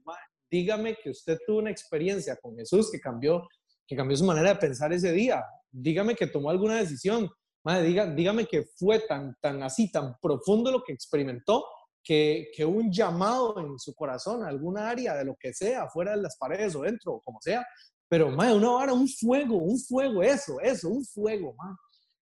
dígame 0.51 0.97
que 1.01 1.11
usted 1.11 1.37
tuvo 1.47 1.59
una 1.59 1.71
experiencia 1.71 2.35
con 2.35 2.57
Jesús 2.57 2.91
que 2.91 2.99
cambió, 2.99 3.47
que 3.87 3.95
cambió 3.95 4.17
su 4.17 4.25
manera 4.25 4.49
de 4.49 4.59
pensar 4.59 4.91
ese 4.91 5.13
día. 5.13 5.41
Dígame 5.73 6.15
que 6.15 6.27
tomó 6.27 6.51
alguna 6.51 6.75
decisión. 6.75 7.29
Madre, 7.65 7.87
diga, 7.87 8.05
dígame 8.05 8.45
que 8.45 8.63
fue 8.77 8.99
tan, 8.99 9.35
tan 9.41 9.63
así, 9.63 9.91
tan 9.91 10.15
profundo 10.21 10.71
lo 10.71 10.83
que 10.83 10.93
experimentó, 10.93 11.65
que, 12.03 12.49
que 12.55 12.63
un 12.63 12.91
llamado 12.91 13.59
en 13.59 13.79
su 13.79 13.95
corazón, 13.95 14.43
alguna 14.43 14.89
área 14.89 15.15
de 15.15 15.25
lo 15.25 15.35
que 15.35 15.53
sea, 15.53 15.89
fuera 15.89 16.15
de 16.15 16.21
las 16.21 16.37
paredes 16.37 16.75
o 16.75 16.81
dentro, 16.81 17.13
o 17.13 17.21
como 17.21 17.39
sea. 17.41 17.65
Pero, 18.07 18.29
madre, 18.29 18.53
una 18.55 18.71
hora, 18.71 18.93
un 18.93 19.07
fuego, 19.07 19.57
un 19.57 19.79
fuego, 19.79 20.21
eso, 20.21 20.59
eso, 20.61 20.89
un 20.89 21.03
fuego, 21.03 21.55
madre. 21.55 21.77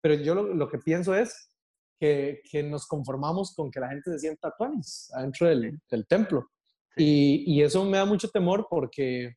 Pero 0.00 0.14
yo 0.14 0.34
lo, 0.34 0.54
lo 0.54 0.68
que 0.68 0.78
pienso 0.78 1.14
es, 1.14 1.50
que, 1.98 2.42
que, 2.50 2.62
nos 2.62 2.86
conformamos 2.86 3.54
con 3.54 3.70
que 3.70 3.80
la 3.80 3.88
gente 3.88 4.12
se 4.12 4.18
sienta 4.18 4.54
tuanis 4.56 5.10
adentro 5.14 5.48
del, 5.48 5.80
del 5.90 6.06
templo. 6.06 6.50
Y, 6.96 7.44
y, 7.52 7.62
eso 7.62 7.84
me 7.84 7.98
da 7.98 8.04
mucho 8.04 8.28
temor 8.28 8.66
porque, 8.68 9.34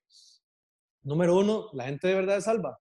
número 1.02 1.38
uno, 1.38 1.70
la 1.74 1.86
gente 1.86 2.08
de 2.08 2.16
verdad 2.16 2.38
es 2.38 2.44
salva. 2.44 2.78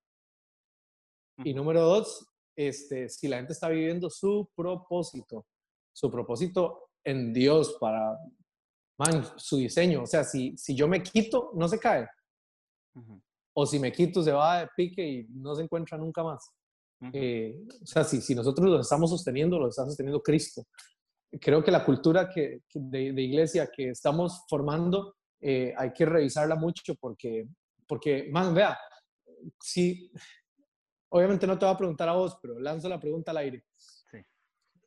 Y 1.45 1.53
número 1.53 1.83
dos, 1.83 2.27
este, 2.57 3.09
si 3.09 3.29
la 3.29 3.37
gente 3.37 3.53
está 3.53 3.69
viviendo 3.69 4.09
su 4.09 4.49
propósito, 4.55 5.47
su 5.93 6.11
propósito 6.11 6.91
en 7.05 7.33
Dios 7.33 7.77
para 7.81 8.19
man, 8.99 9.25
su 9.37 9.59
diseño. 9.59 10.03
O 10.03 10.07
sea, 10.07 10.25
si, 10.25 10.57
si 10.57 10.75
yo 10.75 10.89
me 10.89 11.03
quito, 11.03 11.51
no 11.55 11.69
se 11.69 11.79
cae. 11.79 12.07
O 13.55 13.67
si 13.67 13.79
me 13.79 13.93
quito, 13.93 14.23
se 14.23 14.33
va 14.33 14.61
de 14.61 14.69
pique 14.77 15.07
y 15.07 15.27
no 15.29 15.55
se 15.55 15.63
encuentra 15.63 15.99
nunca 15.99 16.23
más. 16.23 16.51
Eh, 17.13 17.55
o 17.83 17.87
sea, 17.87 18.05
si, 18.05 18.21
si 18.21 18.35
nosotros 18.35 18.69
lo 18.69 18.81
estamos 18.81 19.11
sosteniendo, 19.11 19.59
lo 19.59 19.69
está 19.69 19.85
sosteniendo 19.85 20.23
Cristo. 20.23 20.63
Creo 21.41 21.63
que 21.63 21.71
la 21.71 21.85
cultura 21.85 22.31
que, 22.31 22.63
de, 22.73 23.13
de, 23.13 23.23
iglesia 23.23 23.69
que 23.75 23.91
estamos 23.91 24.45
formando 24.49 25.17
eh, 25.41 25.75
hay 25.77 25.93
que 25.93 26.07
revisarla 26.07 26.57
mucho 26.57 26.95
porque, 26.95 27.47
porque, 27.87 28.29
man, 28.31 28.55
vea, 28.55 28.79
si, 29.61 30.11
obviamente 31.11 31.47
no 31.47 31.59
te 31.59 31.65
voy 31.65 31.75
a 31.75 31.79
preguntar 31.79 32.09
a 32.09 32.13
vos, 32.15 32.39
pero 32.41 32.59
lanzo 32.59 32.89
la 32.89 33.01
pregunta 33.01 33.31
al 33.31 33.39
aire. 33.39 33.65
Sí. 33.75 34.19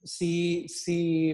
Si, 0.04 0.68
si, 0.68 1.34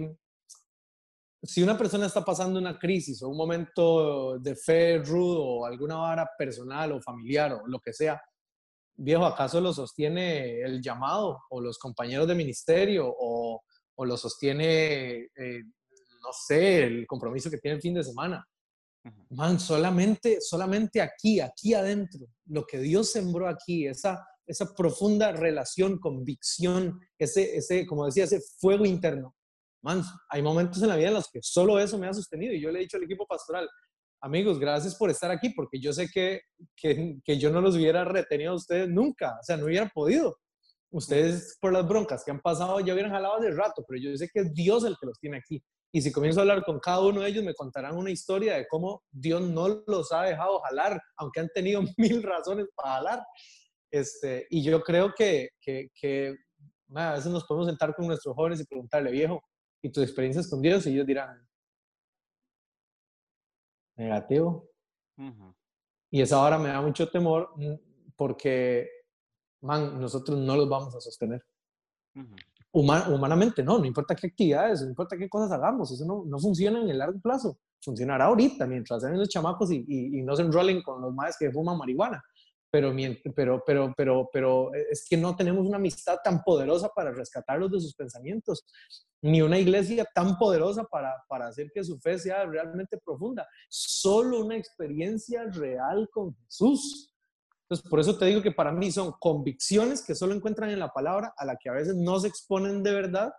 si 1.41 1.63
una 1.63 1.77
persona 1.77 2.05
está 2.05 2.23
pasando 2.23 2.59
una 2.59 2.77
crisis 2.77 3.21
o 3.21 3.29
un 3.29 3.37
momento 3.37 4.39
de 4.39 4.55
fe 4.55 4.97
rudo 4.99 5.43
o 5.43 5.65
alguna 5.65 5.95
vara 5.95 6.29
personal 6.37 6.91
o 6.91 7.01
familiar 7.01 7.53
o 7.53 7.67
lo 7.67 7.79
que 7.79 7.93
sea, 7.93 8.21
viejo, 8.97 9.25
¿acaso 9.25 9.59
lo 9.61 9.73
sostiene 9.73 10.61
el 10.61 10.81
llamado 10.81 11.41
o 11.49 11.61
los 11.61 11.77
compañeros 11.77 12.27
de 12.27 12.35
ministerio 12.35 13.07
o, 13.07 13.61
o 13.95 14.05
lo 14.05 14.17
sostiene, 14.17 15.29
eh, 15.35 15.63
no 16.21 16.29
sé, 16.31 16.83
el 16.83 17.05
compromiso 17.05 17.49
que 17.49 17.57
tiene 17.57 17.75
el 17.75 17.81
fin 17.81 17.93
de 17.93 18.03
semana? 18.03 18.45
Man, 19.29 19.59
solamente, 19.59 20.41
solamente 20.41 20.99
aquí, 20.99 21.39
aquí 21.39 21.73
adentro, 21.73 22.27
lo 22.45 22.65
que 22.65 22.79
Dios 22.79 23.11
sembró 23.11 23.47
aquí, 23.47 23.85
esa, 23.85 24.25
esa 24.45 24.73
profunda 24.73 25.31
relación, 25.31 25.99
convicción, 25.99 26.99
ese, 27.17 27.57
ese, 27.57 27.85
como 27.85 28.05
decía, 28.05 28.25
ese 28.25 28.41
fuego 28.59 28.85
interno. 28.85 29.35
Man, 29.83 30.03
hay 30.29 30.41
momentos 30.41 30.81
en 30.81 30.89
la 30.89 30.95
vida 30.95 31.09
en 31.09 31.13
los 31.13 31.29
que 31.29 31.39
solo 31.41 31.79
eso 31.79 31.97
me 31.97 32.07
ha 32.07 32.13
sostenido 32.13 32.53
y 32.53 32.61
yo 32.61 32.71
le 32.71 32.79
he 32.79 32.81
dicho 32.83 32.97
al 32.97 33.03
equipo 33.03 33.25
pastoral, 33.27 33.69
amigos, 34.21 34.59
gracias 34.59 34.95
por 34.95 35.09
estar 35.09 35.29
aquí, 35.29 35.49
porque 35.49 35.79
yo 35.79 35.93
sé 35.93 36.09
que, 36.09 36.41
que, 36.75 37.17
que, 37.23 37.37
yo 37.37 37.51
no 37.51 37.61
los 37.61 37.75
hubiera 37.75 38.03
retenido 38.03 38.53
a 38.53 38.55
ustedes 38.55 38.89
nunca, 38.89 39.37
o 39.39 39.43
sea, 39.43 39.57
no 39.57 39.65
hubiera 39.65 39.87
podido. 39.89 40.37
Ustedes 40.91 41.57
por 41.59 41.73
las 41.73 41.87
broncas 41.87 42.23
que 42.23 42.31
han 42.31 42.39
pasado 42.39 42.79
ya 42.79 42.93
hubieran 42.93 43.11
jalado 43.11 43.35
hace 43.35 43.51
rato, 43.51 43.83
pero 43.87 44.01
yo 44.01 44.15
sé 44.17 44.29
que 44.33 44.41
es 44.41 44.53
Dios 44.53 44.85
el 44.85 44.95
que 44.99 45.07
los 45.07 45.19
tiene 45.19 45.37
aquí. 45.37 45.63
Y 45.91 46.01
si 46.01 46.11
comienzo 46.11 46.39
a 46.39 46.43
hablar 46.43 46.63
con 46.63 46.79
cada 46.79 47.01
uno 47.01 47.21
de 47.21 47.29
ellos, 47.29 47.43
me 47.43 47.53
contarán 47.53 47.95
una 47.95 48.11
historia 48.11 48.55
de 48.55 48.67
cómo 48.67 49.03
Dios 49.11 49.41
no 49.41 49.81
los 49.87 50.11
ha 50.11 50.23
dejado 50.23 50.59
jalar, 50.61 50.99
aunque 51.17 51.39
han 51.39 51.49
tenido 51.53 51.81
mil 51.97 52.23
razones 52.23 52.67
para 52.75 52.95
jalar. 52.95 53.23
Este, 53.95 54.45
y 54.49 54.61
yo 54.61 54.83
creo 54.83 55.13
que, 55.15 55.51
que, 55.61 55.89
que 55.95 56.35
a 56.93 57.13
veces 57.13 57.31
nos 57.31 57.45
podemos 57.45 57.67
sentar 57.67 57.95
con 57.95 58.07
nuestros 58.07 58.35
jóvenes 58.35 58.59
y 58.59 58.65
preguntarle, 58.65 59.09
viejo, 59.09 59.41
¿y 59.81 59.89
tus 59.89 60.03
experiencias 60.03 60.49
con 60.49 60.61
Dios? 60.61 60.85
Y 60.85 60.89
ellos 60.89 61.05
dirán, 61.05 61.47
negativo. 63.95 64.69
Y 66.11 66.21
esa 66.21 66.41
hora 66.41 66.57
me 66.57 66.67
da 66.67 66.81
mucho 66.81 67.09
temor 67.09 67.51
mm, 67.55 67.75
porque, 68.17 68.89
man, 69.61 69.97
nosotros 70.01 70.37
no 70.39 70.57
los 70.57 70.67
vamos 70.67 70.93
a 70.93 70.99
sostener. 70.99 71.41
humanamente, 72.73 73.63
no, 73.63 73.79
no 73.79 73.85
importa 73.85 74.13
qué 74.13 74.27
actividades, 74.27 74.81
no 74.81 74.89
importa 74.89 75.15
qué 75.17 75.29
cosas 75.29 75.53
hagamos, 75.53 75.89
eso 75.89 76.03
no, 76.03 76.25
no 76.25 76.37
funciona 76.37 76.81
en 76.81 76.89
el 76.89 76.97
largo 76.97 77.21
plazo. 77.21 77.57
Funcionará 77.81 78.25
ahorita, 78.25 78.67
mientras 78.67 79.01
sean 79.01 79.17
los 79.17 79.29
chamacos 79.29 79.71
y, 79.71 79.85
y, 79.87 80.21
no 80.21 80.35
se 80.35 80.41
enrolen 80.41 80.83
con 80.83 81.01
los 81.01 81.13
madres 81.13 81.37
que 81.39 81.49
fuman 81.49 81.77
marihuana 81.77 82.21
pero, 82.75 82.93
pero, 83.35 83.63
pero, 83.65 83.93
pero, 83.95 84.29
pero 84.31 84.73
es 84.73 85.05
que 85.07 85.17
no 85.17 85.35
tenemos 85.35 85.65
una 85.65 85.77
amistad 85.77 86.17
tan 86.23 86.41
poderosa 86.43 86.89
para 86.89 87.11
rescatarlos 87.11 87.71
de 87.71 87.79
sus 87.79 87.95
pensamientos, 87.95 88.65
ni 89.21 89.41
una 89.41 89.57
iglesia 89.57 90.05
tan 90.13 90.37
poderosa 90.37 90.83
para, 90.83 91.13
para 91.27 91.47
hacer 91.47 91.71
que 91.73 91.83
su 91.83 91.99
fe 91.99 92.19
sea 92.19 92.45
realmente 92.45 92.97
profunda. 92.97 93.47
Solo 93.69 94.43
una 94.43 94.57
experiencia 94.57 95.43
real 95.45 96.09
con 96.11 96.35
Jesús. 96.35 97.13
Entonces, 97.63 97.89
por 97.89 97.99
eso 97.99 98.17
te 98.17 98.25
digo 98.25 98.41
que 98.41 98.51
para 98.51 98.71
mí 98.71 98.91
son 98.91 99.13
convicciones 99.19 100.05
que 100.05 100.13
solo 100.13 100.35
encuentran 100.35 100.69
en 100.69 100.79
la 100.79 100.93
palabra, 100.93 101.33
a 101.37 101.45
la 101.45 101.57
que 101.57 101.69
a 101.69 101.73
veces 101.73 101.95
no 101.95 102.19
se 102.19 102.27
exponen 102.27 102.83
de 102.83 102.93
verdad. 102.93 103.33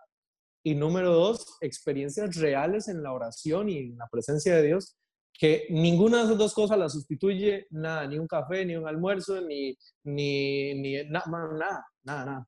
Y 0.63 0.75
número 0.75 1.13
dos, 1.13 1.57
experiencias 1.61 2.35
reales 2.35 2.89
en 2.89 3.01
la 3.01 3.13
oración 3.13 3.69
y 3.69 3.77
en 3.77 3.97
la 3.97 4.07
presencia 4.11 4.55
de 4.55 4.63
Dios 4.63 4.97
que 5.37 5.67
ninguna 5.69 6.17
de 6.17 6.23
esas 6.23 6.37
dos 6.37 6.53
cosas 6.53 6.77
la 6.77 6.89
sustituye 6.89 7.67
nada, 7.69 8.07
ni 8.07 8.17
un 8.17 8.27
café, 8.27 8.65
ni 8.65 8.75
un 8.75 8.87
almuerzo, 8.87 9.39
ni, 9.41 9.77
ni, 10.03 10.73
ni 10.73 11.03
nada, 11.09 11.25
nada, 11.27 11.85
nada, 12.03 12.47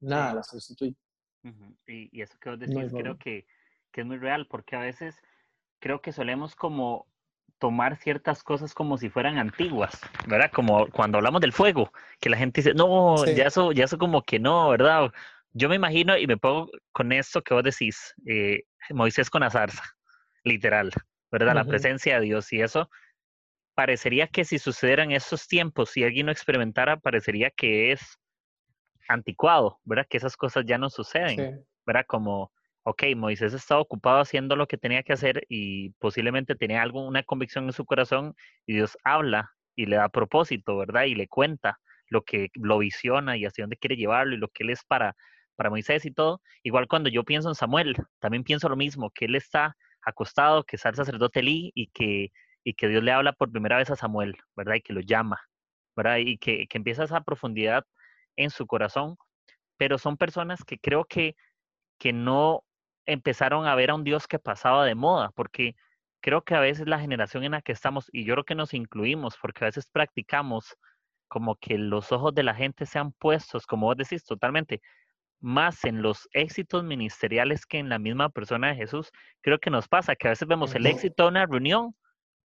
nada, 0.00 0.34
la 0.34 0.42
sustituye. 0.42 0.96
y, 1.86 2.18
y, 2.18 2.22
eso 2.22 2.38
que 2.40 2.50
vos 2.50 2.58
decís, 2.58 2.92
creo 2.92 3.18
que, 3.18 3.46
que 3.92 4.00
es 4.00 4.06
muy 4.06 4.16
real, 4.16 4.46
porque 4.48 4.76
a 4.76 4.80
veces 4.80 5.16
creo 5.80 6.00
que 6.00 6.12
solemos 6.12 6.54
como 6.56 7.06
tomar 7.58 7.96
ciertas 7.98 8.42
cosas 8.42 8.72
como 8.72 8.96
si 8.96 9.10
fueran 9.10 9.38
antiguas, 9.38 10.00
¿verdad? 10.26 10.50
Como 10.50 10.88
cuando 10.88 11.18
hablamos 11.18 11.42
del 11.42 11.52
fuego, 11.52 11.92
que 12.18 12.30
la 12.30 12.38
gente 12.38 12.62
dice, 12.62 12.74
no, 12.74 13.24
ya 13.26 13.44
eso, 13.44 13.72
ya 13.72 13.84
eso 13.84 13.98
como 13.98 14.22
que 14.22 14.38
no, 14.38 14.70
¿verdad? 14.70 15.12
Yo 15.52 15.68
me 15.68 15.76
imagino 15.76 16.16
y 16.16 16.26
me 16.26 16.38
pongo 16.38 16.70
con 16.92 17.12
esto 17.12 17.42
que 17.42 17.52
vos 17.52 17.62
decís, 17.62 18.14
eh, 18.26 18.62
Moisés 18.88 19.28
con 19.28 19.42
la 19.42 19.50
zarza, 19.50 19.82
literal. 20.44 20.90
¿Verdad? 21.30 21.54
La 21.54 21.64
presencia 21.64 22.18
de 22.18 22.26
Dios 22.26 22.52
y 22.52 22.60
eso 22.60 22.90
parecería 23.74 24.26
que 24.26 24.44
si 24.44 24.58
sucedieran 24.58 25.10
esos 25.12 25.46
tiempos, 25.46 25.90
si 25.90 26.04
alguien 26.04 26.26
no 26.26 26.32
experimentara, 26.32 26.98
parecería 26.98 27.50
que 27.50 27.92
es 27.92 28.18
anticuado, 29.08 29.78
¿verdad? 29.84 30.06
Que 30.08 30.18
esas 30.18 30.36
cosas 30.36 30.64
ya 30.66 30.78
no 30.78 30.90
suceden, 30.90 31.64
¿verdad? 31.86 32.04
Como, 32.06 32.52
ok, 32.82 33.04
Moisés 33.16 33.54
estaba 33.54 33.80
ocupado 33.80 34.20
haciendo 34.20 34.56
lo 34.56 34.66
que 34.66 34.76
tenía 34.76 35.02
que 35.02 35.12
hacer 35.12 35.44
y 35.48 35.90
posiblemente 35.98 36.54
tenía 36.54 36.82
alguna 36.82 37.22
convicción 37.22 37.64
en 37.64 37.72
su 37.72 37.84
corazón 37.84 38.34
y 38.66 38.74
Dios 38.74 38.98
habla 39.04 39.50
y 39.74 39.86
le 39.86 39.96
da 39.96 40.08
propósito, 40.08 40.76
¿verdad? 40.76 41.04
Y 41.04 41.14
le 41.14 41.28
cuenta 41.28 41.78
lo 42.08 42.22
que 42.22 42.48
lo 42.54 42.78
visiona 42.78 43.36
y 43.36 43.46
hacia 43.46 43.64
dónde 43.64 43.76
quiere 43.76 43.96
llevarlo 43.96 44.34
y 44.34 44.38
lo 44.38 44.48
que 44.48 44.64
él 44.64 44.70
es 44.70 44.84
para, 44.84 45.16
para 45.56 45.70
Moisés 45.70 46.04
y 46.04 46.10
todo. 46.10 46.42
Igual 46.62 46.88
cuando 46.88 47.08
yo 47.08 47.24
pienso 47.24 47.48
en 47.48 47.54
Samuel, 47.54 47.96
también 48.18 48.44
pienso 48.44 48.68
lo 48.68 48.76
mismo, 48.76 49.10
que 49.10 49.24
él 49.24 49.36
está 49.36 49.76
acostado, 50.02 50.64
que 50.64 50.76
está 50.76 50.90
el 50.90 50.96
sacerdote 50.96 51.42
Lee 51.42 51.72
y 51.74 51.88
que, 51.88 52.32
y 52.64 52.74
que 52.74 52.88
Dios 52.88 53.02
le 53.02 53.12
habla 53.12 53.32
por 53.32 53.50
primera 53.50 53.76
vez 53.78 53.90
a 53.90 53.96
Samuel, 53.96 54.36
¿verdad? 54.56 54.76
Y 54.76 54.82
que 54.82 54.92
lo 54.92 55.00
llama, 55.00 55.40
¿verdad? 55.96 56.18
Y 56.18 56.38
que, 56.38 56.66
que 56.66 56.78
empieza 56.78 57.04
esa 57.04 57.22
profundidad 57.22 57.84
en 58.36 58.50
su 58.50 58.66
corazón, 58.66 59.16
pero 59.76 59.98
son 59.98 60.16
personas 60.16 60.64
que 60.64 60.78
creo 60.78 61.04
que, 61.04 61.36
que 61.98 62.12
no 62.12 62.64
empezaron 63.06 63.66
a 63.66 63.74
ver 63.74 63.90
a 63.90 63.94
un 63.94 64.04
Dios 64.04 64.26
que 64.28 64.38
pasaba 64.38 64.84
de 64.84 64.94
moda, 64.94 65.30
porque 65.34 65.74
creo 66.20 66.42
que 66.42 66.54
a 66.54 66.60
veces 66.60 66.86
la 66.86 67.00
generación 67.00 67.44
en 67.44 67.52
la 67.52 67.62
que 67.62 67.72
estamos, 67.72 68.08
y 68.12 68.24
yo 68.24 68.34
creo 68.34 68.44
que 68.44 68.54
nos 68.54 68.74
incluimos, 68.74 69.36
porque 69.40 69.64
a 69.64 69.68
veces 69.68 69.88
practicamos 69.90 70.76
como 71.28 71.56
que 71.56 71.78
los 71.78 72.12
ojos 72.12 72.34
de 72.34 72.42
la 72.42 72.54
gente 72.54 72.86
sean 72.86 73.12
puestos, 73.12 73.66
como 73.66 73.86
vos 73.86 73.96
decís, 73.96 74.24
totalmente, 74.24 74.80
más 75.40 75.84
en 75.84 76.02
los 76.02 76.28
éxitos 76.32 76.84
ministeriales 76.84 77.66
que 77.66 77.78
en 77.78 77.88
la 77.88 77.98
misma 77.98 78.28
persona 78.28 78.68
de 78.68 78.76
Jesús. 78.76 79.10
Creo 79.40 79.58
que 79.58 79.70
nos 79.70 79.88
pasa 79.88 80.14
que 80.14 80.28
a 80.28 80.30
veces 80.30 80.46
vemos 80.46 80.74
el 80.74 80.86
éxito 80.86 81.24
de 81.24 81.28
una 81.30 81.46
reunión, 81.46 81.94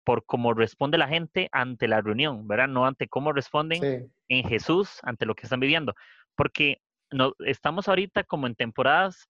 por 0.05 0.25
cómo 0.27 0.53
responde 0.53 0.99
la 0.99 1.09
gente 1.09 1.49
ante 1.51 1.89
la 1.89 2.03
reunión, 2.03 2.47
¿verdad? 2.47 2.69
No 2.69 2.87
ante 2.87 3.09
cómo 3.09 3.33
responden 3.33 4.11
en 4.29 4.49
Jesús 4.49 4.99
ante 5.03 5.27
lo 5.27 5.35
que 5.35 5.45
están 5.45 5.61
viviendo. 5.61 5.95
Porque 6.37 6.79
no, 7.11 7.33
estamos 7.41 7.89
ahorita 7.89 8.25
como 8.25 8.47
en 8.47 8.55
temporadas 8.55 9.29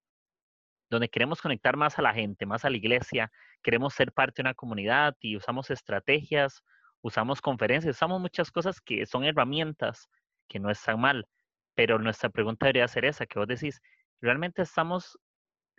donde 0.90 1.08
queremos 1.08 1.40
conectar 1.40 1.76
más 1.76 1.98
a 1.98 2.02
la 2.02 2.12
gente, 2.12 2.46
más 2.46 2.64
a 2.64 2.70
la 2.70 2.76
iglesia, 2.76 3.30
queremos 3.62 3.94
ser 3.94 4.12
parte 4.12 4.42
de 4.42 4.48
una 4.48 4.54
comunidad 4.54 5.16
y 5.20 5.36
usamos 5.36 5.70
estrategias, 5.70 6.62
usamos 7.02 7.40
conferencias, 7.40 7.96
usamos 7.96 8.20
muchas 8.20 8.50
cosas 8.50 8.80
que 8.80 9.06
son 9.06 9.24
herramientas 9.24 10.08
que 10.48 10.58
no 10.58 10.70
están 10.70 11.00
mal, 11.00 11.26
pero 11.74 11.98
nuestra 11.98 12.28
pregunta 12.28 12.66
debería 12.66 12.88
ser 12.88 13.04
esa, 13.04 13.26
que 13.26 13.38
vos 13.38 13.48
decís, 13.48 13.80
¿realmente 14.20 14.62
estamos, 14.62 15.18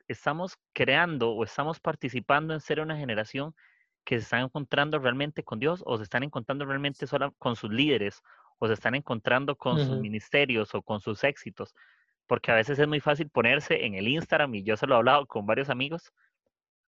estamos 0.08 0.58
creando 0.74 1.32
o 1.32 1.44
estamos 1.44 1.80
participando 1.80 2.54
en 2.54 2.60
ser 2.60 2.80
una 2.80 2.98
generación 2.98 3.54
que 4.04 4.18
se 4.18 4.24
están 4.24 4.42
encontrando 4.42 5.00
realmente 5.00 5.44
con 5.44 5.60
Dios 5.60 5.84
o 5.86 5.98
se 5.98 6.04
están 6.04 6.24
encontrando 6.24 6.66
realmente 6.66 7.08
solo 7.08 7.34
con 7.40 7.56
sus 7.56 7.72
líderes 7.72 8.22
o 8.60 8.68
se 8.68 8.74
están 8.74 8.96
encontrando 8.96 9.56
con 9.56 9.80
sus 9.80 10.00
ministerios 10.00 10.76
o 10.76 10.82
con 10.82 11.00
sus 11.02 11.24
éxitos? 11.24 11.74
Porque 12.28 12.52
a 12.52 12.56
veces 12.56 12.80
es 12.80 12.88
muy 12.88 13.00
fácil 13.00 13.30
ponerse 13.30 13.86
en 13.86 13.96
el 13.96 14.08
Instagram, 14.08 14.56
y 14.56 14.64
yo 14.64 14.78
se 14.78 14.88
lo 14.88 14.96
he 14.96 14.98
hablado 14.98 15.26
con 15.28 15.46
varios 15.46 15.70
amigos, 15.70 16.12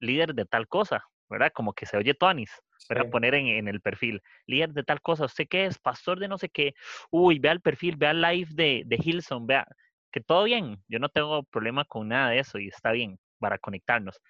líder 0.01 0.35
de 0.35 0.45
tal 0.45 0.69
cosa, 0.69 1.05
¿verdad? 1.29 1.51
Como 1.53 1.73
que 1.73 1.87
se 1.87 1.97
oye 1.97 2.15
Tonis, 2.15 2.51
para 2.89 3.09
Poner 3.09 3.35
en, 3.35 3.69
el 3.69 3.81
perfil, 3.81 4.23
líder 4.47 4.73
de 4.73 4.83
tal 4.83 5.01
cosa, 5.01 5.25
¿usted 5.25 5.47
qué 5.49 5.67
es? 5.67 5.79
Pastor 5.79 6.19
de 6.19 6.29
no 6.29 6.39
sé 6.39 6.49
qué. 6.49 6.75
Uy, 7.11 7.39
vea 7.39 7.53
el 7.53 7.61
perfil, 7.61 7.97
vea 7.97 8.11
el 8.11 8.21
live 8.21 8.49
de, 8.53 8.83
de 8.87 8.99
Hilson, 9.03 9.47
vea, 9.47 9.67
que 10.13 10.21
todo 10.21 10.45
bien, 10.45 10.83
yo 10.89 10.99
no 10.99 11.09
tengo 11.09 11.43
problema 11.43 11.85
con 11.85 12.09
nada 12.09 12.31
de 12.31 12.39
eso 12.39 12.59
y 12.59 12.69
está 12.69 12.93
bien 12.93 13.19
para 13.39 13.59
conectarnos. 13.59 14.21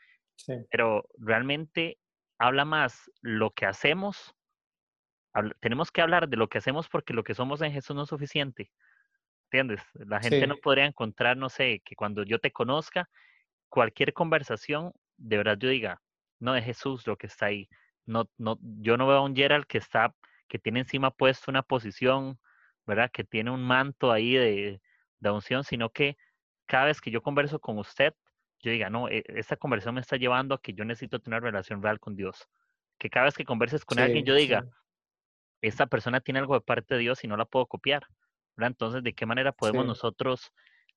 Pero 0.70 1.04
realmente 1.18 1.98
habla 2.38 2.64
más 2.64 3.10
lo 3.20 3.50
que 3.50 3.66
hacemos, 3.66 4.34
tenemos 5.60 5.90
que 5.90 6.00
hablar 6.00 6.28
de 6.28 6.36
lo 6.36 6.48
que 6.48 6.58
hacemos 6.58 6.88
porque 6.88 7.12
lo 7.12 7.24
que 7.24 7.34
somos 7.34 7.60
en 7.62 7.72
Jesús 7.72 7.94
no 7.94 8.04
es 8.04 8.08
suficiente. 8.08 8.70
¿Entiendes? 9.50 9.82
La 9.94 10.20
gente 10.20 10.46
no 10.46 10.56
podría 10.56 10.86
encontrar, 10.86 11.36
no 11.36 11.48
sé, 11.48 11.80
que 11.84 11.94
cuando 11.94 12.24
yo 12.24 12.38
te 12.38 12.50
conozca, 12.50 13.08
cualquier 13.68 14.12
conversación, 14.12 14.92
de 15.16 15.36
verdad 15.36 15.58
yo 15.58 15.68
diga, 15.68 16.00
no 16.40 16.56
es 16.56 16.64
Jesús 16.64 17.06
lo 17.06 17.16
que 17.16 17.26
está 17.26 17.46
ahí. 17.46 17.68
No, 18.06 18.28
no, 18.38 18.58
yo 18.60 18.96
no 18.96 19.06
veo 19.06 19.18
a 19.18 19.22
un 19.22 19.34
Gerald 19.34 19.66
que 19.66 19.78
está, 19.78 20.14
que 20.48 20.58
tiene 20.58 20.80
encima 20.80 21.10
puesto 21.10 21.50
una 21.50 21.62
posición, 21.62 22.38
¿verdad? 22.86 23.10
Que 23.12 23.24
tiene 23.24 23.50
un 23.50 23.62
manto 23.62 24.12
ahí 24.12 24.34
de, 24.34 24.80
de 25.20 25.30
unción, 25.30 25.64
sino 25.64 25.90
que 25.90 26.16
cada 26.66 26.86
vez 26.86 27.00
que 27.00 27.10
yo 27.10 27.22
converso 27.22 27.58
con 27.58 27.78
usted, 27.78 28.14
yo 28.60 28.70
diga, 28.70 28.90
no, 28.90 29.08
e, 29.08 29.24
esta 29.28 29.56
conversación 29.56 29.94
me 29.94 30.00
está 30.00 30.16
llevando 30.16 30.54
a 30.54 30.60
que 30.60 30.72
yo 30.74 30.84
necesito 30.84 31.20
tener 31.20 31.40
una 31.40 31.50
relación 31.50 31.82
real 31.82 32.00
con 32.00 32.16
Dios. 32.16 32.48
Que 32.98 33.10
cada 33.10 33.26
vez 33.26 33.34
que 33.34 33.44
converses 33.44 33.84
con 33.84 33.98
alguien, 33.98 34.24
yo 34.24 34.34
diga, 34.34 34.64
esta 35.60 35.86
persona 35.86 36.20
tiene 36.20 36.40
algo 36.40 36.54
de 36.54 36.60
parte 36.60 36.94
de 36.94 37.00
Dios 37.00 37.24
y 37.24 37.28
no 37.28 37.36
la 37.36 37.44
puedo 37.44 37.66
copiar. 37.66 38.06
¿verdad? 38.56 38.70
Entonces, 38.70 39.02
¿de 39.02 39.12
qué 39.14 39.26
manera 39.26 39.52
podemos 39.52 39.84
nosotros 39.84 40.52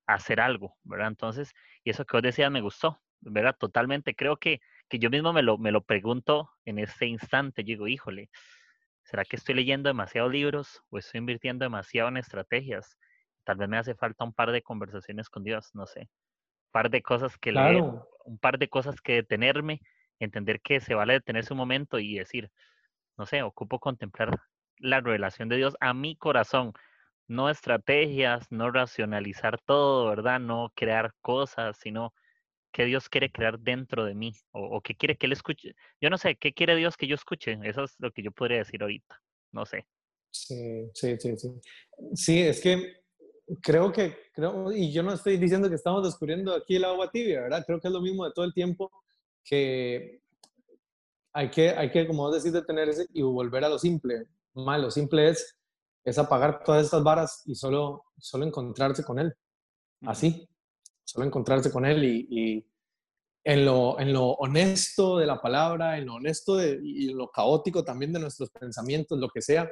hacer 0.06 0.40
algo? 0.40 0.78
¿verdad? 0.84 1.08
Entonces, 1.08 1.54
y 1.84 1.90
eso 1.90 2.06
que 2.06 2.18
vos 2.18 2.24
decías 2.24 2.52
me 2.52 2.62
gustó, 2.62 3.02
¿verdad? 3.22 3.56
Totalmente. 3.58 4.16
Creo 4.16 4.38
que, 4.38 4.62
que 4.90 5.00
yo 5.00 5.10
mismo 5.10 5.34
me 5.34 5.42
lo, 5.42 5.58
me 5.58 5.72
lo 5.72 5.82
pregunto 5.82 6.52
en 6.66 6.80
este 6.80 7.06
instante. 7.06 7.64
Yo 7.64 7.74
digo, 7.74 7.88
híjole, 7.88 8.30
¿será 9.04 9.26
que 9.26 9.36
estoy 9.36 9.56
leyendo 9.56 9.90
demasiados 9.90 10.32
libros 10.32 10.82
o 10.90 10.98
estoy 10.98 11.20
invirtiendo 11.20 11.66
demasiado 11.66 12.10
en 12.10 12.18
estrategias? 12.18 12.98
Tal 13.44 13.58
vez 13.58 13.70
me 13.70 13.78
hace 13.78 13.96
falta 13.96 14.24
un 14.24 14.34
par 14.34 14.52
de 14.52 14.62
conversaciones 14.62 15.30
con 15.30 15.44
Dios, 15.44 15.70
no 15.74 15.86
sé. 15.86 16.02
Un 16.02 16.72
par 16.72 16.90
de 16.90 17.02
cosas 17.02 17.38
que 17.38 17.52
leer, 17.52 17.84
un 18.26 18.40
par 18.40 18.58
de 18.58 18.68
cosas 18.68 19.02
que 19.02 19.14
detenerme, 19.14 19.82
entender 20.20 20.62
que 20.62 20.80
se 20.80 20.96
vale 20.96 21.14
detenerse 21.14 21.54
un 21.54 21.58
momento 21.58 22.00
y 22.00 22.16
decir, 22.16 22.52
no 23.18 23.26
sé, 23.26 23.42
ocupo 23.44 23.80
contemplar 23.80 24.38
la 24.78 25.02
revelación 25.02 25.50
de 25.50 25.58
Dios 25.58 25.76
a 25.80 25.94
mi 25.94 26.16
corazón, 26.16 26.74
no 27.28 27.50
estrategias, 27.50 28.52
no 28.52 28.72
racionalizar 28.72 29.60
todo, 29.60 30.10
¿verdad? 30.10 30.40
No 30.40 30.72
crear 30.76 31.14
cosas, 31.22 31.78
sino 31.78 32.14
que 32.72 32.86
Dios 32.86 33.10
quiere 33.10 33.32
crear 33.32 33.60
dentro 33.60 34.06
de 34.06 34.14
mí 34.14 34.34
o, 34.52 34.82
que 34.82 34.96
quiere 34.96 35.18
que 35.18 35.26
Él 35.26 35.32
escuche. 35.32 35.76
Yo 36.02 36.10
no 36.10 36.18
sé, 36.18 36.36
¿qué 36.36 36.54
quiere 36.54 36.76
Dios 36.76 36.98
que 36.98 37.08
yo 37.08 37.16
escuche? 37.16 37.58
Eso 37.64 37.84
es 37.84 37.96
lo 38.00 38.12
que 38.12 38.24
yo 38.24 38.32
podría 38.32 38.60
decir 38.60 38.82
ahorita. 38.82 39.22
No 39.52 39.66
sé. 39.66 39.88
Sí, 40.32 40.90
sí, 40.94 41.18
sí, 41.20 41.38
sí. 41.38 41.50
Sí, 42.14 42.42
es 42.42 42.62
que 42.62 42.98
creo 43.62 43.92
que, 43.92 44.16
creo, 44.34 44.72
y 44.72 44.92
yo 44.92 45.04
no 45.04 45.14
estoy 45.14 45.38
diciendo 45.38 45.70
que 45.70 45.76
estamos 45.76 46.04
descubriendo 46.04 46.54
aquí 46.54 46.76
el 46.76 46.86
agua 46.86 47.10
tibia, 47.10 47.42
¿verdad? 47.42 47.64
Creo 47.66 47.80
que 47.80 47.88
es 47.88 47.94
lo 47.94 48.02
mismo 48.02 48.26
de 48.26 48.32
todo 48.34 48.46
el 48.46 48.54
tiempo 48.54 48.92
que 49.44 50.22
hay 51.34 51.50
que, 51.50 51.70
hay 51.70 51.92
que 51.92 52.08
como 52.08 52.24
vos 52.24 52.36
decís, 52.36 52.52
detenerse 52.52 53.08
y 53.14 53.22
volver 53.22 53.64
a 53.64 53.70
lo 53.70 53.80
simple. 53.80 54.28
Mal, 54.54 54.82
lo 54.82 54.92
simple 54.92 55.30
es, 55.30 55.56
es 56.04 56.18
apagar 56.18 56.64
todas 56.64 56.86
estas 56.86 57.04
varas 57.04 57.44
y 57.46 57.56
solo, 57.56 58.06
solo 58.18 58.46
encontrarse 58.46 59.04
con 59.04 59.20
Él. 59.20 59.34
Así, 60.02 60.48
solo 61.08 61.26
encontrarse 61.26 61.72
con 61.72 61.86
Él 61.86 62.04
y, 62.04 62.66
en, 63.44 63.66
lo, 63.66 63.98
en 63.98 64.12
lo 64.12 64.32
honesto 64.32 65.18
de 65.18 65.26
la 65.26 65.42
palabra, 65.42 65.98
en 65.98 66.06
lo 66.06 66.16
honesto 66.16 66.58
de, 66.58 66.82
y 66.84 67.10
en 67.12 67.18
lo 67.18 67.32
caótico 67.32 67.84
también 67.84 68.12
de 68.12 68.20
nuestros 68.20 68.50
pensamientos, 68.50 69.18
lo 69.18 69.30
que 69.30 69.42
sea. 69.42 69.72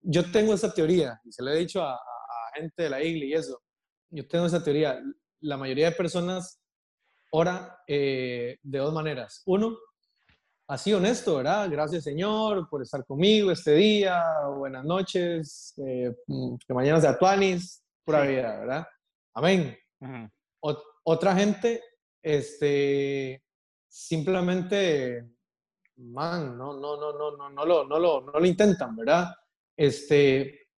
Yo 0.00 0.30
tengo 0.30 0.54
esa 0.54 0.72
teoría 0.72 1.20
y 1.24 1.32
se 1.32 1.42
lo 1.42 1.50
he 1.50 1.58
dicho 1.58 1.82
a, 1.82 1.98
gente 2.54 2.84
de 2.84 2.90
la 2.90 3.02
iglesia 3.02 3.28
y 3.28 3.34
eso. 3.34 3.60
Yo 4.10 4.26
tengo 4.26 4.46
esa 4.46 4.62
teoría. 4.62 5.00
La 5.40 5.56
mayoría 5.56 5.90
de 5.90 5.96
personas 5.96 6.60
ora 7.30 7.78
eh, 7.86 8.58
de 8.62 8.78
dos 8.78 8.92
maneras. 8.92 9.42
Uno, 9.46 9.76
así 10.68 10.92
honesto, 10.92 11.36
¿verdad? 11.36 11.68
Gracias 11.70 12.04
Señor 12.04 12.68
por 12.68 12.82
estar 12.82 13.04
conmigo 13.04 13.50
este 13.50 13.74
día, 13.74 14.24
buenas 14.56 14.84
noches, 14.84 15.74
eh, 15.78 16.14
mm, 16.26 16.56
que 16.66 16.74
mañana 16.74 17.00
sea 17.00 17.18
Tuanis, 17.18 17.84
pura 18.04 18.22
vida, 18.22 18.58
¿verdad? 18.60 18.86
Amén 19.34 19.76
otra 20.60 21.34
gente, 21.34 21.82
este, 22.22 23.42
simplemente, 23.88 25.28
man, 25.96 26.56
no, 26.56 26.74
no, 26.74 26.96
no, 26.96 27.12
no, 27.12 27.36
no, 27.36 27.50
no 27.50 27.64
lo, 27.64 27.84
no 27.86 27.98
lo, 27.98 28.20
no 28.20 28.32
lo 28.32 28.46
intentan, 28.46 28.94
¿verdad? 28.96 29.34
Este, 29.76 30.68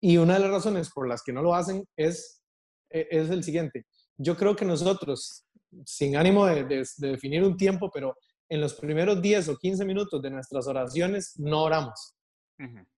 y 0.00 0.16
una 0.16 0.34
de 0.34 0.40
las 0.40 0.50
razones 0.50 0.90
por 0.90 1.08
las 1.08 1.22
que 1.22 1.32
no 1.32 1.42
lo 1.42 1.54
hacen 1.54 1.86
es, 1.96 2.42
e, 2.88 3.06
es 3.10 3.30
el 3.30 3.44
siguiente. 3.44 3.86
Yo 4.16 4.36
creo 4.36 4.56
que 4.56 4.64
nosotros, 4.64 5.44
sin 5.84 6.16
ánimo 6.16 6.46
de, 6.46 6.64
de, 6.64 6.86
definir 6.98 7.42
un 7.42 7.56
tiempo, 7.56 7.90
pero 7.92 8.16
en 8.48 8.60
los 8.60 8.74
primeros 8.74 9.20
10 9.20 9.48
o 9.48 9.56
15 9.56 9.84
minutos 9.84 10.20
de 10.20 10.30
nuestras 10.30 10.66
oraciones 10.66 11.34
no 11.38 11.62
oramos. 11.62 12.16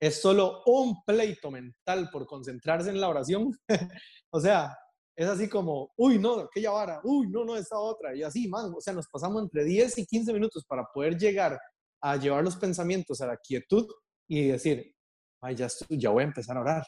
Es 0.01 0.21
solo 0.21 0.63
un 0.67 1.05
pleito 1.05 1.49
mental 1.51 2.11
por 2.11 2.27
concentrarse 2.27 2.91
en 2.91 3.01
la 3.01 3.09
oración. 3.09 3.57
o 4.31 4.41
sea, 4.41 4.77
es 5.17 5.27
así 5.27 5.49
como, 5.49 5.93
uy, 5.97 6.19
no, 6.19 6.41
aquella 6.41 6.71
vara, 6.71 7.01
uy, 7.05 7.29
no, 7.29 7.45
no, 7.45 7.57
esta 7.57 7.79
otra, 7.79 8.15
y 8.15 8.23
así, 8.23 8.49
man, 8.49 8.73
o 8.77 8.81
sea, 8.81 8.93
nos 8.95 9.09
pasamos 9.09 9.43
entre 9.43 9.65
10 9.65 9.99
y 9.99 10.07
15 10.07 10.33
minutos 10.33 10.65
para 10.67 10.85
poder 10.93 11.17
llegar 11.19 11.59
a 12.01 12.17
llevar 12.17 12.43
los 12.43 12.57
pensamientos 12.57 13.21
a 13.21 13.27
la 13.27 13.37
quietud 13.37 13.87
y 14.29 14.49
decir, 14.49 14.95
ay, 15.43 15.55
ya, 15.55 15.69
ya 15.91 16.11
voy 16.11 16.23
a 16.23 16.27
empezar 16.27 16.57
a 16.57 16.61
orar. 16.61 16.87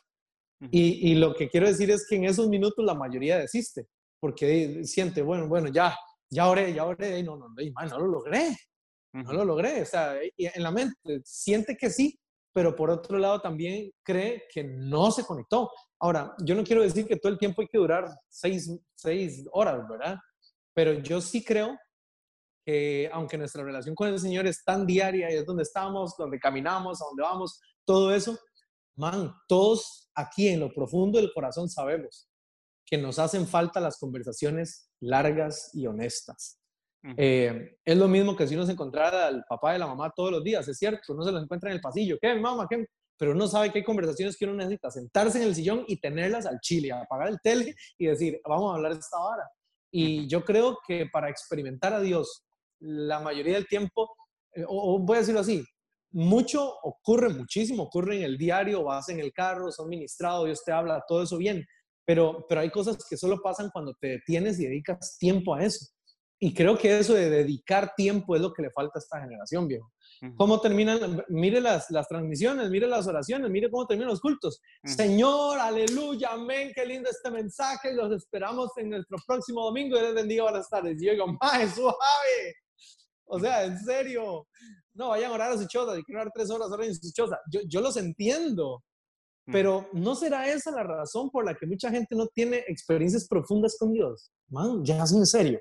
y, 0.71 1.11
y, 1.13 1.15
lo 1.17 1.35
que 1.35 1.49
quiero 1.49 1.67
decir 1.67 1.91
es 1.91 2.07
que 2.09 2.17
en 2.17 2.25
esos 2.25 2.49
minutos 2.49 2.85
la 2.85 2.95
mayoría 2.95 3.39
desiste, 3.39 3.89
porque 4.21 4.85
siente, 4.85 5.21
bueno, 5.21 5.47
bueno, 5.47 5.69
ya, 5.69 5.95
ya 6.31 6.49
oré, 6.49 6.73
ya 6.73 6.87
oré, 6.87 7.19
y 7.19 7.23
no, 7.23 7.37
no, 7.37 7.49
no, 7.49 7.87
no 7.89 7.99
lo 7.99 8.07
logré, 8.07 8.57
no 9.13 9.33
lo 9.33 9.45
logré, 9.45 9.83
o 9.83 9.87
sea, 9.87 10.17
en 10.37 10.63
la 10.63 10.71
mente 10.71 11.21
siente 11.25 11.77
que 11.77 11.91
sí, 11.91 12.19
pero 12.55 12.77
por 12.77 12.89
otro 12.89 13.19
lado 13.19 13.41
también 13.41 13.91
cree 14.05 14.45
que 14.49 14.63
no 14.63 15.11
se 15.11 15.25
conectó. 15.25 15.71
Ahora, 15.99 16.35
yo 16.39 16.55
no 16.55 16.63
quiero 16.63 16.83
decir 16.83 17.05
que 17.05 17.17
todo 17.17 17.33
el 17.33 17.39
tiempo 17.39 17.61
hay 17.61 17.69
que 17.69 17.79
durar 17.79 18.07
seis, 18.29 18.71
horas, 19.51 19.87
¿verdad? 19.89 20.17
Pero 20.73 20.93
yo 20.93 21.21
sí 21.21 21.45
creo 21.45 21.77
que 22.65 23.11
aunque 23.13 23.37
nuestra 23.37 23.65
relación 23.65 23.97
con 23.97 24.09
el 24.09 24.21
Señor 24.21 24.47
es 24.47 24.63
tan 24.65 24.87
diaria 24.87 25.31
y 25.33 25.35
es 25.35 25.45
donde 25.45 25.65
estamos, 25.65 26.15
donde 26.17 26.39
caminamos, 26.39 27.03
a 27.03 27.07
donde 27.07 27.23
vamos, 27.25 27.61
todo 27.85 28.15
eso, 28.15 28.39
man, 28.97 29.35
todos 29.49 30.09
aquí 30.15 30.49
en 30.49 30.61
lo 30.61 30.73
profundo 30.73 31.19
del 31.19 31.33
corazón 31.35 31.69
sabemos 31.69 32.29
que 32.87 32.99
nos 32.99 33.19
hacen 33.19 33.49
falta 33.49 33.81
las 33.81 33.99
conversaciones 33.99 34.91
largas 35.01 35.71
y 35.75 35.87
honestas. 35.89 36.61
Eh, 37.17 37.77
es 37.85 37.97
lo 37.97 38.09
mismo 38.09 38.35
que 38.35 38.47
si 38.47 38.55
uno 38.55 38.65
se 38.65 38.73
encontrara 38.73 39.27
al 39.27 39.45
papá 39.47 39.77
y 39.77 39.79
la 39.79 39.87
mamá 39.87 40.11
todos 40.15 40.31
los 40.31 40.43
días, 40.43 40.67
es 40.67 40.79
cierto, 40.79 41.13
uno 41.13 41.23
se 41.23 41.33
los 41.33 41.43
encuentra 41.43 41.71
en 41.71 41.77
el 41.77 41.83
pasillo, 41.83 42.17
¿qué 42.21 42.35
mamá? 42.35 42.67
¿Qué? 42.69 42.87
Pero 43.19 43.33
uno 43.33 43.47
sabe 43.47 43.71
que 43.71 43.79
hay 43.79 43.85
conversaciones 43.85 44.37
que 44.37 44.45
uno 44.45 44.55
necesita 44.55 44.91
sentarse 44.91 45.39
en 45.39 45.45
el 45.45 45.55
sillón 45.55 45.85
y 45.87 46.01
tenerlas 46.01 46.47
al 46.47 46.59
chile, 46.61 46.93
apagar 46.93 47.29
el 47.29 47.39
tele 47.43 47.75
y 47.99 48.07
decir, 48.07 48.41
vamos 48.49 48.73
a 48.73 48.77
hablar 48.77 48.95
de 48.95 49.01
esta 49.01 49.19
hora. 49.19 49.49
Y 49.93 50.27
yo 50.27 50.45
creo 50.45 50.79
que 50.87 51.07
para 51.13 51.31
experimentar 51.31 51.93
a 51.93 52.01
Dios, 52.01 52.45
la 52.81 53.21
mayoría 53.21 53.55
del 53.55 53.69
tiempo, 53.69 54.11
eh, 54.53 54.65
o, 54.67 54.99
voy 54.99 55.17
a 55.17 55.21
decirlo 55.21 55.41
así, 55.41 55.65
mucho 56.11 56.75
ocurre, 56.83 57.29
muchísimo 57.29 57.85
ocurre 57.85 58.17
en 58.17 58.23
el 58.25 58.39
diario, 58.39 58.83
vas 58.83 59.09
en 59.09 59.21
el 59.21 59.33
carro, 59.33 59.71
son 59.71 59.89
ministrados, 59.89 60.47
Dios 60.47 60.65
te 60.65 60.73
habla, 60.73 61.05
todo 61.07 61.23
eso 61.23 61.37
bien, 61.37 61.65
pero, 62.05 62.47
pero 62.49 62.61
hay 62.63 62.71
cosas 62.71 62.99
que 63.09 63.17
solo 63.17 63.41
pasan 63.43 63.71
cuando 63.73 63.95
te 64.01 64.09
detienes 64.09 64.59
y 64.59 64.67
dedicas 64.67 65.17
tiempo 65.19 65.55
a 65.55 65.65
eso. 65.65 65.87
Y 66.39 66.53
creo 66.53 66.77
que 66.77 66.99
eso 66.99 67.15
de 67.15 67.31
dedicar 67.31 67.95
tiempo 67.97 68.35
es 68.35 68.43
lo 68.43 68.53
que 68.53 68.63
le 68.63 68.71
falta 68.71 68.99
a 68.99 69.01
esta 69.01 69.21
generación, 69.21 69.69
viejo. 69.69 69.91
¿Cómo 70.37 70.61
terminan? 70.61 71.23
Mire 71.29 71.61
las, 71.61 71.91
las 71.91 72.09
transmisiones, 72.09 72.71
mire 72.71 72.87
las 72.87 73.07
oraciones, 73.07 73.51
mire 73.51 73.71
cómo 73.71 73.87
terminan 73.87 74.11
los 74.11 74.21
cultos. 74.21 74.61
Señor, 74.85 75.59
aleluya, 75.59 76.33
amén, 76.33 76.73
qué 76.75 76.87
lindo 76.87 77.11
este 77.11 77.31
mensaje. 77.31 77.93
Los 77.93 78.13
esperamos 78.13 78.71
en 78.77 78.91
nuestro 78.91 79.19
próximo 79.27 79.65
domingo. 79.65 79.97
Dios 79.97 80.09
les 80.09 80.15
bendiga, 80.15 80.45
buenas 80.45 80.69
tardes. 80.69 81.01
Y 81.01 81.07
yo 81.07 81.13
digo, 81.13 81.27
¡mae, 81.41 81.69
suave! 81.69 82.55
O 83.27 83.39
sea, 83.39 83.65
en 83.65 83.79
serio. 83.79 84.47
No, 84.95 85.09
vayan 85.11 85.33
a 85.33 85.35
orar 85.35 85.53
a 85.53 85.59
su 85.59 85.67
choza. 85.67 85.97
Si 85.97 86.03
quieren 86.05 86.23
orar 86.23 86.33
tres 86.35 86.51
horas, 86.51 86.71
oren 86.71 86.89
en 86.89 86.95
su 86.95 87.13
choza. 87.13 87.39
Yo, 87.51 87.61
yo 87.67 87.81
los 87.81 87.97
entiendo. 87.97 88.83
Pero 89.47 89.89
¿no 89.93 90.15
será 90.15 90.49
esa 90.49 90.71
la 90.71 90.85
razón 90.85 91.31
por 91.31 91.45
la 91.45 91.55
que 91.55 91.67
mucha 91.67 91.91
gente 91.91 92.15
no 92.15 92.27
tiene 92.29 92.65
experiencias 92.67 93.29
profundas 93.29 93.77
con 93.79 93.93
Dios? 93.93 94.31
Man, 94.49 94.83
ya 94.83 95.03
es 95.03 95.13
en 95.13 95.27
serio. 95.27 95.61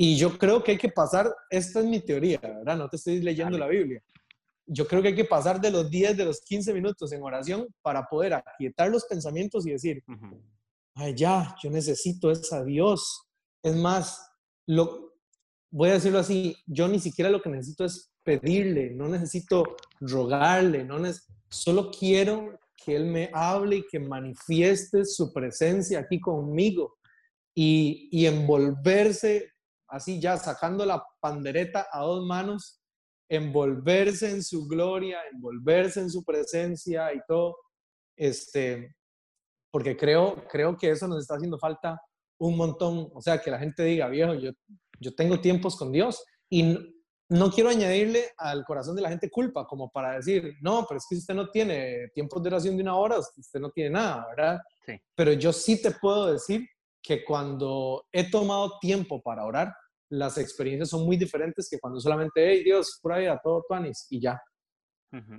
Y 0.00 0.16
yo 0.16 0.38
creo 0.38 0.62
que 0.62 0.70
hay 0.70 0.78
que 0.78 0.90
pasar, 0.90 1.34
esta 1.50 1.80
es 1.80 1.86
mi 1.86 1.98
teoría, 1.98 2.38
¿verdad? 2.40 2.76
No 2.76 2.88
te 2.88 2.94
estoy 2.94 3.20
leyendo 3.20 3.58
la 3.58 3.66
Biblia. 3.66 4.00
Yo 4.64 4.86
creo 4.86 5.02
que 5.02 5.08
hay 5.08 5.14
que 5.16 5.24
pasar 5.24 5.60
de 5.60 5.72
los 5.72 5.90
10, 5.90 6.16
de 6.16 6.24
los 6.24 6.40
15 6.40 6.72
minutos 6.72 7.10
en 7.10 7.20
oración 7.20 7.66
para 7.82 8.04
poder 8.04 8.34
aquietar 8.34 8.90
los 8.90 9.06
pensamientos 9.06 9.66
y 9.66 9.72
decir, 9.72 10.04
ay, 10.94 11.16
ya, 11.16 11.56
yo 11.60 11.68
necesito 11.70 12.30
esa 12.30 12.62
Dios. 12.62 13.24
Es 13.60 13.74
más, 13.74 14.24
lo, 14.66 15.16
voy 15.68 15.90
a 15.90 15.94
decirlo 15.94 16.20
así, 16.20 16.56
yo 16.66 16.86
ni 16.86 17.00
siquiera 17.00 17.28
lo 17.28 17.42
que 17.42 17.50
necesito 17.50 17.84
es 17.84 18.12
pedirle, 18.22 18.90
no 18.90 19.08
necesito 19.08 19.64
rogarle, 19.98 20.84
no 20.84 20.98
solo 21.50 21.90
quiero 21.90 22.60
que 22.76 22.94
Él 22.94 23.06
me 23.06 23.30
hable 23.32 23.78
y 23.78 23.86
que 23.88 23.98
manifieste 23.98 25.04
su 25.04 25.32
presencia 25.32 25.98
aquí 25.98 26.20
conmigo 26.20 26.98
y, 27.52 28.08
y 28.12 28.26
envolverse 28.26 29.57
así 29.88 30.20
ya 30.20 30.36
sacando 30.36 30.84
la 30.84 31.02
pandereta 31.20 31.88
a 31.90 32.02
dos 32.02 32.24
manos, 32.26 32.80
envolverse 33.28 34.30
en 34.30 34.42
su 34.42 34.66
gloria, 34.66 35.18
envolverse 35.32 36.00
en 36.00 36.10
su 36.10 36.24
presencia 36.24 37.12
y 37.12 37.20
todo, 37.26 37.56
este, 38.16 38.94
porque 39.70 39.96
creo, 39.96 40.44
creo 40.50 40.76
que 40.76 40.90
eso 40.90 41.06
nos 41.08 41.20
está 41.20 41.34
haciendo 41.34 41.58
falta 41.58 42.00
un 42.40 42.56
montón, 42.56 43.10
o 43.12 43.20
sea, 43.20 43.38
que 43.38 43.50
la 43.50 43.58
gente 43.58 43.82
diga, 43.82 44.08
viejo, 44.08 44.34
yo, 44.34 44.52
yo 45.00 45.14
tengo 45.14 45.40
tiempos 45.40 45.76
con 45.76 45.92
Dios 45.92 46.24
y 46.48 46.94
no, 47.30 47.50
quiero 47.50 47.68
añadirle 47.68 48.30
al 48.38 48.64
corazón 48.64 48.96
de 48.96 49.02
la 49.02 49.10
gente 49.10 49.28
culpa, 49.28 49.66
como 49.66 49.90
para 49.90 50.16
decir, 50.16 50.54
no, 50.62 50.86
pero 50.88 50.98
es 50.98 51.06
que 51.08 51.16
usted 51.16 51.34
no 51.34 51.50
tiene 51.50 52.08
tiempos 52.14 52.42
de 52.42 52.48
oración 52.48 52.76
de 52.76 52.82
una 52.82 52.96
hora, 52.96 53.18
usted 53.18 53.60
no 53.60 53.70
tiene 53.70 53.90
nada, 53.90 54.26
¿verdad? 54.34 54.60
Sí. 54.86 54.98
Pero 55.14 55.32
yo 55.32 55.52
sí 55.52 55.82
te 55.82 55.90
puedo 55.90 56.32
decir 56.32 56.66
que 57.02 57.24
cuando 57.24 58.06
he 58.12 58.30
tomado 58.30 58.78
tiempo 58.80 59.22
para 59.22 59.44
orar, 59.44 59.74
las 60.10 60.38
experiencias 60.38 60.90
son 60.90 61.04
muy 61.04 61.16
diferentes 61.16 61.68
que 61.70 61.78
cuando 61.78 62.00
solamente, 62.00 62.50
hey 62.50 62.62
Dios, 62.64 62.98
por 63.02 63.12
ahí 63.12 63.26
a 63.26 63.38
todo 63.38 63.64
tuanis 63.68 64.06
y 64.10 64.20
ya. 64.20 64.40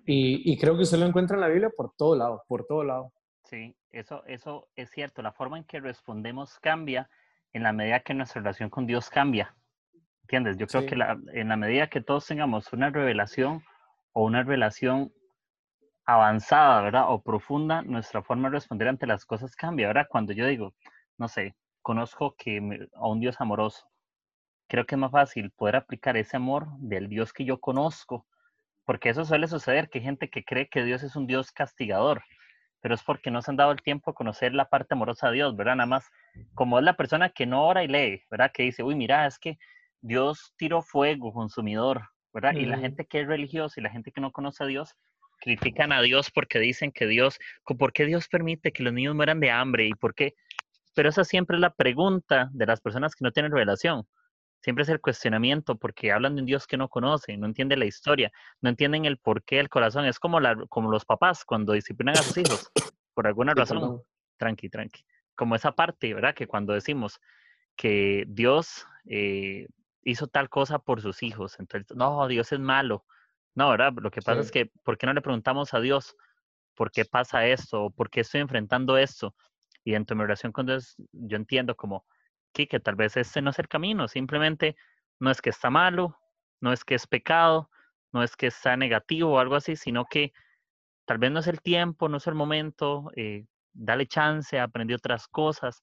y, 0.05 0.51
y, 0.51 0.57
creo 0.57 0.75
que 0.75 0.83
usted 0.83 0.97
lo 0.97 1.05
encuentra 1.05 1.35
en 1.35 1.41
la 1.41 1.47
Biblia 1.47 1.69
por 1.75 1.93
todo 1.95 2.15
lado, 2.15 2.43
por 2.47 2.65
todo 2.65 2.83
lado. 2.83 3.13
Sí, 3.43 3.75
eso, 3.91 4.23
eso 4.25 4.67
es 4.75 4.89
cierto. 4.91 5.21
La 5.21 5.31
forma 5.31 5.57
en 5.57 5.63
que 5.63 5.79
respondemos 5.79 6.57
cambia 6.59 7.09
en 7.53 7.63
la 7.63 7.73
medida 7.73 7.99
que 8.01 8.13
nuestra 8.13 8.41
relación 8.41 8.69
con 8.69 8.85
Dios 8.85 9.09
cambia. 9.09 9.55
¿Entiendes? 10.23 10.57
Yo 10.57 10.67
creo 10.67 10.85
que 10.85 10.95
la, 10.95 11.19
en 11.33 11.49
la 11.49 11.57
medida 11.57 11.89
que 11.89 12.01
todos 12.01 12.27
tengamos 12.27 12.71
una 12.73 12.91
revelación 12.91 13.63
o 14.13 14.23
una 14.23 14.43
relación 14.43 15.11
avanzada, 16.05 16.81
¿verdad? 16.81 17.05
O 17.09 17.21
profunda, 17.21 17.81
nuestra 17.81 18.21
forma 18.21 18.49
de 18.49 18.55
responder 18.55 18.87
ante 18.87 19.07
las 19.07 19.25
cosas 19.25 19.55
cambia, 19.55 19.87
¿verdad? 19.87 20.07
Cuando 20.09 20.33
yo 20.33 20.45
digo, 20.45 20.73
no 21.19 21.27
sé, 21.27 21.55
conozco 21.81 22.35
que 22.37 22.87
a 22.95 23.07
un 23.07 23.19
Dios 23.19 23.39
amoroso, 23.39 23.85
creo 24.67 24.85
que 24.85 24.95
es 24.95 24.99
más 24.99 25.11
fácil 25.11 25.51
poder 25.51 25.75
aplicar 25.75 26.17
ese 26.17 26.37
amor 26.37 26.67
del 26.79 27.09
Dios 27.09 27.33
que 27.33 27.45
yo 27.45 27.59
conozco, 27.59 28.25
porque 28.85 29.09
eso 29.09 29.25
suele 29.25 29.47
suceder, 29.47 29.89
que 29.89 29.99
hay 29.99 30.05
gente 30.05 30.29
que 30.29 30.43
cree 30.43 30.69
que 30.69 30.83
Dios 30.83 31.03
es 31.03 31.15
un 31.15 31.27
Dios 31.27 31.51
castigador, 31.51 32.23
pero 32.81 32.95
es 32.95 33.03
porque 33.03 33.29
no 33.29 33.41
se 33.41 33.51
han 33.51 33.57
dado 33.57 33.71
el 33.71 33.81
tiempo 33.81 34.11
a 34.11 34.13
conocer 34.13 34.53
la 34.53 34.69
parte 34.69 34.93
amorosa 34.93 35.27
de 35.27 35.35
Dios, 35.35 35.55
¿verdad? 35.55 35.75
Nada 35.75 35.87
más, 35.87 36.09
como 36.55 36.79
es 36.79 36.85
la 36.85 36.95
persona 36.95 37.29
que 37.29 37.45
no 37.45 37.67
ora 37.67 37.83
y 37.83 37.87
lee, 37.87 38.23
¿verdad? 38.31 38.51
Que 38.53 38.63
dice, 38.63 38.83
uy, 38.83 38.95
mira, 38.95 39.27
es 39.27 39.37
que 39.37 39.59
Dios 40.01 40.53
tiró 40.57 40.81
fuego 40.81 41.33
consumidor, 41.33 42.01
¿verdad? 42.33 42.53
Y 42.55 42.65
la 42.65 42.77
gente 42.77 43.05
que 43.05 43.21
es 43.21 43.27
religiosa 43.27 43.79
y 43.79 43.83
la 43.83 43.89
gente 43.89 44.11
que 44.11 44.21
no 44.21 44.31
conoce 44.31 44.63
a 44.63 44.67
Dios, 44.67 44.95
critican 45.39 45.91
a 45.91 46.01
Dios 46.01 46.31
porque 46.31 46.59
dicen 46.59 46.91
que 46.91 47.07
Dios, 47.07 47.39
¿por 47.65 47.93
qué 47.93 48.05
Dios 48.05 48.27
permite 48.27 48.71
que 48.71 48.83
los 48.83 48.93
niños 48.93 49.15
mueran 49.15 49.39
de 49.39 49.51
hambre? 49.51 49.87
¿Y 49.87 49.93
por 49.93 50.13
qué? 50.13 50.35
Pero 50.93 51.09
esa 51.09 51.23
siempre 51.23 51.57
es 51.57 51.61
la 51.61 51.73
pregunta 51.73 52.49
de 52.51 52.65
las 52.65 52.81
personas 52.81 53.15
que 53.15 53.23
no 53.23 53.31
tienen 53.31 53.51
revelación. 53.51 54.07
Siempre 54.61 54.83
es 54.83 54.89
el 54.89 54.99
cuestionamiento 54.99 55.77
porque 55.77 56.11
hablan 56.11 56.35
de 56.35 56.41
un 56.41 56.45
Dios 56.45 56.67
que 56.67 56.77
no 56.77 56.89
conocen, 56.89 57.39
no 57.39 57.47
entienden 57.47 57.79
la 57.79 57.85
historia, 57.85 58.31
no 58.61 58.69
entienden 58.69 59.05
el 59.05 59.17
porqué 59.17 59.57
del 59.57 59.69
corazón. 59.69 60.05
Es 60.05 60.19
como, 60.19 60.39
la, 60.39 60.55
como 60.67 60.91
los 60.91 61.05
papás 61.05 61.45
cuando 61.45 61.73
disciplinan 61.73 62.17
a 62.17 62.21
sus 62.21 62.37
hijos, 62.37 62.69
por 63.13 63.27
alguna 63.27 63.53
razón. 63.53 64.01
Tranqui, 64.37 64.69
tranqui. 64.69 65.05
Como 65.35 65.55
esa 65.55 65.71
parte, 65.71 66.13
¿verdad? 66.13 66.35
Que 66.35 66.47
cuando 66.47 66.73
decimos 66.73 67.21
que 67.77 68.25
Dios 68.27 68.85
eh, 69.05 69.67
hizo 70.03 70.27
tal 70.27 70.49
cosa 70.49 70.79
por 70.79 71.01
sus 71.01 71.23
hijos, 71.23 71.57
entonces, 71.59 71.95
no, 71.95 72.27
Dios 72.27 72.51
es 72.51 72.59
malo. 72.59 73.05
No, 73.55 73.69
¿verdad? 73.69 73.93
Lo 74.01 74.11
que 74.11 74.21
pasa 74.21 74.41
es 74.41 74.51
que, 74.51 74.71
¿por 74.83 74.97
qué 74.97 75.05
no 75.05 75.13
le 75.13 75.21
preguntamos 75.21 75.73
a 75.73 75.79
Dios 75.79 76.15
por 76.75 76.91
qué 76.91 77.05
pasa 77.05 77.45
esto? 77.45 77.89
¿Por 77.91 78.09
qué 78.09 78.21
estoy 78.21 78.41
enfrentando 78.41 78.97
esto? 78.97 79.35
Y 79.83 79.95
en 79.95 80.05
tu 80.05 80.19
oración 80.19 80.51
con 80.51 80.65
Dios, 80.65 80.95
yo 81.11 81.37
entiendo 81.37 81.75
como, 81.75 82.05
que, 82.53 82.67
que 82.67 82.79
tal 82.79 82.95
vez 82.95 83.17
este 83.17 83.41
no 83.41 83.51
es 83.51 83.59
el 83.59 83.67
camino, 83.67 84.07
simplemente 84.07 84.75
no 85.19 85.31
es 85.31 85.41
que 85.41 85.49
está 85.49 85.69
malo, 85.69 86.17
no 86.61 86.73
es 86.73 86.83
que 86.83 86.95
es 86.95 87.07
pecado, 87.07 87.69
no 88.11 88.23
es 88.23 88.35
que 88.35 88.47
está 88.47 88.75
negativo 88.77 89.33
o 89.33 89.39
algo 89.39 89.55
así, 89.55 89.75
sino 89.75 90.05
que 90.05 90.33
tal 91.05 91.17
vez 91.17 91.31
no 91.31 91.39
es 91.39 91.47
el 91.47 91.61
tiempo, 91.61 92.09
no 92.09 92.17
es 92.17 92.27
el 92.27 92.35
momento, 92.35 93.11
eh, 93.15 93.45
dale 93.73 94.07
chance, 94.07 94.59
aprende 94.59 94.95
otras 94.95 95.27
cosas. 95.27 95.81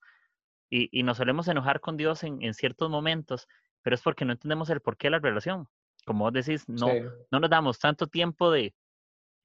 Y, 0.69 0.89
y, 0.99 1.03
nos 1.05 1.19
solemos 1.19 1.47
enojar 1.49 1.81
con 1.81 1.97
Dios 1.97 2.25
en, 2.25 2.43
en, 2.43 2.53
ciertos 2.53 2.91
momentos, 2.91 3.47
pero 3.83 3.95
es 3.95 4.03
porque 4.03 4.25
no 4.25 4.33
entendemos 4.33 4.69
el 4.71 4.81
porqué 4.81 5.07
de 5.07 5.13
la 5.13 5.19
relación. 5.21 5.69
Como 6.05 6.25
vos 6.25 6.33
decís, 6.33 6.69
no, 6.69 6.89
no 7.31 7.41
nos 7.41 7.51
damos 7.51 7.79
tanto 7.79 8.09
tiempo 8.09 8.51
de, 8.51 8.75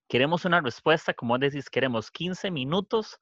queremos 0.08 0.46
una 0.46 0.62
respuesta, 0.62 1.14
como 1.14 1.34
vos 1.34 1.40
decís, 1.40 1.70
queremos 1.70 2.10
15 2.10 2.50
minutos 2.50 3.20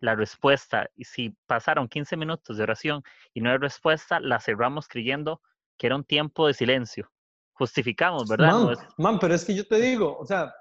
la 0.00 0.14
respuesta. 0.14 0.88
Y 0.94 1.04
si 1.04 1.30
pasaron 1.46 1.88
15 1.88 2.16
minutos 2.16 2.56
de 2.56 2.62
oración 2.62 3.02
y 3.34 3.40
no 3.40 3.50
hay 3.50 3.58
respuesta, 3.58 4.20
la 4.20 4.40
cerramos 4.40 4.88
creyendo 4.88 5.40
que 5.76 5.86
era 5.86 5.96
un 5.96 6.04
tiempo 6.04 6.46
de 6.46 6.54
silencio. 6.54 7.10
Justificamos, 7.52 8.28
¿verdad? 8.28 8.76
Man, 8.98 9.18
pero 9.18 9.34
es 9.34 9.44
que 9.44 9.54
yo 9.54 9.66
te 9.66 9.80
digo, 9.80 10.16
o 10.16 10.26
sea, 10.26 10.52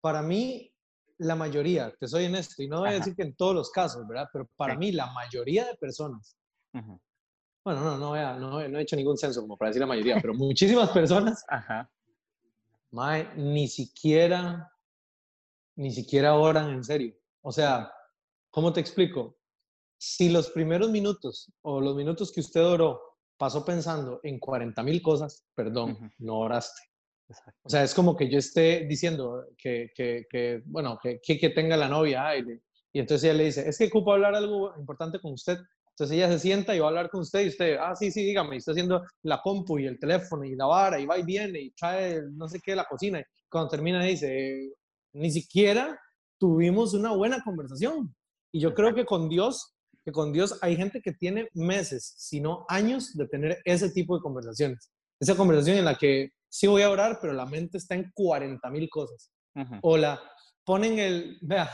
para 0.00 0.22
mí, 0.22 0.72
la 1.18 1.34
mayoría, 1.34 1.92
te 1.98 2.08
soy 2.08 2.26
honesto, 2.26 2.62
y 2.62 2.68
no 2.68 2.80
voy 2.80 2.90
a 2.90 2.92
decir 2.94 3.14
que 3.14 3.22
en 3.22 3.34
todos 3.34 3.54
los 3.54 3.70
casos, 3.70 4.06
¿verdad? 4.06 4.28
Pero 4.32 4.48
para 4.56 4.76
mí, 4.76 4.92
la 4.92 5.12
mayoría 5.12 5.64
de 5.66 5.74
personas, 5.76 6.36
bueno, 7.64 7.82
no, 7.82 7.98
no, 7.98 8.38
no, 8.38 8.68
no, 8.68 8.78
he 8.78 8.82
hecho 8.82 8.96
ningún 8.96 9.16
censo 9.18 9.42
como 9.42 9.56
para 9.56 9.70
decir 9.70 9.80
la 9.80 9.86
mayoría, 9.86 10.18
pero 10.20 10.34
muchísimas 10.34 10.90
personas, 10.90 11.44
Ajá. 11.48 11.90
ni 13.36 13.68
siquiera, 13.68 14.72
ni 15.76 15.92
siquiera 15.92 16.34
oran 16.34 16.70
en 16.70 16.82
serio. 16.82 17.14
O 17.42 17.52
sea, 17.52 17.92
¿Cómo 18.50 18.72
te 18.72 18.80
explico? 18.80 19.38
Si 19.98 20.30
los 20.30 20.50
primeros 20.50 20.90
minutos 20.90 21.52
o 21.62 21.80
los 21.80 21.96
minutos 21.96 22.32
que 22.32 22.40
usted 22.40 22.64
oró 22.64 23.00
pasó 23.36 23.64
pensando 23.64 24.20
en 24.22 24.38
40 24.38 24.82
mil 24.82 25.02
cosas, 25.02 25.44
perdón, 25.54 26.12
no 26.18 26.38
oraste. 26.40 26.82
O 27.62 27.68
sea, 27.68 27.82
es 27.82 27.94
como 27.94 28.16
que 28.16 28.28
yo 28.30 28.38
esté 28.38 28.86
diciendo 28.86 29.44
que, 29.56 29.90
que, 29.94 30.26
que 30.30 30.62
bueno, 30.64 30.98
que, 31.02 31.20
que, 31.20 31.50
tenga 31.50 31.76
la 31.76 31.88
novia 31.88 32.36
y, 32.36 32.44
y, 32.92 33.00
entonces 33.00 33.24
ella 33.24 33.38
le 33.38 33.44
dice, 33.44 33.68
es 33.68 33.76
que 33.76 33.86
ocupo 33.86 34.12
hablar 34.12 34.34
algo 34.34 34.72
importante 34.78 35.20
con 35.20 35.32
usted. 35.32 35.58
Entonces 35.90 36.16
ella 36.16 36.28
se 36.28 36.38
sienta 36.38 36.74
y 36.74 36.78
va 36.78 36.86
a 36.86 36.88
hablar 36.88 37.10
con 37.10 37.20
usted 37.20 37.44
y 37.44 37.48
usted, 37.48 37.76
ah, 37.80 37.94
sí, 37.94 38.10
sí, 38.10 38.24
dígame, 38.24 38.54
y 38.54 38.58
está 38.58 38.70
haciendo 38.70 39.04
la 39.22 39.42
compu 39.42 39.78
y 39.78 39.86
el 39.86 39.98
teléfono 39.98 40.44
y 40.44 40.54
la 40.54 40.66
vara 40.66 40.98
y 40.98 41.06
va 41.06 41.18
y 41.18 41.24
viene 41.24 41.60
y 41.60 41.70
trae 41.72 42.22
no 42.32 42.48
sé 42.48 42.60
qué 42.60 42.74
la 42.74 42.84
cocina. 42.84 43.20
Y 43.20 43.24
cuando 43.50 43.68
termina 43.68 44.02
dice, 44.02 44.72
ni 45.12 45.30
siquiera 45.30 46.00
tuvimos 46.38 46.94
una 46.94 47.12
buena 47.12 47.42
conversación. 47.42 48.14
Y 48.52 48.60
yo 48.60 48.74
creo 48.74 48.94
que 48.94 49.04
con 49.04 49.28
Dios, 49.28 49.74
que 50.04 50.12
con 50.12 50.32
Dios 50.32 50.58
hay 50.62 50.76
gente 50.76 51.00
que 51.02 51.12
tiene 51.12 51.48
meses, 51.54 52.14
si 52.16 52.40
no 52.40 52.64
años, 52.68 53.14
de 53.14 53.26
tener 53.28 53.58
ese 53.64 53.90
tipo 53.90 54.16
de 54.16 54.22
conversaciones. 54.22 54.90
Esa 55.20 55.36
conversación 55.36 55.78
en 55.78 55.84
la 55.84 55.96
que 55.96 56.30
sí 56.48 56.66
voy 56.66 56.82
a 56.82 56.90
orar, 56.90 57.18
pero 57.20 57.32
la 57.32 57.46
mente 57.46 57.78
está 57.78 57.94
en 57.94 58.10
40 58.14 58.70
mil 58.70 58.88
cosas. 58.88 59.30
O 59.82 59.96
la 59.96 60.20
ponen 60.64 60.98
el, 61.00 61.38
vea, 61.42 61.68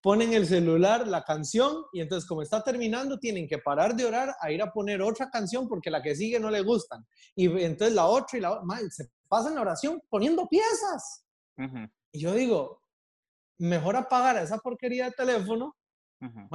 ponen 0.00 0.32
el 0.34 0.46
celular, 0.46 1.08
la 1.08 1.24
canción, 1.24 1.84
y 1.92 2.00
entonces 2.00 2.28
como 2.28 2.42
está 2.42 2.62
terminando, 2.62 3.18
tienen 3.18 3.48
que 3.48 3.58
parar 3.58 3.96
de 3.96 4.04
orar 4.04 4.36
a 4.40 4.52
ir 4.52 4.62
a 4.62 4.70
poner 4.70 5.02
otra 5.02 5.28
canción 5.30 5.66
porque 5.66 5.90
la 5.90 6.00
que 6.00 6.14
sigue 6.14 6.38
no 6.38 6.50
le 6.50 6.62
gustan. 6.62 7.04
Y 7.34 7.46
entonces 7.46 7.94
la 7.94 8.06
otra 8.06 8.38
y 8.38 8.40
la 8.40 8.52
otra, 8.52 8.78
se 8.90 9.10
pasan 9.26 9.56
la 9.56 9.62
oración 9.62 10.00
poniendo 10.08 10.46
piezas. 10.48 11.24
Y 12.12 12.20
yo 12.20 12.34
digo, 12.34 12.80
mejor 13.58 13.96
apagar 13.96 14.36
esa 14.36 14.58
porquería 14.58 15.06
de 15.06 15.10
teléfono 15.12 15.74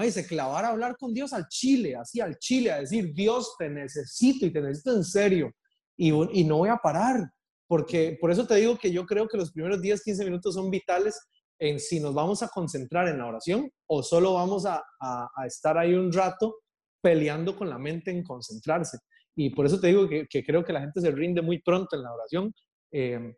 y 0.04 0.12
se 0.12 0.26
clavara 0.26 0.70
a 0.70 0.72
hablar 0.72 0.98
con 0.98 1.14
Dios 1.14 1.34
al 1.34 1.48
chile, 1.48 1.96
así 1.96 2.20
al 2.20 2.38
chile, 2.38 2.72
a 2.72 2.80
decir, 2.80 3.14
Dios, 3.14 3.56
te 3.58 3.70
necesito 3.70 4.46
y 4.46 4.52
te 4.52 4.62
necesito 4.62 4.96
en 4.96 5.04
serio 5.04 5.52
y, 5.96 6.10
y 6.10 6.44
no 6.44 6.58
voy 6.58 6.70
a 6.70 6.78
parar, 6.78 7.30
porque 7.68 8.18
por 8.20 8.32
eso 8.32 8.48
te 8.48 8.56
digo 8.56 8.78
que 8.78 8.92
yo 8.92 9.06
creo 9.06 9.28
que 9.28 9.38
los 9.38 9.52
primeros 9.52 9.82
10, 9.82 10.04
15 10.04 10.26
minutos 10.26 10.56
son 10.56 10.70
vitales 10.72 11.20
en 11.60 11.80
si 11.80 12.00
nos 12.00 12.14
vamos 12.14 12.42
a 12.42 12.48
concentrar 12.48 13.08
en 13.08 13.20
la 13.20 13.28
oración 13.28 13.70
o 13.88 14.02
solo 14.02 14.34
vamos 14.34 14.66
a, 14.66 14.84
a, 15.00 15.46
estar 15.46 15.78
ahí 15.78 15.94
un 15.94 16.12
rato 16.12 16.56
peleando 17.02 17.56
con 17.56 17.70
la 17.70 17.78
mente 17.78 18.10
en 18.10 18.24
concentrarse. 18.24 18.98
Y 19.36 19.52
por 19.52 19.68
eso 19.68 19.80
te 19.80 19.88
digo 19.88 20.10
que, 20.10 20.26
que 20.28 20.44
creo 20.44 20.66
que 20.66 20.74
la 20.74 20.82
gente 20.82 21.00
se 21.00 21.12
rinde 21.12 21.42
muy 21.44 21.62
pronto 21.62 21.96
en 21.96 22.02
la 22.02 22.14
oración. 22.14 22.54
Eh, 22.92 23.36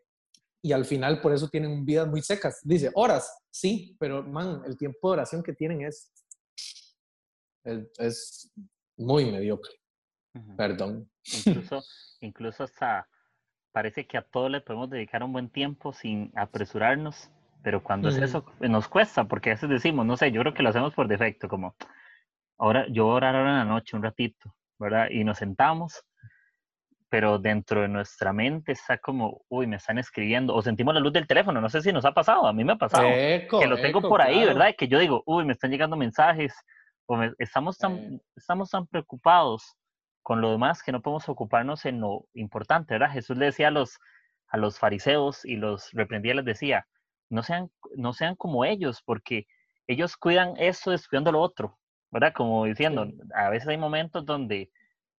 y 0.64 0.72
al 0.72 0.86
final 0.86 1.20
por 1.20 1.34
eso 1.34 1.48
tienen 1.48 1.84
vidas 1.84 2.08
muy 2.08 2.22
secas. 2.22 2.62
Dice, 2.64 2.90
horas, 2.94 3.38
sí, 3.50 3.94
pero 4.00 4.22
man, 4.22 4.62
el 4.64 4.78
tiempo 4.78 5.10
de 5.10 5.12
oración 5.12 5.42
que 5.42 5.52
tienen 5.52 5.82
es, 5.82 6.10
es, 7.98 8.50
muy 8.96 9.30
mediocre. 9.30 9.72
Perdón. 10.56 11.10
Incluso, 11.44 11.82
incluso 12.20 12.64
hasta 12.64 13.06
parece 13.72 14.06
que 14.06 14.16
a 14.16 14.22
todos 14.22 14.50
le 14.50 14.62
podemos 14.62 14.88
dedicar 14.88 15.22
un 15.22 15.34
buen 15.34 15.50
tiempo 15.50 15.92
sin 15.92 16.32
apresurarnos, 16.34 17.30
pero 17.62 17.84
cuando 17.84 18.08
es 18.08 18.16
eso 18.16 18.46
nos 18.60 18.88
cuesta, 18.88 19.24
porque 19.24 19.50
a 19.50 19.54
veces 19.54 19.68
decimos, 19.68 20.06
no 20.06 20.16
sé, 20.16 20.32
yo 20.32 20.40
creo 20.40 20.54
que 20.54 20.62
lo 20.62 20.70
hacemos 20.70 20.94
por 20.94 21.08
defecto, 21.08 21.46
como 21.46 21.76
ahora 22.56 22.86
yo 22.88 23.04
voy 23.04 23.12
a 23.12 23.16
orar 23.16 23.36
ahora 23.36 23.50
en 23.50 23.58
la 23.58 23.64
noche 23.66 23.96
un 23.96 24.02
ratito, 24.02 24.56
¿verdad? 24.78 25.10
Y 25.10 25.24
nos 25.24 25.36
sentamos 25.36 26.06
pero 27.14 27.38
dentro 27.38 27.82
de 27.82 27.86
nuestra 27.86 28.32
mente 28.32 28.72
está 28.72 28.98
como, 28.98 29.42
uy, 29.48 29.68
me 29.68 29.76
están 29.76 29.98
escribiendo, 29.98 30.52
o 30.52 30.60
sentimos 30.62 30.94
la 30.94 31.00
luz 31.00 31.12
del 31.12 31.28
teléfono, 31.28 31.60
no 31.60 31.68
sé 31.68 31.80
si 31.80 31.92
nos 31.92 32.04
ha 32.04 32.10
pasado, 32.10 32.44
a 32.44 32.52
mí 32.52 32.64
me 32.64 32.72
ha 32.72 32.76
pasado, 32.76 33.08
que 33.08 33.68
lo 33.68 33.80
tengo 33.80 34.00
por 34.00 34.20
ahí, 34.20 34.44
¿verdad? 34.44 34.74
Que 34.76 34.88
yo 34.88 34.98
digo, 34.98 35.22
uy, 35.24 35.44
me 35.44 35.52
están 35.52 35.70
llegando 35.70 35.96
mensajes, 35.96 36.52
o 37.06 37.16
estamos, 37.38 37.78
tan, 37.78 38.20
estamos 38.34 38.68
tan 38.68 38.88
preocupados 38.88 39.76
con 40.24 40.40
lo 40.40 40.50
demás 40.50 40.82
que 40.82 40.90
no 40.90 41.02
podemos 41.02 41.28
ocuparnos 41.28 41.84
en 41.84 42.00
lo 42.00 42.26
importante, 42.32 42.94
¿verdad? 42.94 43.12
Jesús 43.12 43.36
le 43.36 43.44
decía 43.44 43.68
a 43.68 43.70
los, 43.70 43.96
a 44.48 44.56
los 44.56 44.80
fariseos 44.80 45.44
y 45.44 45.54
los 45.54 45.90
reprendía, 45.92 46.34
les 46.34 46.44
decía, 46.44 46.84
no 47.30 47.44
sean, 47.44 47.70
no 47.94 48.12
sean 48.12 48.34
como 48.34 48.64
ellos, 48.64 49.04
porque 49.04 49.46
ellos 49.86 50.16
cuidan 50.16 50.54
eso 50.56 50.90
descuidando 50.90 51.30
lo 51.30 51.42
otro, 51.42 51.78
¿verdad? 52.10 52.32
Como 52.34 52.64
diciendo, 52.64 53.06
a 53.36 53.50
veces 53.50 53.68
hay 53.68 53.78
momentos 53.78 54.26
donde 54.26 54.72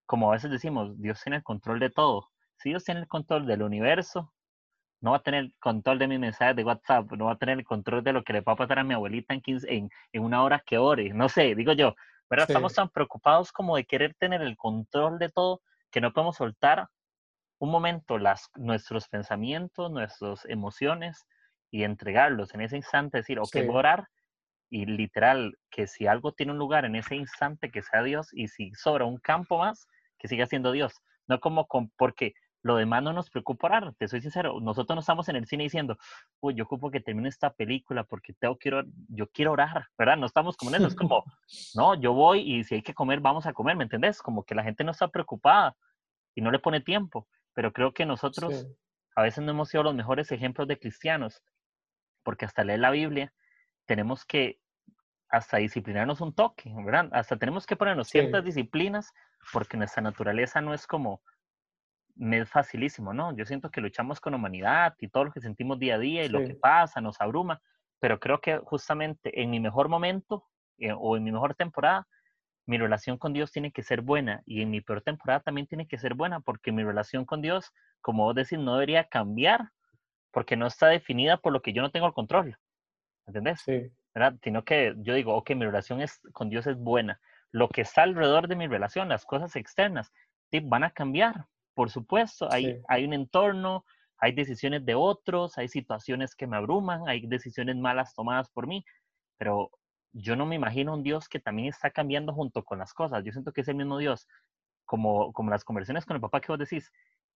como 0.06 0.30
a 0.30 0.34
veces 0.34 0.50
decimos, 0.50 1.00
Dios 1.00 1.20
tiene 1.22 1.36
el 1.38 1.42
control 1.42 1.80
de 1.80 1.90
todo. 1.90 2.30
Si 2.56 2.70
Dios 2.70 2.84
tiene 2.84 3.00
el 3.00 3.08
control 3.08 3.46
del 3.46 3.62
universo, 3.62 4.32
no 5.00 5.10
va 5.10 5.18
a 5.18 5.22
tener 5.22 5.52
control 5.60 5.98
de 5.98 6.08
mis 6.08 6.18
mensajes 6.18 6.56
de 6.56 6.64
WhatsApp, 6.64 7.12
no 7.12 7.26
va 7.26 7.32
a 7.32 7.38
tener 7.38 7.58
el 7.58 7.64
control 7.64 8.02
de 8.02 8.12
lo 8.12 8.24
que 8.24 8.32
le 8.32 8.40
va 8.40 8.52
a 8.52 8.56
pasar 8.56 8.78
a 8.78 8.84
mi 8.84 8.94
abuelita 8.94 9.34
en, 9.34 9.42
en, 9.46 9.90
en 10.12 10.22
una 10.22 10.42
hora 10.42 10.62
que 10.64 10.78
ore, 10.78 11.12
no 11.12 11.28
sé, 11.28 11.54
digo 11.54 11.72
yo, 11.72 11.94
pero 12.28 12.42
estamos 12.42 12.74
tan 12.74 12.88
preocupados 12.88 13.52
como 13.52 13.76
de 13.76 13.84
querer 13.84 14.14
tener 14.14 14.42
el 14.42 14.56
control 14.56 15.18
de 15.18 15.28
todo 15.28 15.60
que 15.90 16.00
no 16.00 16.12
podemos 16.12 16.36
soltar 16.36 16.88
un 17.58 17.70
momento 17.70 18.18
las, 18.18 18.50
nuestros 18.56 19.08
pensamientos, 19.08 19.90
nuestras 19.90 20.44
emociones 20.46 21.24
y 21.70 21.84
entregarlos 21.84 22.54
en 22.54 22.62
ese 22.62 22.76
instante, 22.76 23.18
decir, 23.18 23.38
ok, 23.38 23.54
voy 23.66 23.76
a 23.76 23.78
orar 23.78 24.08
y 24.68 24.86
literal, 24.86 25.56
que 25.70 25.86
si 25.86 26.06
algo 26.06 26.32
tiene 26.32 26.52
un 26.52 26.58
lugar 26.58 26.84
en 26.84 26.96
ese 26.96 27.14
instante, 27.14 27.70
que 27.70 27.82
sea 27.82 28.02
Dios, 28.02 28.28
y 28.32 28.48
si 28.48 28.74
sobra 28.74 29.04
un 29.04 29.18
campo 29.18 29.58
más, 29.58 29.86
que 30.18 30.28
siga 30.28 30.46
siendo 30.46 30.72
Dios. 30.72 31.00
No 31.26 31.40
como 31.40 31.66
con, 31.66 31.90
porque 31.96 32.34
lo 32.62 32.76
demás 32.76 33.02
no 33.02 33.12
nos 33.12 33.30
preocupa 33.30 33.68
orar, 33.68 33.94
te 33.96 34.08
soy 34.08 34.20
sincero, 34.20 34.60
nosotros 34.60 34.96
no 34.96 35.00
estamos 35.00 35.28
en 35.28 35.36
el 35.36 35.46
cine 35.46 35.64
diciendo, 35.64 35.96
uy, 36.40 36.54
yo 36.54 36.64
ocupo 36.64 36.90
que 36.90 37.00
termine 37.00 37.28
esta 37.28 37.50
película 37.52 38.04
porque 38.04 38.32
tengo 38.32 38.58
quiero, 38.58 38.82
yo 39.08 39.28
quiero 39.28 39.52
orar, 39.52 39.86
¿verdad? 39.96 40.16
No 40.16 40.26
estamos 40.26 40.56
como 40.56 40.70
en 40.70 40.76
eso, 40.76 40.88
es 40.88 40.94
como, 41.10 41.24
no, 41.74 41.94
yo 41.94 42.12
voy 42.12 42.40
y 42.40 42.64
si 42.64 42.74
hay 42.76 42.82
que 42.82 42.94
comer, 42.94 43.20
vamos 43.20 43.46
a 43.46 43.52
comer, 43.52 43.76
¿me 43.76 43.84
entendés? 43.84 44.20
Como 44.20 44.44
que 44.44 44.54
la 44.54 44.64
gente 44.64 44.84
no 44.84 44.90
está 44.90 45.08
preocupada 45.08 45.76
y 46.34 46.40
no 46.40 46.50
le 46.50 46.58
pone 46.58 46.80
tiempo, 46.80 47.28
pero 47.54 47.72
creo 47.72 47.94
que 47.94 48.04
nosotros 48.04 48.66
a 49.14 49.22
veces 49.22 49.44
no 49.44 49.52
hemos 49.52 49.68
sido 49.68 49.84
los 49.84 49.94
mejores 49.94 50.30
ejemplos 50.32 50.66
de 50.68 50.78
cristianos, 50.78 51.42
porque 52.22 52.44
hasta 52.44 52.64
leer 52.64 52.80
la 52.80 52.90
Biblia 52.90 53.32
tenemos 53.86 54.24
que 54.24 54.58
hasta 55.28 55.58
disciplinarnos 55.58 56.20
un 56.20 56.34
toque, 56.34 56.72
¿verdad? 56.84 57.08
Hasta 57.12 57.36
tenemos 57.36 57.66
que 57.66 57.76
ponernos 57.76 58.08
ciertas 58.08 58.44
disciplinas 58.44 59.12
porque 59.52 59.76
nuestra 59.76 60.02
naturaleza 60.02 60.60
no 60.60 60.74
es 60.74 60.86
como, 60.86 61.22
me 62.14 62.38
es 62.38 62.48
facilísimo, 62.48 63.12
¿no? 63.12 63.36
Yo 63.36 63.44
siento 63.44 63.70
que 63.70 63.80
luchamos 63.80 64.20
con 64.20 64.34
humanidad 64.34 64.94
y 64.98 65.08
todo 65.08 65.24
lo 65.24 65.32
que 65.32 65.40
sentimos 65.40 65.78
día 65.78 65.96
a 65.96 65.98
día 65.98 66.24
y 66.24 66.28
lo 66.28 66.44
que 66.44 66.54
pasa 66.54 67.00
nos 67.00 67.20
abruma, 67.20 67.60
pero 68.00 68.18
creo 68.18 68.40
que 68.40 68.58
justamente 68.58 69.40
en 69.40 69.50
mi 69.50 69.60
mejor 69.60 69.88
momento 69.88 70.44
eh, 70.78 70.92
o 70.92 71.16
en 71.16 71.24
mi 71.24 71.32
mejor 71.32 71.54
temporada, 71.54 72.06
mi 72.66 72.78
relación 72.78 73.16
con 73.16 73.32
Dios 73.32 73.52
tiene 73.52 73.70
que 73.70 73.82
ser 73.82 74.00
buena 74.00 74.42
y 74.44 74.62
en 74.62 74.70
mi 74.70 74.80
peor 74.80 75.02
temporada 75.02 75.40
también 75.40 75.66
tiene 75.66 75.86
que 75.86 75.98
ser 75.98 76.14
buena 76.14 76.40
porque 76.40 76.72
mi 76.72 76.82
relación 76.82 77.24
con 77.24 77.40
Dios, 77.40 77.72
como 78.00 78.24
vos 78.24 78.34
decís, 78.34 78.58
no 78.58 78.74
debería 78.74 79.04
cambiar 79.04 79.70
porque 80.32 80.56
no 80.56 80.66
está 80.66 80.88
definida 80.88 81.36
por 81.36 81.52
lo 81.52 81.62
que 81.62 81.72
yo 81.72 81.82
no 81.82 81.90
tengo 81.90 82.06
el 82.06 82.12
control. 82.12 82.58
¿Entendés? 83.26 83.60
Sí. 83.60 83.90
¿verdad? 84.16 84.38
Sino 84.42 84.64
que 84.64 84.94
yo 84.98 85.12
digo, 85.12 85.34
ok, 85.36 85.50
mi 85.50 85.66
relación 85.66 86.00
es, 86.00 86.20
con 86.32 86.48
Dios 86.48 86.66
es 86.66 86.78
buena. 86.78 87.20
Lo 87.52 87.68
que 87.68 87.82
está 87.82 88.02
alrededor 88.02 88.48
de 88.48 88.56
mi 88.56 88.66
relación, 88.66 89.08
las 89.08 89.24
cosas 89.24 89.56
externas, 89.56 90.12
van 90.64 90.84
a 90.84 90.90
cambiar, 90.90 91.46
por 91.74 91.90
supuesto. 91.90 92.48
Hay, 92.50 92.80
hay 92.88 93.04
un 93.04 93.12
entorno, 93.12 93.84
hay 94.18 94.32
decisiones 94.32 94.84
de 94.84 94.94
otros, 94.94 95.58
hay 95.58 95.68
situaciones 95.68 96.34
que 96.34 96.46
me 96.46 96.56
abruman, 96.56 97.08
hay 97.08 97.26
decisiones 97.26 97.76
malas 97.76 98.14
tomadas 98.14 98.48
por 98.50 98.66
mí, 98.66 98.84
pero 99.38 99.70
yo 100.12 100.36
no 100.36 100.46
me 100.46 100.56
imagino 100.56 100.94
un 100.94 101.02
Dios 101.02 101.28
que 101.28 101.40
también 101.40 101.68
está 101.68 101.90
cambiando 101.90 102.32
junto 102.32 102.64
con 102.64 102.78
las 102.78 102.94
cosas. 102.94 103.22
Yo 103.24 103.32
siento 103.32 103.52
que 103.52 103.60
es 103.60 103.68
el 103.68 103.76
mismo 103.76 103.98
Dios, 103.98 104.26
como, 104.84 105.32
como 105.32 105.50
las 105.50 105.64
conversaciones 105.64 106.06
con 106.06 106.16
el 106.16 106.22
papá 106.22 106.40
que 106.40 106.52
vos 106.52 106.58
decís, 106.58 106.90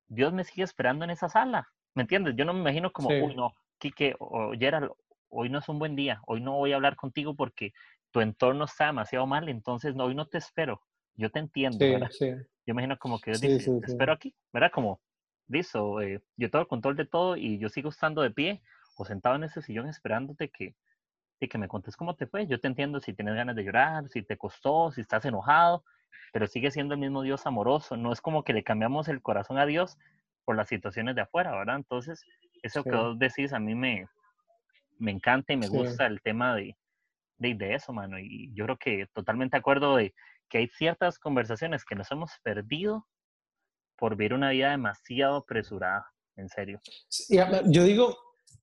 Dios 0.08 0.32
me 0.32 0.44
sigue 0.44 0.64
esperando 0.64 1.04
en 1.04 1.10
esa 1.10 1.28
sala, 1.28 1.68
¿me 1.94 2.02
entiendes? 2.02 2.34
Yo 2.36 2.44
no 2.44 2.54
me 2.54 2.60
imagino 2.60 2.90
como, 2.90 3.10
uy, 3.10 3.34
no, 3.34 3.54
Quique 3.78 4.14
o 4.18 4.52
Gerald, 4.58 4.90
hoy 5.28 5.48
no 5.48 5.58
es 5.58 5.68
un 5.68 5.78
buen 5.78 5.94
día, 5.94 6.20
hoy 6.26 6.40
no 6.40 6.56
voy 6.56 6.72
a 6.72 6.76
hablar 6.76 6.96
contigo 6.96 7.34
porque 7.34 7.72
tu 8.10 8.20
entorno 8.20 8.64
está 8.64 8.86
demasiado 8.86 9.26
mal, 9.26 9.48
entonces 9.48 9.94
no, 9.94 10.04
hoy 10.04 10.14
no 10.14 10.26
te 10.26 10.38
espero, 10.38 10.82
yo 11.14 11.30
te 11.30 11.38
entiendo, 11.38 11.78
¿verdad? 11.78 12.10
Yo 12.20 12.72
imagino 12.72 12.98
como 12.98 13.20
que 13.20 13.32
te 13.32 13.56
espero 13.56 14.12
aquí, 14.12 14.34
¿verdad? 14.52 14.70
Como, 14.72 15.00
dice, 15.46 15.78
eh, 16.02 16.20
yo 16.36 16.50
tengo 16.50 16.62
el 16.62 16.68
control 16.68 16.96
de 16.96 17.06
todo 17.06 17.36
y 17.36 17.58
yo 17.58 17.68
sigo 17.68 17.90
estando 17.90 18.22
de 18.22 18.30
pie 18.30 18.62
o 18.96 19.04
sentado 19.04 19.36
en 19.36 19.44
ese 19.44 19.62
sillón 19.62 19.88
esperándote 19.88 20.50
que, 20.50 20.74
que 21.40 21.58
me 21.58 21.68
contes 21.68 21.96
cómo 21.96 22.14
te 22.16 22.26
fue. 22.26 22.46
Yo 22.46 22.60
te 22.60 22.68
entiendo 22.68 23.00
si 23.00 23.12
tienes 23.12 23.34
ganas 23.34 23.56
de 23.56 23.64
llorar, 23.64 24.08
si 24.08 24.22
te 24.22 24.36
costó, 24.36 24.92
si 24.92 25.00
estás 25.00 25.24
enojado, 25.24 25.84
pero 26.32 26.46
sigue 26.46 26.70
siendo 26.70 26.94
el 26.94 27.00
mismo 27.00 27.22
Dios 27.22 27.46
amoroso. 27.46 27.96
No 27.96 28.12
es 28.12 28.20
como 28.20 28.44
que 28.44 28.52
le 28.52 28.62
cambiamos 28.62 29.08
el 29.08 29.22
corazón 29.22 29.58
a 29.58 29.66
Dios 29.66 29.98
por 30.44 30.56
las 30.56 30.68
situaciones 30.68 31.14
de 31.14 31.22
afuera, 31.22 31.52
¿verdad? 31.52 31.76
Entonces, 31.76 32.24
eso 32.62 32.84
que 32.84 32.90
vos 32.90 33.18
decís 33.18 33.52
a 33.52 33.58
mí 33.58 33.74
me, 33.74 34.06
me 34.98 35.10
encanta 35.10 35.52
y 35.52 35.56
me 35.56 35.68
gusta 35.68 36.06
el 36.06 36.20
tema 36.20 36.54
de, 36.54 36.76
de, 37.40 37.74
eso, 37.74 37.92
mano. 37.92 38.18
Y 38.18 38.52
yo 38.54 38.64
creo 38.64 38.76
que 38.76 39.06
totalmente 39.14 39.56
de 39.56 39.60
acuerdo 39.60 39.96
de 39.96 40.14
que 40.48 40.58
hay 40.58 40.68
ciertas 40.68 41.18
conversaciones 41.18 41.84
que 41.84 41.94
nos 41.94 42.10
hemos 42.10 42.30
perdido 42.42 43.06
por 43.96 44.16
vivir 44.16 44.34
una 44.34 44.50
vida 44.50 44.70
demasiado 44.70 45.36
apresurada, 45.36 46.06
en 46.36 46.48
serio. 46.48 46.80
yo 47.66 47.84
digo, 47.84 48.16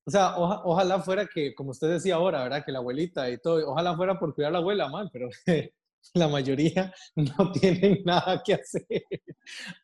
o 0.04 0.10
sea, 0.10 0.36
ojalá 0.36 1.00
fuera 1.00 1.26
que, 1.26 1.54
como 1.54 1.70
usted 1.70 1.88
decía 1.88 2.16
ahora, 2.16 2.42
¿verdad? 2.42 2.64
Que 2.64 2.72
la 2.72 2.78
abuelita 2.78 3.30
y 3.30 3.38
todo, 3.38 3.70
ojalá 3.70 3.96
fuera 3.96 4.18
por 4.18 4.34
cuidar 4.34 4.50
a 4.50 4.52
la 4.52 4.58
abuela, 4.58 4.88
man, 4.88 5.08
pero 5.12 5.28
la 6.14 6.28
mayoría 6.28 6.92
no 7.16 7.52
tienen 7.52 8.02
nada 8.04 8.42
que 8.44 8.54
hacer. 8.54 8.86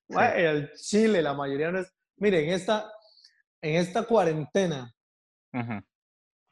el 0.37 0.73
Chile, 0.75 1.23
la 1.23 1.35
mayoría 1.35 1.71
no 1.71 1.81
es... 1.81 1.93
Miren, 2.17 2.45
en 2.45 2.51
esta, 2.51 2.91
en 3.61 3.77
esta 3.77 4.05
cuarentena, 4.05 4.93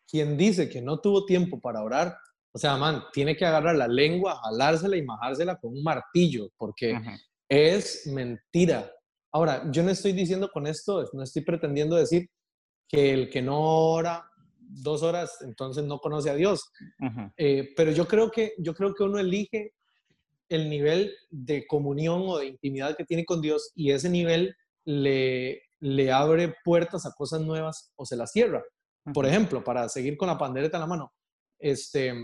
quien 0.09 0.37
dice 0.37 0.69
que 0.69 0.83
no 0.83 1.01
tuvo 1.01 1.25
tiempo 1.25 1.61
para 1.61 1.83
orar, 1.83 2.19
o 2.55 2.59
sea, 2.59 2.77
man, 2.77 3.05
tiene 3.13 3.35
que 3.35 3.47
agarrar 3.47 3.75
la 3.77 3.89
lengua, 3.89 4.41
jalársela 4.45 4.97
y 4.97 5.03
majársela 5.03 5.57
con 5.57 5.73
un 5.73 5.83
martillo, 5.83 6.51
porque 6.57 6.99
es 7.49 8.07
mentira. 8.07 8.91
Ahora, 9.33 9.71
yo 9.71 9.83
no 9.83 9.91
estoy 9.91 10.13
diciendo 10.13 10.51
con 10.53 10.67
esto, 10.67 11.09
no 11.15 11.23
estoy 11.23 11.43
pretendiendo 11.43 11.97
decir 11.97 12.29
que 12.87 13.15
el 13.15 13.31
que 13.31 13.41
no 13.41 13.59
ora 13.59 14.29
dos 14.59 15.03
horas, 15.03 15.39
entonces 15.43 15.85
no 15.85 15.99
conoce 15.99 16.31
a 16.31 16.35
Dios. 16.35 16.71
Eh, 17.37 17.71
pero 17.75 17.91
yo 17.91 18.07
creo, 18.07 18.31
que, 18.31 18.53
yo 18.59 18.75
creo 18.75 18.95
que 18.95 19.03
uno 19.03 19.19
elige 19.19 19.73
el 20.51 20.69
nivel 20.69 21.15
de 21.31 21.67
comunión 21.67 22.23
o 22.27 22.39
de 22.39 22.47
intimidad 22.47 22.97
que 22.97 23.07
tiene 23.07 23.25
con 23.25 23.41
Dios 23.41 23.73
y 23.75 23.93
ese 23.93 24.11
nivel 24.11 24.55
le, 24.85 25.63
le 25.81 26.13
abre 26.13 26.55
puertas 26.65 27.07
a 27.07 27.13
cosas 27.13 27.41
nuevas 27.41 27.93
o 27.97 28.05
se 28.05 28.17
las 28.17 28.33
cierra. 28.33 28.63
Por 29.15 29.27
ejemplo, 29.27 29.65
para 29.65 29.89
seguir 29.89 30.17
con 30.17 30.29
la 30.29 30.39
pandereta 30.39 30.77
en 30.77 30.83
la 30.83 30.87
mano, 30.87 31.13
este, 31.59 32.15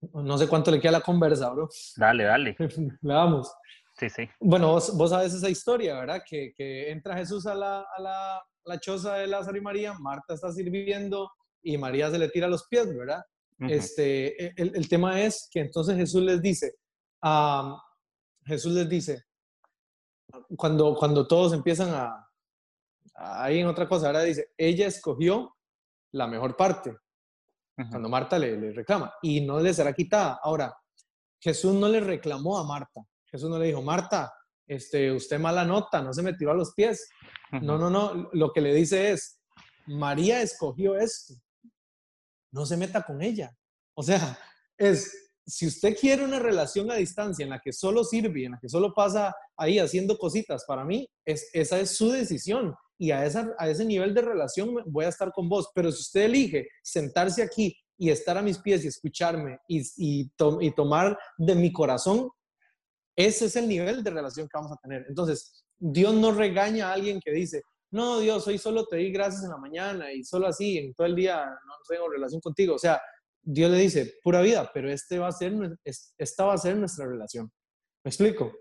no 0.00 0.38
sé 0.38 0.48
cuánto 0.48 0.70
le 0.70 0.80
queda 0.80 0.92
la 0.92 1.00
conversa, 1.00 1.50
bro. 1.50 1.68
Dale, 1.96 2.24
dale. 2.24 2.56
Le 3.02 3.14
damos. 3.14 3.52
Sí, 3.98 4.08
sí. 4.08 4.28
Bueno, 4.40 4.68
vos, 4.68 4.96
vos, 4.96 5.10
sabes 5.10 5.34
esa 5.34 5.48
historia, 5.48 5.98
¿verdad? 5.98 6.22
Que, 6.28 6.52
que 6.54 6.90
entra 6.90 7.16
Jesús 7.16 7.46
a 7.46 7.54
la, 7.54 7.80
a 7.80 8.00
la, 8.00 8.42
la, 8.64 8.78
choza 8.78 9.14
de 9.14 9.26
Lázaro 9.26 9.58
y 9.58 9.60
María, 9.60 9.94
Marta 9.94 10.34
está 10.34 10.52
sirviendo 10.52 11.28
y 11.62 11.76
María 11.76 12.08
se 12.10 12.18
le 12.18 12.28
tira 12.28 12.46
a 12.46 12.50
los 12.50 12.68
pies, 12.68 12.96
¿verdad? 12.96 13.22
este, 13.60 14.44
e, 14.44 14.52
el, 14.56 14.76
el, 14.76 14.88
tema 14.88 15.20
es 15.20 15.48
que 15.50 15.58
entonces 15.58 15.96
Jesús 15.96 16.22
les 16.22 16.40
dice, 16.40 16.74
Jesús 18.44 18.72
les 18.72 18.88
dice, 18.88 19.24
cuando, 20.56 20.94
cuando 20.94 21.26
todos 21.26 21.52
empiezan 21.52 21.90
a, 21.92 22.28
ahí 23.14 23.58
en 23.58 23.66
otra 23.66 23.88
cosa, 23.88 24.06
ahora 24.06 24.22
dice, 24.22 24.52
ella 24.56 24.86
escogió 24.86 25.56
la 26.12 26.26
mejor 26.26 26.56
parte, 26.56 26.96
cuando 27.90 28.08
Marta 28.08 28.38
le, 28.38 28.58
le, 28.58 28.72
reclama, 28.72 29.12
y 29.22 29.40
no 29.40 29.60
le 29.60 29.72
será 29.72 29.92
quitada. 29.92 30.40
Ahora, 30.42 30.74
Jesús 31.40 31.74
no 31.74 31.88
le 31.88 32.00
reclamó 32.00 32.58
a 32.58 32.64
Marta, 32.64 33.02
Jesús 33.26 33.48
no 33.48 33.58
le 33.58 33.66
dijo, 33.66 33.82
Marta, 33.82 34.32
este, 34.66 35.10
usted 35.12 35.38
mala 35.38 35.64
nota, 35.64 36.02
no 36.02 36.12
se 36.12 36.22
me 36.22 36.34
tiró 36.34 36.50
a 36.50 36.54
los 36.54 36.74
pies. 36.74 37.08
No, 37.62 37.78
no, 37.78 37.88
no, 37.88 38.28
lo 38.32 38.52
que 38.52 38.60
le 38.60 38.74
dice 38.74 39.12
es, 39.12 39.40
María 39.86 40.42
escogió 40.42 40.96
esto, 40.96 41.34
no 42.52 42.66
se 42.66 42.76
meta 42.76 43.02
con 43.02 43.22
ella. 43.22 43.50
O 43.94 44.02
sea, 44.02 44.38
es, 44.76 45.32
si 45.46 45.66
usted 45.66 45.96
quiere 45.98 46.24
una 46.24 46.38
relación 46.38 46.90
a 46.90 46.96
distancia 46.96 47.42
en 47.42 47.50
la 47.50 47.60
que 47.60 47.72
solo 47.72 48.04
sirve, 48.04 48.44
en 48.44 48.52
la 48.52 48.58
que 48.60 48.68
solo 48.68 48.92
pasa 48.92 49.34
ahí 49.56 49.78
haciendo 49.78 50.18
cositas 50.18 50.64
para 50.66 50.84
mí, 50.84 51.08
es, 51.24 51.48
esa 51.54 51.80
es 51.80 51.96
su 51.96 52.10
decisión 52.10 52.74
y 52.98 53.12
a, 53.12 53.24
esa, 53.24 53.54
a 53.58 53.68
ese 53.68 53.84
nivel 53.84 54.12
de 54.12 54.22
relación 54.22 54.74
voy 54.86 55.04
a 55.04 55.08
estar 55.08 55.32
con 55.32 55.48
vos. 55.48 55.70
Pero 55.74 55.90
si 55.92 56.00
usted 56.00 56.22
elige 56.22 56.68
sentarse 56.82 57.42
aquí 57.42 57.76
y 57.96 58.10
estar 58.10 58.36
a 58.36 58.42
mis 58.42 58.58
pies 58.58 58.84
y 58.84 58.88
escucharme 58.88 59.58
y, 59.68 59.80
y, 59.96 60.30
y 60.60 60.74
tomar 60.74 61.18
de 61.36 61.54
mi 61.54 61.72
corazón, 61.72 62.28
ese 63.16 63.46
es 63.46 63.56
el 63.56 63.68
nivel 63.68 64.02
de 64.02 64.10
relación 64.10 64.48
que 64.48 64.58
vamos 64.58 64.72
a 64.72 64.76
tener. 64.76 65.04
Entonces, 65.08 65.64
Dios 65.78 66.14
no 66.14 66.32
regaña 66.32 66.90
a 66.90 66.94
alguien 66.94 67.20
que 67.20 67.32
dice, 67.32 67.62
no, 67.90 68.20
Dios, 68.20 68.46
hoy 68.46 68.58
solo 68.58 68.86
te 68.86 68.96
di 68.96 69.10
gracias 69.10 69.44
en 69.44 69.50
la 69.50 69.56
mañana 69.56 70.12
y 70.12 70.22
solo 70.22 70.46
así, 70.46 70.78
en 70.78 70.94
todo 70.94 71.06
el 71.06 71.14
día 71.14 71.44
no 71.44 71.74
tengo 71.88 72.08
relación 72.08 72.40
contigo. 72.40 72.74
O 72.74 72.78
sea, 72.78 73.00
Dios 73.40 73.70
le 73.70 73.78
dice, 73.78 74.18
pura 74.22 74.42
vida, 74.42 74.70
pero 74.74 74.90
este 74.90 75.18
va 75.18 75.28
a 75.28 75.32
ser, 75.32 75.52
esta 75.84 76.44
va 76.44 76.54
a 76.54 76.58
ser 76.58 76.76
nuestra 76.76 77.06
relación. 77.06 77.50
¿Me 78.04 78.10
explico? 78.10 78.52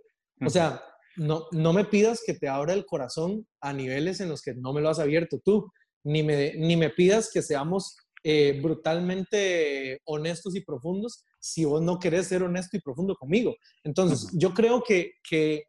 O 0.46 0.50
sea, 0.50 0.82
no, 1.18 1.48
no 1.52 1.74
me 1.74 1.86
pidas 1.86 2.22
que 2.26 2.34
te 2.34 2.48
abra 2.48 2.74
el 2.74 2.86
corazón 2.86 3.48
a 3.62 3.74
niveles 3.74 4.20
en 4.20 4.30
los 4.30 4.42
que 4.42 4.54
no 4.54 4.74
me 4.74 4.82
lo 4.82 4.90
has 4.90 5.00
abierto 5.00 5.40
tú, 5.44 5.70
ni 6.04 6.24
me, 6.24 6.54
ni 6.56 6.78
me 6.78 6.90
pidas 6.90 7.30
que 7.32 7.42
seamos 7.42 7.98
eh, 8.24 8.60
brutalmente 8.62 10.00
honestos 10.06 10.56
y 10.56 10.62
profundos 10.62 11.24
si 11.40 11.66
vos 11.66 11.82
no 11.82 12.00
querés 12.00 12.28
ser 12.28 12.44
honesto 12.44 12.78
y 12.78 12.82
profundo 12.82 13.16
conmigo. 13.16 13.56
Entonces, 13.84 14.30
yo 14.34 14.54
creo 14.54 14.84
que, 14.84 15.14
que, 15.28 15.64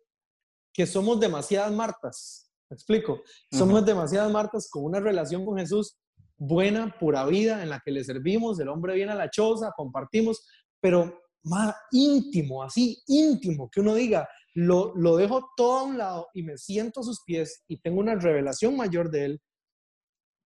que 0.72 0.86
somos 0.86 1.20
demasiadas 1.20 1.72
Martas. 1.72 2.50
¿Me 2.70 2.74
explico? 2.74 3.22
Somos 3.50 3.84
demasiadas 3.84 4.30
Martas 4.30 4.68
con 4.70 4.84
una 4.84 5.00
relación 5.00 5.44
con 5.44 5.58
Jesús 5.58 5.98
buena, 6.36 6.96
pura 6.98 7.24
vida, 7.26 7.62
en 7.62 7.70
la 7.70 7.80
que 7.84 7.90
le 7.90 8.04
servimos, 8.04 8.60
el 8.60 8.68
hombre 8.68 8.94
viene 8.94 9.12
a 9.12 9.16
la 9.16 9.30
choza, 9.30 9.72
compartimos, 9.76 10.46
pero 10.80 11.20
más 11.42 11.74
íntimo, 11.90 12.62
así 12.62 13.02
íntimo, 13.06 13.68
que 13.70 13.80
uno 13.80 13.94
diga, 13.94 14.28
lo, 14.58 14.92
lo 14.96 15.16
dejo 15.16 15.50
todo 15.56 15.78
a 15.78 15.82
un 15.84 15.98
lado 15.98 16.28
y 16.34 16.42
me 16.42 16.58
siento 16.58 17.00
a 17.00 17.04
sus 17.04 17.22
pies 17.22 17.62
y 17.68 17.80
tengo 17.80 18.00
una 18.00 18.16
revelación 18.16 18.76
mayor 18.76 19.08
de 19.08 19.24
él. 19.24 19.40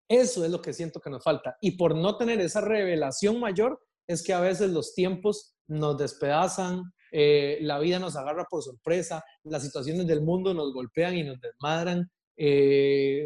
Eso 0.09 0.43
es 0.43 0.51
lo 0.51 0.62
que 0.62 0.74
siento 0.74 0.99
que 0.99 1.09
nos 1.09 1.24
falta. 1.24 1.55
Y 1.62 1.78
por 1.78 1.95
no 1.95 2.18
tener 2.18 2.41
esa 2.41 2.59
revelación 2.59 3.39
mayor, 3.39 3.80
es 4.07 4.22
que 4.22 4.34
a 4.34 4.41
veces 4.41 4.72
los 4.72 4.93
tiempos 4.93 5.55
nos 5.68 5.97
despedazan, 5.97 6.84
eh, 7.14 7.59
la 7.62 7.80
vida 7.80 7.99
nos 7.99 8.18
agarra 8.18 8.45
por 8.49 8.62
sorpresa, 8.62 9.24
las 9.43 9.64
situaciones 9.64 10.05
del 10.05 10.22
mundo 10.22 10.53
nos 10.53 10.74
golpean 10.74 11.16
y 11.16 11.24
nos 11.24 11.39
desmadran. 11.39 12.12
Eh, 12.36 13.26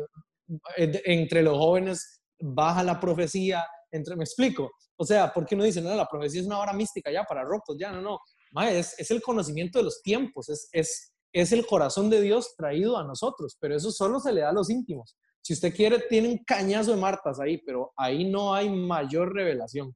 entre 0.78 1.42
los 1.42 1.58
jóvenes 1.58 2.22
baja 2.40 2.84
la 2.84 3.00
profecía, 3.00 3.66
entre, 3.90 4.16
me 4.16 4.24
explico. 4.24 4.72
O 4.98 5.06
sea, 5.06 5.34
¿por 5.34 5.48
qué 5.48 5.56
no 5.56 5.64
dicen, 5.64 5.84
no, 5.84 5.96
la 5.96 6.08
profecía 6.08 6.42
es 6.42 6.48
una 6.48 6.60
hora 6.60 6.74
mística 6.74 7.12
ya 7.12 7.24
para 7.24 7.44
rocos? 7.44 7.76
Ya, 7.80 7.92
no, 7.92 8.02
no. 8.02 8.20
Es, 8.64 8.98
es, 8.98 9.12
el 9.12 9.22
conocimiento 9.22 9.80
de 9.80 9.86
los 9.86 10.02
tiempos, 10.02 10.50
es, 10.50 10.70
es, 10.72 11.14
es 11.34 11.52
el 11.52 11.66
corazón 11.66 12.10
de 12.10 12.22
Dios 12.22 12.56
traído 12.56 12.98
a 12.98 13.04
nosotros, 13.04 13.58
pero 13.60 13.76
eso 13.76 13.92
solo 13.92 14.20
se 14.20 14.32
le 14.32 14.42
da 14.42 14.50
a 14.50 14.54
los 14.54 14.70
íntimos. 14.70 15.18
Si 15.42 15.54
usted 15.54 15.76
quiere, 15.76 16.00
tiene 16.10 16.30
un 16.30 16.38
cañazo 16.40 16.92
de 16.92 16.98
martas 16.98 17.40
ahí, 17.40 17.60
pero 17.60 17.94
ahí 17.96 18.24
no 18.30 18.54
hay 18.54 18.70
mayor 18.70 19.34
revelación. 19.34 19.96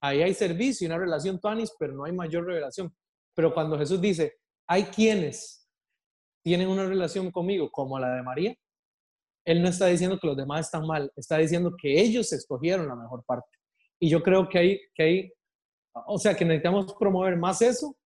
Ahí 0.00 0.22
hay 0.22 0.34
servicio 0.34 0.84
y 0.84 0.90
una 0.90 0.98
relación 0.98 1.40
tuanis, 1.40 1.72
pero 1.78 1.94
no 1.94 2.04
hay 2.04 2.12
mayor 2.12 2.44
revelación. 2.44 2.94
Pero 3.34 3.54
cuando 3.54 3.78
Jesús 3.78 4.00
dice, 4.00 4.34
hay 4.66 4.84
quienes 4.84 5.66
tienen 6.42 6.68
una 6.68 6.84
relación 6.84 7.30
conmigo 7.30 7.70
como 7.70 7.98
la 7.98 8.14
de 8.14 8.22
María, 8.22 8.54
él 9.44 9.62
no 9.62 9.68
está 9.68 9.86
diciendo 9.86 10.18
que 10.20 10.26
los 10.26 10.36
demás 10.36 10.66
están 10.66 10.86
mal, 10.86 11.10
está 11.16 11.38
diciendo 11.38 11.74
que 11.80 12.00
ellos 12.00 12.32
escogieron 12.32 12.88
la 12.88 12.96
mejor 12.96 13.24
parte. 13.24 13.58
Y 13.98 14.08
yo 14.08 14.22
creo 14.22 14.48
que 14.48 14.58
hay, 14.58 14.80
que 14.94 15.02
hay 15.02 15.32
o 15.92 16.18
sea, 16.18 16.34
que 16.34 16.44
necesitamos 16.44 16.94
promover 16.98 17.36
más 17.36 17.62
eso 17.62 17.96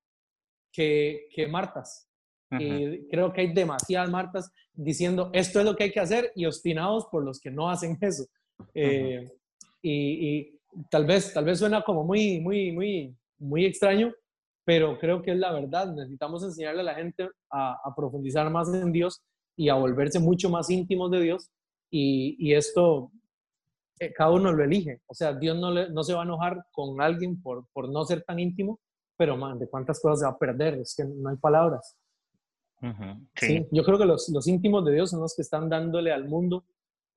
que, 0.72 1.28
que 1.32 1.46
Martas. 1.46 2.08
Y 2.58 3.08
creo 3.08 3.32
que 3.32 3.40
hay 3.40 3.52
demasiadas 3.52 4.08
Martas 4.08 4.52
diciendo 4.72 5.30
esto 5.32 5.58
es 5.58 5.64
lo 5.64 5.74
que 5.74 5.84
hay 5.84 5.92
que 5.92 5.98
hacer 5.98 6.30
y 6.36 6.46
obstinados 6.46 7.06
por 7.06 7.24
los 7.24 7.40
que 7.40 7.50
no 7.50 7.68
hacen 7.68 7.98
eso. 8.00 8.26
Eh, 8.72 9.28
y, 9.82 9.92
y, 9.92 10.60
tal 10.90 11.06
vez, 11.06 11.32
tal 11.32 11.44
vez 11.44 11.58
suena 11.58 11.82
como 11.82 12.04
muy, 12.04 12.40
muy, 12.40 12.72
muy, 12.72 13.16
muy 13.38 13.64
extraño, 13.64 14.12
pero 14.64 14.98
creo 14.98 15.22
que 15.22 15.32
es 15.32 15.38
la 15.38 15.52
verdad. 15.52 15.92
Necesitamos 15.92 16.44
enseñarle 16.44 16.80
a 16.80 16.84
la 16.84 16.94
gente 16.94 17.28
a, 17.50 17.78
a 17.84 17.94
profundizar 17.94 18.48
más 18.50 18.72
en 18.72 18.92
Dios 18.92 19.22
y 19.56 19.68
a 19.68 19.74
volverse 19.74 20.20
mucho 20.20 20.50
más 20.50 20.70
íntimos 20.70 21.10
de 21.10 21.20
Dios. 21.20 21.50
Y, 21.90 22.36
y 22.38 22.54
esto, 22.54 23.10
eh, 23.98 24.12
cada 24.12 24.30
uno 24.30 24.52
lo 24.52 24.62
elige. 24.64 25.00
O 25.06 25.14
sea, 25.14 25.32
Dios 25.32 25.56
no, 25.58 25.70
le, 25.70 25.90
no 25.90 26.02
se 26.02 26.14
va 26.14 26.20
a 26.20 26.24
enojar 26.24 26.64
con 26.72 27.00
alguien 27.00 27.40
por, 27.40 27.66
por 27.72 27.88
no 27.88 28.04
ser 28.04 28.22
tan 28.22 28.38
íntimo, 28.38 28.80
pero 29.16 29.36
man, 29.36 29.58
de 29.58 29.68
cuántas 29.68 30.00
cosas 30.00 30.20
se 30.20 30.26
va 30.26 30.32
a 30.32 30.38
perder, 30.38 30.74
es 30.74 30.94
que 30.94 31.04
no 31.04 31.30
hay 31.30 31.36
palabras. 31.36 31.96
sí. 33.34 33.66
Yo 33.72 33.82
creo 33.84 33.98
que 33.98 34.04
los, 34.04 34.28
los, 34.28 34.46
íntimos 34.46 34.84
de 34.84 34.92
Dios 34.92 35.10
son 35.10 35.20
los 35.20 35.34
que 35.34 35.42
están 35.42 35.68
dándole 35.68 36.12
al 36.12 36.28
mundo 36.28 36.64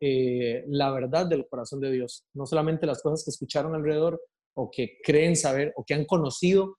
eh, 0.01 0.63
la 0.67 0.91
verdad 0.91 1.25
del 1.25 1.45
corazón 1.47 1.81
de 1.81 1.91
Dios, 1.91 2.25
no 2.33 2.45
solamente 2.45 2.85
las 2.85 3.01
cosas 3.01 3.25
que 3.25 3.31
escucharon 3.31 3.75
alrededor 3.75 4.21
o 4.53 4.71
que 4.71 4.97
creen 5.03 5.35
saber 5.35 5.73
o 5.75 5.83
que 5.83 5.93
han 5.93 6.05
conocido 6.05 6.77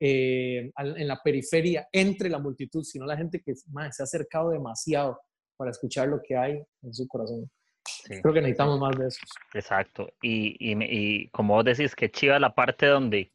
eh, 0.00 0.72
en 0.76 1.08
la 1.08 1.20
periferia 1.22 1.88
entre 1.92 2.28
la 2.28 2.40
multitud, 2.40 2.82
sino 2.82 3.06
la 3.06 3.16
gente 3.16 3.40
que 3.40 3.54
se 3.54 3.68
ha 3.74 4.04
acercado 4.04 4.50
demasiado 4.50 5.20
para 5.56 5.70
escuchar 5.70 6.08
lo 6.08 6.20
que 6.20 6.36
hay 6.36 6.60
en 6.82 6.94
su 6.94 7.06
corazón. 7.06 7.48
Creo 8.08 8.34
que 8.34 8.40
necesitamos 8.40 8.80
más 8.80 8.96
de 8.96 9.08
eso. 9.08 9.20
Exacto. 9.54 10.08
Y, 10.22 10.56
y, 10.60 11.28
como 11.30 11.54
vos 11.54 11.64
decís, 11.64 11.94
que 11.94 12.10
chiva 12.10 12.38
la 12.38 12.54
parte 12.54 12.86
donde 12.86 13.32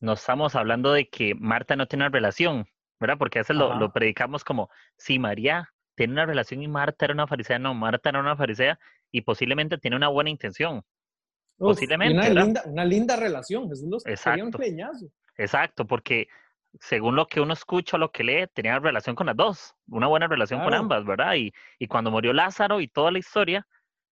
nos 0.00 0.20
estamos 0.20 0.54
hablando 0.56 0.92
de 0.92 1.08
que 1.08 1.34
Marta 1.34 1.76
no 1.76 1.86
tiene 1.86 2.04
una 2.04 2.12
relación, 2.12 2.66
¿verdad? 2.98 3.16
Porque 3.18 3.38
a 3.38 3.42
veces 3.42 3.56
lo, 3.56 3.78
lo, 3.78 3.92
predicamos 3.92 4.44
como, 4.44 4.68
si 4.96 5.18
María 5.18 5.68
tiene 5.94 6.14
una 6.14 6.26
relación 6.26 6.62
y 6.62 6.68
Marta 6.68 7.04
era 7.04 7.14
una 7.14 7.26
farisea, 7.26 7.58
no, 7.58 7.74
Marta 7.74 8.08
era 8.08 8.20
una 8.20 8.36
farisea 8.36 8.78
y 9.10 9.20
posiblemente 9.20 9.78
tiene 9.78 9.96
una 9.96 10.08
buena 10.08 10.30
intención. 10.30 10.82
posiblemente. 11.56 12.14
Una 12.14 12.44
linda, 12.44 12.62
una 12.66 12.84
linda, 12.84 13.16
relación, 13.16 13.68
Jesús 13.68 14.04
Exacto. 14.06 14.44
un 14.44 14.50
peñazo. 14.50 15.06
Exacto, 15.36 15.86
porque 15.86 16.26
según 16.80 17.16
lo 17.16 17.26
que 17.26 17.40
uno 17.40 17.52
escucha 17.52 17.96
o 17.96 18.00
lo 18.00 18.10
que 18.10 18.24
lee, 18.24 18.46
tenía 18.52 18.78
relación 18.78 19.14
con 19.14 19.26
las 19.26 19.36
dos, 19.36 19.74
una 19.88 20.06
buena 20.06 20.26
relación 20.26 20.62
con 20.62 20.74
ambas, 20.74 21.04
¿verdad? 21.04 21.34
Y, 21.34 21.52
y, 21.78 21.86
cuando 21.86 22.10
murió 22.10 22.32
Lázaro 22.32 22.80
y 22.80 22.88
toda 22.88 23.10
la 23.10 23.18
historia, 23.18 23.66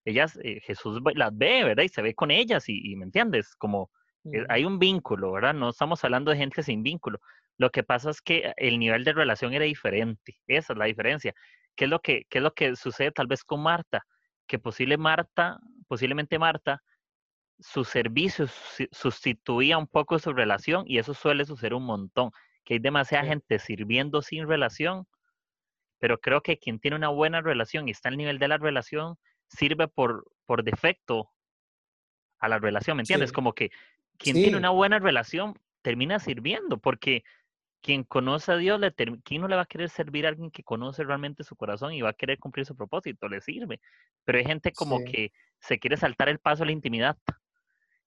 ellas, 0.05 0.39
eh, 0.43 0.61
Jesús 0.63 1.01
las 1.15 1.37
ve, 1.37 1.65
¿verdad? 1.65 1.85
Y 1.85 1.89
se 1.89 2.03
ve 2.03 2.15
con 2.15 2.31
ellas 2.31 2.65
y, 2.69 2.97
¿me 2.97 3.05
entiendes? 3.05 3.55
Como 3.57 3.91
eh, 4.33 4.45
hay 4.49 4.65
un 4.65 4.79
vínculo, 4.79 5.33
¿verdad? 5.33 5.55
No 5.55 5.71
estamos 5.71 6.03
hablando 6.05 6.31
de 6.31 6.39
gente 6.39 6.63
sin 6.63 6.83
vínculo. 6.83 7.19
Lo 7.59 7.71
que 7.71 7.83
pasa 7.83 8.11
es 8.11 8.23
que 8.23 8.53
el 8.57 8.79
nivel 8.79 9.05
de 9.05 9.13
relación 9.13 9.53
era 9.53 9.65
diferente, 9.65 10.39
esa 10.47 10.73
es 10.73 10.79
la 10.79 10.87
diferencia. 10.87 11.35
¿Qué 11.77 11.85
es 11.85 11.91
lo 11.91 12.01
que, 12.01 12.25
qué 12.31 12.39
es 12.39 12.43
lo 12.45 12.55
que 12.55 12.77
sucede 12.77 13.13
tal 13.13 13.27
vez 13.27 13.45
con 13.45 13.63
Marta? 13.63 14.03
Que 14.47 14.59
posible 14.59 14.97
Marta, 14.97 15.59
posiblemente 15.87 16.39
Marta 16.39 16.83
su 17.61 17.85
servicio 17.85 18.47
sustituía 18.91 19.79
un 19.79 19.87
poco 19.87 20.19
su 20.19 20.33
relación 20.33 20.85
y 20.87 20.99
eso 20.99 21.15
suele 21.15 21.45
suceder 21.45 21.75
un 21.75 21.85
montón, 21.85 22.31
que 22.65 22.75
hay 22.75 22.81
demasiada 22.81 23.25
gente 23.27 23.59
sirviendo 23.59 24.23
sin 24.23 24.49
relación, 24.49 25.07
pero 25.99 26.19
creo 26.19 26.43
que 26.43 26.59
quien 26.59 26.81
tiene 26.81 26.97
una 26.97 27.09
buena 27.09 27.43
relación 27.43 27.89
y 27.89 27.91
está 27.93 28.09
al 28.09 28.17
nivel 28.17 28.39
de 28.39 28.49
la 28.49 28.59
relación, 28.59 29.17
sirve 29.51 29.89
por, 29.89 30.25
por 30.47 30.65
defecto 30.65 31.31
a 32.39 32.49
la 32.49 32.59
relación, 32.59 32.97
¿me 32.97 33.03
entiendes? 33.03 33.33
Como 33.33 33.53
que 33.53 33.71
quien 34.17 34.37
tiene 34.37 34.57
una 34.57 34.71
buena 34.71 34.99
relación 34.99 35.55
termina 35.83 36.19
sirviendo, 36.19 36.79
porque 36.79 37.25
quien 37.83 38.05
conoce 38.05 38.53
a 38.53 38.57
Dios, 38.57 38.79
le 38.79 38.93
¿quién 39.25 39.41
no 39.41 39.49
le 39.49 39.57
va 39.57 39.63
a 39.63 39.67
querer 39.67 39.89
servir 39.89 40.27
a 40.27 40.29
alguien 40.29 40.51
que 40.51 40.63
conoce 40.63 41.03
realmente 41.03 41.45
su 41.45 41.57
corazón 41.57 41.95
y 41.95 42.03
va 42.03 42.11
a 42.11 42.15
querer 42.15 42.39
cumplir 42.39 42.67
su 42.67 42.77
propósito? 42.77 43.29
Le 43.29 43.41
sirve. 43.41 43.81
Pero 44.25 44.39
hay 44.39 44.45
gente 44.45 44.73
como 44.73 45.03
que 45.05 45.33
se 45.61 45.79
quiere 45.79 45.97
saltar 45.97 46.29
el 46.29 46.39
paso 46.39 46.63
a 46.63 46.67
la 46.67 46.73
intimidad. 46.73 47.17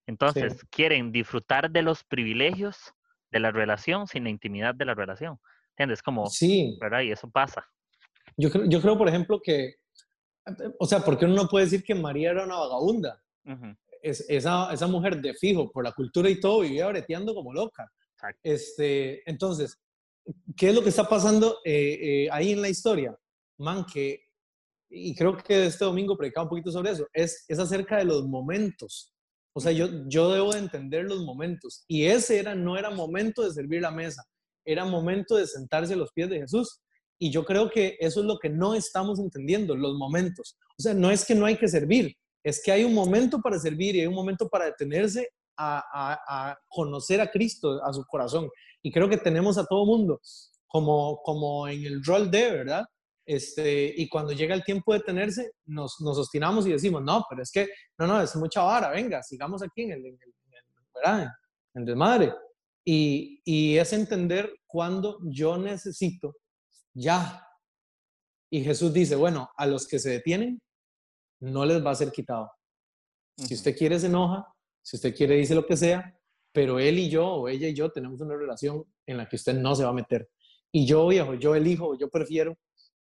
Entonces, 0.05 0.63
quieren 0.69 1.11
disfrutar 1.11 1.71
de 1.71 1.81
los 1.81 2.03
privilegios 2.03 2.93
de 3.31 3.39
la 3.39 3.51
relación 3.51 4.05
sin 4.07 4.25
la 4.25 4.29
intimidad 4.29 4.75
de 4.75 4.85
la 4.85 4.93
relación. 4.93 5.39
¿Entiendes? 5.71 6.03
Como, 6.03 6.27
sí. 6.27 6.77
¿verdad? 6.79 7.01
Y 7.01 7.11
eso 7.11 7.29
pasa. 7.31 7.67
Yo 8.37 8.49
yo 8.67 8.81
creo, 8.81 8.97
por 8.97 9.07
ejemplo, 9.07 9.41
que, 9.41 9.75
o 10.79 10.85
sea, 10.85 10.99
porque 10.99 11.25
uno 11.25 11.35
no 11.35 11.47
puede 11.47 11.65
decir 11.65 11.83
que 11.83 11.95
María 11.95 12.31
era 12.31 12.45
una 12.45 12.57
vagabunda. 12.57 13.21
es, 14.01 14.25
esa, 14.29 14.71
esa 14.73 14.87
mujer 14.87 15.21
de 15.21 15.33
fijo, 15.33 15.71
por 15.71 15.83
la 15.83 15.93
cultura 15.93 16.29
y 16.29 16.39
todo, 16.39 16.61
vivía 16.61 16.87
breteando 16.87 17.33
como 17.33 17.53
loca. 17.53 17.89
Este, 18.41 19.29
entonces, 19.29 19.77
¿qué 20.55 20.69
es 20.69 20.75
lo 20.75 20.81
que 20.81 20.89
está 20.89 21.07
pasando 21.07 21.59
eh, 21.65 21.99
eh, 22.01 22.29
ahí 22.31 22.51
en 22.51 22.61
la 22.61 22.69
historia? 22.69 23.17
Man, 23.57 23.85
que, 23.91 24.21
y 24.89 25.15
creo 25.15 25.37
que 25.37 25.65
este 25.65 25.85
domingo 25.85 26.17
predicaba 26.17 26.43
un 26.43 26.49
poquito 26.49 26.71
sobre 26.71 26.91
eso, 26.91 27.07
es, 27.13 27.45
es 27.47 27.59
acerca 27.59 27.97
de 27.97 28.05
los 28.05 28.25
momentos. 28.27 29.13
O 29.55 29.59
sea, 29.59 29.71
yo, 29.71 29.87
yo 30.07 30.31
debo 30.31 30.53
de 30.53 30.59
entender 30.59 31.05
los 31.05 31.23
momentos. 31.23 31.83
Y 31.87 32.05
ese 32.05 32.39
era, 32.39 32.55
no 32.55 32.77
era 32.77 32.89
momento 32.89 33.43
de 33.43 33.51
servir 33.51 33.81
la 33.81 33.91
mesa, 33.91 34.23
era 34.65 34.85
momento 34.85 35.35
de 35.35 35.47
sentarse 35.47 35.93
a 35.93 35.97
los 35.97 36.11
pies 36.11 36.29
de 36.29 36.39
Jesús. 36.39 36.81
Y 37.23 37.31
yo 37.31 37.45
creo 37.45 37.69
que 37.69 37.95
eso 38.01 38.19
es 38.19 38.25
lo 38.25 38.37
que 38.37 38.49
no 38.49 38.75
estamos 38.75 39.17
entendiendo, 39.17 39.77
los 39.77 39.95
momentos. 39.95 40.57
O 40.77 40.81
sea, 40.81 40.93
no 40.93 41.09
es 41.09 41.23
que 41.23 41.33
no 41.33 41.45
hay 41.45 41.55
que 41.55 41.69
servir, 41.69 42.13
es 42.43 42.61
que 42.61 42.69
hay 42.69 42.83
un 42.83 42.93
momento 42.93 43.39
para 43.39 43.57
servir 43.57 43.95
y 43.95 44.01
hay 44.01 44.07
un 44.07 44.13
momento 44.13 44.49
para 44.49 44.65
detenerse 44.65 45.29
a, 45.55 46.57
conocer 46.67 47.21
a 47.21 47.31
Cristo, 47.31 47.81
a 47.81 47.93
su 47.93 48.03
corazón. 48.07 48.49
Y 48.81 48.91
creo 48.91 49.07
que 49.07 49.15
tenemos 49.15 49.57
a 49.57 49.65
todo 49.65 49.85
mundo 49.85 50.19
como, 50.67 51.21
como 51.23 51.65
en 51.69 51.85
el 51.85 52.03
rol 52.03 52.29
de, 52.29 52.51
¿verdad? 52.51 52.83
Este, 53.25 53.93
y 53.95 54.09
cuando 54.09 54.33
llega 54.33 54.53
el 54.53 54.65
tiempo 54.65 54.91
de 54.91 54.99
detenerse, 54.99 55.51
nos, 55.63 56.01
nos 56.01 56.17
obstinamos 56.17 56.67
y 56.67 56.73
decimos, 56.73 57.03
no, 57.03 57.23
pero 57.29 57.41
es 57.41 57.51
que, 57.53 57.69
no, 57.99 58.05
no, 58.05 58.21
es 58.21 58.35
mucha 58.35 58.63
vara, 58.63 58.89
venga, 58.89 59.23
sigamos 59.23 59.63
aquí 59.63 59.83
en 59.83 59.93
el, 59.93 60.05
en 60.07 60.19
el, 60.19 60.33
¿verdad? 60.93 61.29
En 61.73 61.85
desmadre. 61.85 62.33
Y, 62.83 63.39
y 63.45 63.77
es 63.77 63.93
entender 63.93 64.53
cuando 64.67 65.19
yo 65.23 65.57
necesito 65.57 66.35
ya. 66.93 67.47
Y 68.51 68.63
Jesús 68.63 68.93
dice, 68.93 69.15
bueno, 69.15 69.49
a 69.57 69.65
los 69.65 69.87
que 69.87 69.99
se 69.99 70.09
detienen, 70.09 70.61
no 71.39 71.65
les 71.65 71.83
va 71.85 71.91
a 71.91 71.95
ser 71.95 72.11
quitado. 72.11 72.51
Si 73.37 73.55
usted 73.55 73.75
quiere, 73.75 73.99
se 73.99 74.07
enoja, 74.07 74.47
si 74.81 74.97
usted 74.97 75.15
quiere, 75.15 75.35
dice 75.35 75.55
lo 75.55 75.65
que 75.65 75.75
sea, 75.75 76.17
pero 76.51 76.79
él 76.79 76.99
y 76.99 77.09
yo, 77.09 77.27
o 77.27 77.47
ella 77.47 77.67
y 77.67 77.73
yo, 77.73 77.91
tenemos 77.91 78.21
una 78.21 78.35
relación 78.35 78.85
en 79.07 79.17
la 79.17 79.27
que 79.27 79.37
usted 79.37 79.55
no 79.55 79.75
se 79.75 79.83
va 79.83 79.89
a 79.89 79.93
meter. 79.93 80.29
Y 80.71 80.85
yo, 80.85 81.07
viejo, 81.07 81.33
yo 81.33 81.55
elijo, 81.55 81.97
yo 81.97 82.09
prefiero 82.09 82.57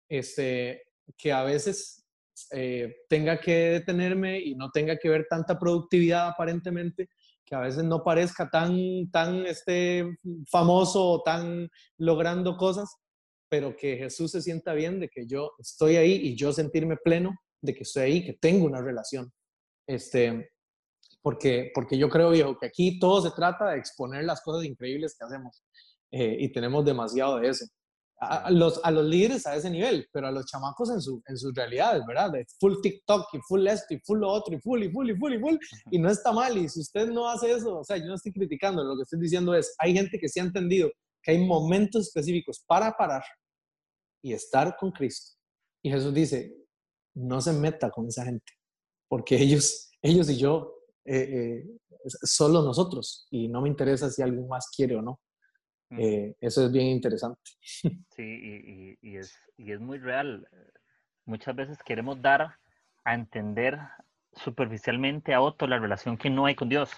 este, 0.08 0.82
que 1.16 1.32
a 1.32 1.42
veces 1.44 2.06
eh, 2.52 2.94
tenga 3.08 3.40
que 3.40 3.70
detenerme 3.70 4.38
y 4.40 4.54
no 4.54 4.70
tenga 4.70 4.96
que 4.96 5.08
ver 5.08 5.26
tanta 5.28 5.58
productividad 5.58 6.28
aparentemente, 6.28 7.08
que 7.44 7.54
a 7.54 7.60
veces 7.60 7.84
no 7.84 8.04
parezca 8.04 8.50
tan, 8.50 9.10
tan 9.10 9.46
este, 9.46 10.04
famoso 10.50 11.04
o 11.04 11.22
tan 11.22 11.70
logrando 11.96 12.56
cosas, 12.56 12.96
pero 13.48 13.76
que 13.76 13.96
Jesús 13.96 14.30
se 14.32 14.42
sienta 14.42 14.74
bien 14.74 15.00
de 15.00 15.08
que 15.08 15.26
yo 15.26 15.52
estoy 15.58 15.96
ahí 15.96 16.12
y 16.12 16.36
yo 16.36 16.52
sentirme 16.52 16.96
pleno 16.96 17.34
de 17.60 17.74
que 17.74 17.82
estoy 17.82 18.02
ahí, 18.02 18.24
que 18.24 18.34
tengo 18.34 18.66
una 18.66 18.80
relación. 18.80 19.32
Este, 19.86 20.50
porque, 21.22 21.70
porque 21.74 21.98
yo 21.98 22.08
creo, 22.08 22.30
viejo, 22.30 22.56
que 22.58 22.66
aquí 22.66 22.98
todo 22.98 23.22
se 23.22 23.34
trata 23.34 23.70
de 23.70 23.78
exponer 23.78 24.24
las 24.24 24.40
cosas 24.42 24.64
increíbles 24.64 25.16
que 25.18 25.24
hacemos 25.24 25.62
eh, 26.10 26.36
y 26.38 26.52
tenemos 26.52 26.84
demasiado 26.84 27.38
de 27.38 27.48
eso. 27.48 27.66
A, 28.20 28.50
los, 28.50 28.80
a 28.82 28.90
los 28.90 29.04
líderes 29.04 29.46
a 29.46 29.54
ese 29.54 29.70
nivel, 29.70 30.08
pero 30.12 30.26
a 30.26 30.32
los 30.32 30.46
chamacos 30.46 30.90
en, 30.90 31.00
su, 31.00 31.22
en 31.28 31.38
sus 31.38 31.54
realidades, 31.54 32.02
¿verdad? 32.04 32.32
De 32.32 32.44
full 32.58 32.74
TikTok 32.82 33.28
y 33.32 33.38
full 33.46 33.64
esto 33.68 33.94
y 33.94 34.00
full 34.00 34.18
lo 34.18 34.28
otro 34.28 34.56
y 34.56 34.60
full 34.60 34.82
y 34.82 34.90
full 34.90 35.08
y 35.08 35.16
full 35.16 35.34
y 35.34 35.38
full. 35.38 35.56
Y 35.92 36.00
no 36.00 36.10
está 36.10 36.32
mal. 36.32 36.58
Y 36.58 36.68
si 36.68 36.80
usted 36.80 37.10
no 37.10 37.28
hace 37.28 37.52
eso, 37.52 37.78
o 37.78 37.84
sea, 37.84 37.96
yo 37.96 38.06
no 38.06 38.16
estoy 38.16 38.32
criticando, 38.32 38.82
lo 38.82 38.96
que 38.96 39.02
estoy 39.02 39.20
diciendo 39.20 39.54
es, 39.54 39.72
hay 39.78 39.94
gente 39.94 40.18
que 40.18 40.28
se 40.28 40.40
ha 40.40 40.42
entendido 40.42 40.90
que 41.28 41.32
hay 41.32 41.46
momentos 41.46 42.06
específicos 42.06 42.64
para 42.66 42.96
parar 42.96 43.22
y 44.22 44.32
estar 44.32 44.74
con 44.76 44.90
Cristo. 44.90 45.36
Y 45.82 45.90
Jesús 45.90 46.14
dice, 46.14 46.56
no 47.14 47.42
se 47.42 47.52
meta 47.52 47.90
con 47.90 48.08
esa 48.08 48.24
gente, 48.24 48.50
porque 49.08 49.36
ellos, 49.36 49.90
ellos 50.00 50.30
y 50.30 50.38
yo, 50.38 50.74
eh, 51.04 51.62
eh, 51.62 51.66
solo 52.22 52.62
nosotros, 52.62 53.26
y 53.30 53.46
no 53.48 53.60
me 53.60 53.68
interesa 53.68 54.10
si 54.10 54.22
alguien 54.22 54.48
más 54.48 54.70
quiere 54.74 54.96
o 54.96 55.02
no. 55.02 55.20
Eh, 55.90 56.34
eso 56.40 56.64
es 56.64 56.72
bien 56.72 56.86
interesante. 56.86 57.40
Sí, 58.16 58.22
y, 58.22 58.98
y, 59.02 59.16
es, 59.18 59.34
y 59.58 59.72
es 59.72 59.80
muy 59.80 59.98
real. 59.98 60.48
Muchas 61.26 61.54
veces 61.54 61.78
queremos 61.84 62.20
dar 62.22 62.56
a 63.04 63.14
entender 63.14 63.78
superficialmente 64.32 65.34
a 65.34 65.42
otro 65.42 65.68
la 65.68 65.78
relación 65.78 66.16
que 66.16 66.30
no 66.30 66.46
hay 66.46 66.54
con 66.54 66.70
Dios. 66.70 66.90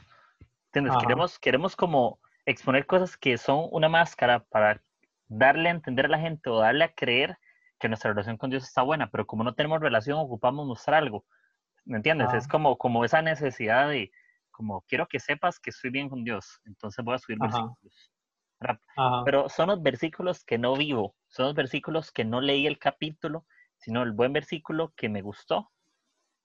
¿Entiendes? 0.66 0.94
Queremos, 1.02 1.38
queremos 1.38 1.76
como 1.76 2.20
exponer 2.46 2.86
cosas 2.86 3.16
que 3.16 3.38
son 3.38 3.68
una 3.70 3.88
máscara 3.88 4.44
para 4.44 4.82
darle 5.28 5.68
a 5.68 5.72
entender 5.72 6.06
a 6.06 6.08
la 6.08 6.18
gente 6.18 6.50
o 6.50 6.58
darle 6.58 6.84
a 6.84 6.92
creer 6.92 7.38
que 7.78 7.88
nuestra 7.88 8.10
relación 8.10 8.36
con 8.36 8.50
Dios 8.50 8.64
está 8.64 8.82
buena, 8.82 9.10
pero 9.10 9.26
como 9.26 9.42
no 9.42 9.54
tenemos 9.54 9.80
relación, 9.80 10.18
ocupamos 10.18 10.66
mostrar 10.66 11.02
algo. 11.02 11.24
¿Me 11.84 11.96
entiendes? 11.96 12.32
Es 12.34 12.46
como, 12.46 12.76
como 12.76 13.04
esa 13.04 13.22
necesidad 13.22 13.88
de, 13.88 14.12
como, 14.50 14.82
quiero 14.82 15.08
que 15.08 15.18
sepas 15.18 15.58
que 15.58 15.70
estoy 15.70 15.90
bien 15.90 16.08
con 16.08 16.24
Dios, 16.24 16.60
entonces 16.66 17.04
voy 17.04 17.14
a 17.14 17.18
subir 17.18 17.38
versículos. 17.38 18.12
Pero 19.24 19.48
son 19.48 19.68
los 19.68 19.82
versículos 19.82 20.44
que 20.44 20.58
no 20.58 20.76
vivo, 20.76 21.16
son 21.28 21.46
los 21.46 21.54
versículos 21.54 22.12
que 22.12 22.24
no 22.24 22.42
leí 22.42 22.66
el 22.66 22.78
capítulo, 22.78 23.46
sino 23.78 24.02
el 24.02 24.12
buen 24.12 24.34
versículo 24.34 24.92
que 24.94 25.08
me 25.08 25.22
gustó, 25.22 25.70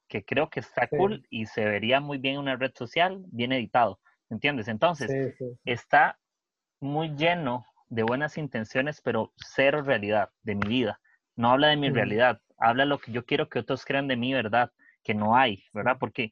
que 0.08 0.24
creo 0.24 0.50
que 0.50 0.62
está 0.62 0.88
cool 0.88 1.26
y 1.30 1.48
se 1.48 1.66
vería 1.66 2.00
muy 2.00 2.18
bien 2.18 2.36
en 2.36 2.42
una 2.42 2.56
red 2.56 2.72
social, 2.74 3.24
bien 3.28 3.52
editado. 3.52 4.00
¿Me 4.30 4.36
entiendes? 4.36 4.68
Entonces, 4.68 5.36
está 5.66 6.18
muy 6.80 7.16
lleno 7.16 7.66
de 7.90 8.04
buenas 8.04 8.38
intenciones, 8.38 9.02
pero 9.02 9.32
cero 9.36 9.82
realidad 9.82 10.30
de 10.44 10.56
mi 10.56 10.68
vida. 10.68 11.00
No 11.36 11.52
habla 11.52 11.68
de 11.68 11.78
mi 11.78 11.90
realidad, 11.90 12.42
habla 12.58 12.86
lo 12.86 13.00
que 13.00 13.12
yo 13.12 13.26
quiero 13.26 13.50
que 13.50 13.60
otros 13.60 13.86
crean 13.86 14.08
de 14.08 14.16
mi 14.16 14.34
verdad, 14.34 14.72
que 15.04 15.14
no 15.14 15.36
hay, 15.36 15.64
¿verdad? 15.74 15.98
Porque 16.00 16.32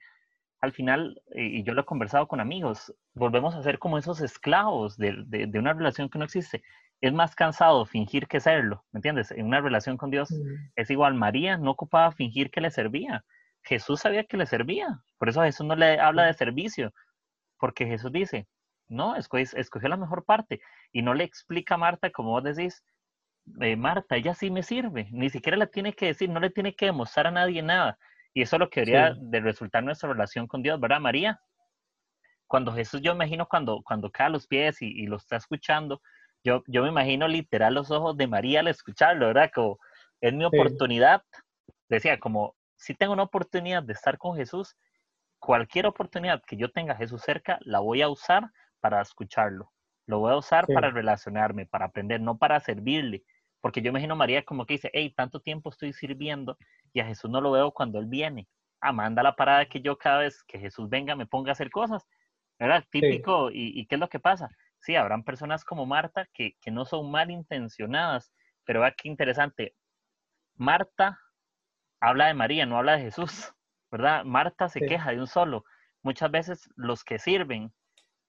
al 0.62 0.72
final, 0.72 1.22
y 1.36 1.62
yo 1.64 1.74
lo 1.74 1.82
he 1.82 1.86
conversado 1.86 2.28
con 2.28 2.40
amigos, 2.40 2.94
volvemos 3.14 3.54
a 3.54 3.62
ser 3.64 3.80
como 3.80 3.98
esos 3.98 4.22
esclavos 4.22 4.98
de, 4.98 5.24
de, 5.28 5.60
una 5.60 5.74
relación 5.74 6.10
que 6.10 6.18
no 6.18 6.24
existe. 6.24 6.64
Es 7.02 7.12
más 7.12 7.36
cansado 7.36 7.86
fingir 7.86 8.28
que 8.28 8.40
serlo, 8.40 8.86
¿me 8.94 9.00
entiendes? 9.00 9.32
En 9.32 9.46
una 9.46 9.60
relación 9.60 9.98
con 9.98 10.10
Dios 10.10 10.34
es 10.78 10.90
igual. 10.90 11.16
María 11.16 11.58
no 11.58 11.72
ocupaba 11.72 12.14
fingir 12.14 12.50
que 12.50 12.62
le 12.62 12.72
servía. 12.72 13.26
Jesús 13.62 14.00
sabía 14.00 14.24
que 14.24 14.38
le 14.38 14.46
servía. 14.46 14.88
Por 15.18 15.28
eso 15.28 15.42
Jesús 15.42 15.66
no 15.66 15.76
le 15.76 16.00
habla 16.00 16.26
de 16.26 16.34
servicio, 16.34 16.94
porque 17.64 17.86
Jesús 17.86 18.12
dice, 18.12 18.46
no, 18.90 19.16
escogió 19.16 19.88
la 19.88 19.96
mejor 19.96 20.26
parte. 20.26 20.60
Y 20.92 21.02
no 21.02 21.14
le 21.14 21.24
explica 21.24 21.76
a 21.76 21.78
Marta, 21.78 22.10
como 22.10 22.32
vos 22.32 22.44
decís, 22.44 22.84
eh, 23.62 23.78
Marta, 23.78 24.18
ella 24.18 24.34
sí 24.34 24.52
me 24.52 24.64
sirve, 24.64 25.08
ni 25.14 25.30
siquiera 25.30 25.56
le 25.56 25.68
tiene 25.68 25.94
que 25.94 26.08
decir, 26.08 26.30
no 26.30 26.42
le 26.42 26.50
tiene 26.50 26.76
que 26.76 26.88
demostrar 26.88 27.28
a 27.28 27.32
nadie 27.32 27.62
nada. 27.64 27.98
Y 28.34 28.42
eso 28.42 28.58
es 28.58 28.60
lo 28.60 28.70
que 28.70 28.82
debería 28.82 29.16
de 29.18 29.40
resultar 29.40 29.82
nuestra 29.82 30.10
relación 30.10 30.46
con 30.46 30.62
Dios, 30.62 30.78
¿verdad, 30.78 31.00
María? 31.00 31.40
Cuando 32.48 32.74
Jesús, 32.74 33.00
yo 33.00 33.14
imagino 33.14 33.48
cuando, 33.48 33.82
cuando 33.82 34.12
cae 34.12 34.28
a 34.28 34.32
los 34.32 34.46
pies 34.46 34.82
y, 34.82 35.06
lo 35.06 35.16
está 35.16 35.38
escuchando, 35.38 36.02
yo, 36.44 36.64
yo 36.68 36.84
me 36.84 36.90
imagino 36.90 37.30
literal 37.30 37.76
los 37.76 37.92
ojos 37.92 38.18
de 38.18 38.28
María 38.28 38.60
al 38.60 38.68
escucharlo, 38.68 39.28
¿verdad? 39.28 39.52
Como 39.56 39.78
es 40.20 40.34
mi 40.34 40.44
oportunidad, 40.44 41.24
decía, 41.88 42.20
como 42.20 42.58
si 42.76 42.94
tengo 42.94 43.14
una 43.14 43.24
oportunidad 43.24 43.84
de 43.84 43.94
estar 43.94 44.18
con 44.18 44.36
Jesús, 44.36 44.76
cualquier 45.44 45.88
oportunidad 45.88 46.42
que 46.48 46.56
yo 46.56 46.72
tenga 46.72 46.94
a 46.94 46.96
Jesús 46.96 47.22
cerca, 47.22 47.60
la 47.64 47.80
voy 47.80 48.02
a 48.02 48.08
usar 48.08 48.50
para 48.80 49.02
escucharlo. 49.02 49.74
Lo 50.08 50.20
voy 50.20 50.32
a 50.32 50.38
usar 50.38 50.66
para 50.68 50.90
relacionarme, 50.90 51.66
para 51.66 51.86
aprender, 51.86 52.22
no 52.22 52.38
para 52.38 52.62
servirle. 52.62 53.24
Porque 53.60 53.82
yo 53.82 53.90
imagino 53.90 54.14
a 54.14 54.18
María 54.18 54.46
como 54.46 54.66
que 54.66 54.76
dice, 54.76 54.90
hey, 54.94 55.14
tanto 55.14 55.42
tiempo 55.42 55.70
estoy 55.70 55.92
sirviendo 55.92 56.58
y 56.94 57.02
a 57.02 57.06
Jesús 57.06 57.30
no 57.30 57.42
lo 57.42 57.52
veo 57.52 57.72
cuando 57.72 58.00
Él 58.00 58.06
viene. 58.06 58.48
Ah, 58.80 58.94
manda 58.94 59.22
la 59.22 59.36
parada 59.36 59.66
que 59.66 59.82
yo 59.82 59.98
cada 59.98 60.20
vez 60.20 60.44
que 60.44 60.60
Jesús 60.60 60.88
venga 60.88 61.14
me 61.14 61.26
ponga 61.26 61.52
a 61.52 61.54
hacer 61.54 61.70
cosas. 61.72 62.08
¿Verdad? 62.58 62.86
Típico. 62.90 63.50
¿Y, 63.52 63.86
qué 63.88 63.96
es 63.96 64.00
lo 64.00 64.08
que 64.08 64.20
pasa? 64.20 64.48
Sí, 64.80 64.96
habrán 64.96 65.24
personas 65.26 65.66
como 65.66 65.86
Marta 65.86 66.26
que, 66.34 66.56
que 66.62 66.72
no 66.72 66.86
son 66.86 67.12
malintencionadas, 67.12 68.34
pero 68.64 68.80
vea 68.80 68.92
qué 68.92 69.10
interesante. 69.10 69.76
Marta 70.56 71.20
habla 72.00 72.28
de 72.28 72.34
María, 72.34 72.66
no 72.66 72.78
habla 72.78 72.94
de 72.94 73.04
Jesús, 73.04 73.54
¿verdad? 73.94 74.24
Marta 74.26 74.70
se 74.70 74.82
queja 74.82 75.12
de 75.12 75.20
un 75.20 75.28
solo. 75.28 75.66
Muchas 76.02 76.32
veces 76.32 76.68
los 76.76 77.04
que 77.04 77.20
sirven 77.20 77.72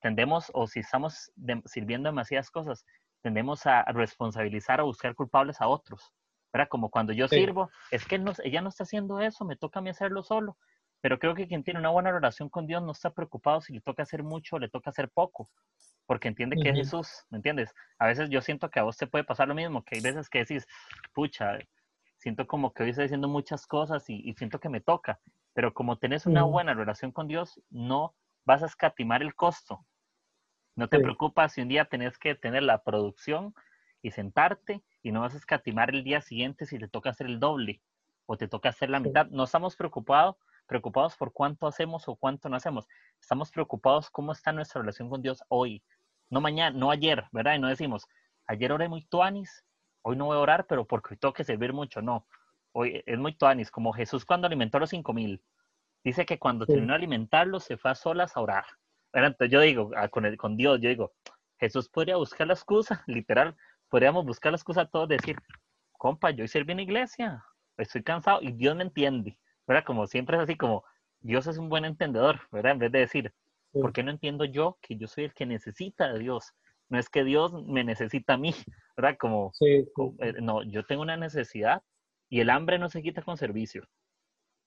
tendemos, 0.00 0.50
o 0.52 0.66
si 0.66 0.80
estamos 0.80 1.32
sirviendo 1.64 2.10
demasiadas 2.10 2.50
cosas, 2.50 2.84
tendemos 3.22 3.64
a 3.64 3.82
responsabilizar 3.84 4.82
o 4.82 4.84
buscar 4.84 5.14
culpables 5.14 5.62
a 5.62 5.68
otros. 5.68 6.12
¿verdad? 6.52 6.68
Como 6.68 6.90
cuando 6.90 7.14
yo 7.14 7.28
sirvo, 7.28 7.70
es 7.90 8.04
que 8.04 8.18
no, 8.18 8.34
ella 8.44 8.60
no 8.60 8.68
está 8.68 8.84
haciendo 8.84 9.20
eso, 9.20 9.46
me 9.46 9.56
toca 9.56 9.78
a 9.78 9.82
mí 9.82 9.88
hacerlo 9.88 10.22
solo. 10.22 10.58
Pero 11.00 11.18
creo 11.18 11.34
que 11.34 11.48
quien 11.48 11.64
tiene 11.64 11.80
una 11.80 11.88
buena 11.88 12.12
relación 12.12 12.50
con 12.50 12.66
Dios 12.66 12.82
no 12.82 12.92
está 12.92 13.10
preocupado 13.10 13.62
si 13.62 13.72
le 13.72 13.80
toca 13.80 14.02
hacer 14.02 14.22
mucho 14.22 14.56
o 14.56 14.58
le 14.58 14.68
toca 14.68 14.90
hacer 14.90 15.08
poco, 15.08 15.48
porque 16.04 16.28
entiende 16.28 16.56
que 16.62 16.68
es 16.68 16.76
Jesús, 16.76 17.24
¿me 17.30 17.38
entiendes? 17.38 17.74
A 17.98 18.06
veces 18.06 18.28
yo 18.28 18.42
siento 18.42 18.70
que 18.70 18.80
a 18.80 18.82
vos 18.82 18.98
te 18.98 19.06
puede 19.06 19.24
pasar 19.24 19.48
lo 19.48 19.54
mismo, 19.54 19.82
que 19.82 19.96
hay 19.96 20.02
veces 20.02 20.28
que 20.28 20.40
decís, 20.40 20.66
pucha, 21.14 21.58
siento 22.24 22.46
como 22.46 22.72
que 22.72 22.82
hoy 22.82 22.90
estoy 22.90 23.04
haciendo 23.04 23.28
muchas 23.28 23.66
cosas 23.66 24.08
y, 24.08 24.32
siento 24.34 24.58
que 24.58 24.70
me 24.70 24.80
toca, 24.80 25.20
pero 25.54 25.72
como 25.72 25.98
tenés 25.98 26.26
una 26.26 26.42
buena 26.42 26.74
relación 26.74 27.12
con 27.12 27.28
Dios, 27.28 27.60
no 27.70 28.14
vas 28.44 28.62
a 28.62 28.66
escatimar 28.66 29.22
el 29.22 29.34
costo, 29.34 29.86
no 30.76 30.88
te 30.88 30.98
preocupas 30.98 31.52
si 31.52 31.62
un 31.62 31.68
día 31.68 31.84
tenés 31.84 32.18
que 32.18 32.34
tener 32.34 32.64
la 32.64 32.82
producción 32.82 33.54
y 34.02 34.10
sentarte 34.10 34.82
y 35.02 35.12
no 35.12 35.20
vas 35.20 35.34
a 35.34 35.38
escatimar 35.38 35.90
el 35.90 36.02
día 36.02 36.20
siguiente 36.20 36.66
si 36.66 36.78
te 36.78 36.88
toca 36.88 37.10
hacer 37.10 37.28
el 37.28 37.38
doble 37.38 37.80
o 38.26 38.36
te 38.36 38.48
toca 38.48 38.70
hacer 38.70 38.90
la 38.90 39.00
mitad. 39.00 39.26
No 39.28 39.44
estamos 39.44 39.76
preocupados 39.76 40.36
preocupados 40.66 41.16
por 41.16 41.32
cuánto 41.32 41.66
hacemos 41.66 42.08
o 42.08 42.16
cuánto 42.16 42.48
no 42.48 42.56
hacemos. 42.56 42.86
Estamos 43.20 43.50
preocupados 43.50 44.10
cómo 44.10 44.32
está 44.32 44.52
nuestra 44.52 44.80
relación 44.80 45.10
con 45.10 45.22
Dios 45.22 45.42
hoy, 45.48 45.82
no 46.30 46.40
mañana, 46.40 46.76
no 46.76 46.90
ayer, 46.90 47.24
¿verdad? 47.32 47.54
Y 47.54 47.58
no 47.58 47.68
decimos, 47.68 48.06
ayer 48.46 48.72
oré 48.72 48.88
muy 48.88 49.04
tuanis, 49.04 49.64
hoy 50.02 50.16
no 50.16 50.26
voy 50.26 50.36
a 50.36 50.40
orar, 50.40 50.66
pero 50.66 50.86
porque 50.86 51.14
hoy 51.14 51.18
tengo 51.18 51.34
que 51.34 51.44
servir 51.44 51.72
mucho, 51.72 52.00
no. 52.02 52.26
Hoy 52.76 53.04
es 53.06 53.18
muy 53.18 53.34
tuanis, 53.34 53.70
como 53.70 53.92
Jesús 53.92 54.24
cuando 54.24 54.48
alimentó 54.48 54.78
a 54.78 54.80
los 54.80 54.90
cinco 54.90 55.12
mil. 55.12 55.40
Dice 56.02 56.26
que 56.26 56.40
cuando 56.40 56.66
terminó 56.66 56.92
de 56.92 56.96
alimentarlos 56.96 57.62
se 57.62 57.76
fue 57.76 57.92
a 57.92 57.94
solas 57.94 58.36
a 58.36 58.40
orar. 58.40 58.64
Entonces 59.12 59.50
yo 59.50 59.60
digo, 59.60 59.92
ah, 59.96 60.08
con, 60.08 60.36
con 60.36 60.56
Dios, 60.56 60.80
yo 60.80 60.88
digo, 60.88 61.12
Jesús 61.60 61.88
podría 61.88 62.16
buscar 62.16 62.48
la 62.48 62.54
excusa, 62.54 63.04
literal, 63.06 63.56
podríamos 63.88 64.26
buscar 64.26 64.50
la 64.50 64.56
excusa 64.56 64.82
a 64.82 64.86
todos, 64.86 65.08
decir, 65.08 65.36
compa, 65.92 66.30
yo 66.30 66.42
hice 66.42 66.58
en 66.58 66.80
iglesia, 66.80 67.44
estoy 67.78 68.02
cansado 68.02 68.40
y 68.42 68.50
Dios 68.50 68.74
me 68.74 68.82
entiende, 68.82 69.38
¿verdad? 69.68 69.84
Como 69.84 70.08
siempre 70.08 70.36
es 70.36 70.42
así, 70.42 70.56
como 70.56 70.84
Dios 71.20 71.46
es 71.46 71.58
un 71.58 71.68
buen 71.68 71.84
entendedor, 71.84 72.40
¿verdad? 72.50 72.72
En 72.72 72.78
vez 72.80 72.90
de 72.90 72.98
decir, 72.98 73.32
¿por 73.72 73.92
qué 73.92 74.02
no 74.02 74.10
entiendo 74.10 74.44
yo 74.44 74.78
que 74.82 74.96
yo 74.96 75.06
soy 75.06 75.24
el 75.24 75.32
que 75.32 75.46
necesita 75.46 76.06
a 76.06 76.14
Dios? 76.14 76.52
No 76.88 76.98
es 76.98 77.08
que 77.08 77.22
Dios 77.22 77.52
me 77.52 77.84
necesita 77.84 78.34
a 78.34 78.36
mí, 78.36 78.52
¿verdad? 78.96 79.16
Como, 79.16 79.52
eh, 80.18 80.34
no, 80.42 80.64
yo 80.64 80.84
tengo 80.84 81.02
una 81.02 81.16
necesidad 81.16 81.82
y 82.28 82.40
el 82.40 82.50
hambre 82.50 82.78
no 82.78 82.88
se 82.88 83.02
quita 83.02 83.22
con 83.22 83.36
servicio. 83.36 83.86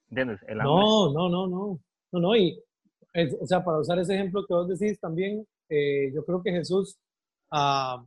¿Entiendes? 0.10 0.40
no, 0.48 1.12
no, 1.12 1.30
no, 1.30 1.48
no, 1.48 1.80
no, 2.12 2.20
no, 2.20 2.36
y, 2.36 2.58
o 3.40 3.46
sea, 3.46 3.64
para 3.64 3.80
usar 3.80 4.00
ese 4.00 4.16
ejemplo 4.16 4.46
que 4.46 4.54
vos 4.54 4.68
decís 4.68 5.00
también, 5.00 5.46
eh, 5.70 6.12
yo 6.14 6.24
creo 6.24 6.42
que 6.42 6.52
Jesús, 6.52 6.98
ah, 7.52 8.06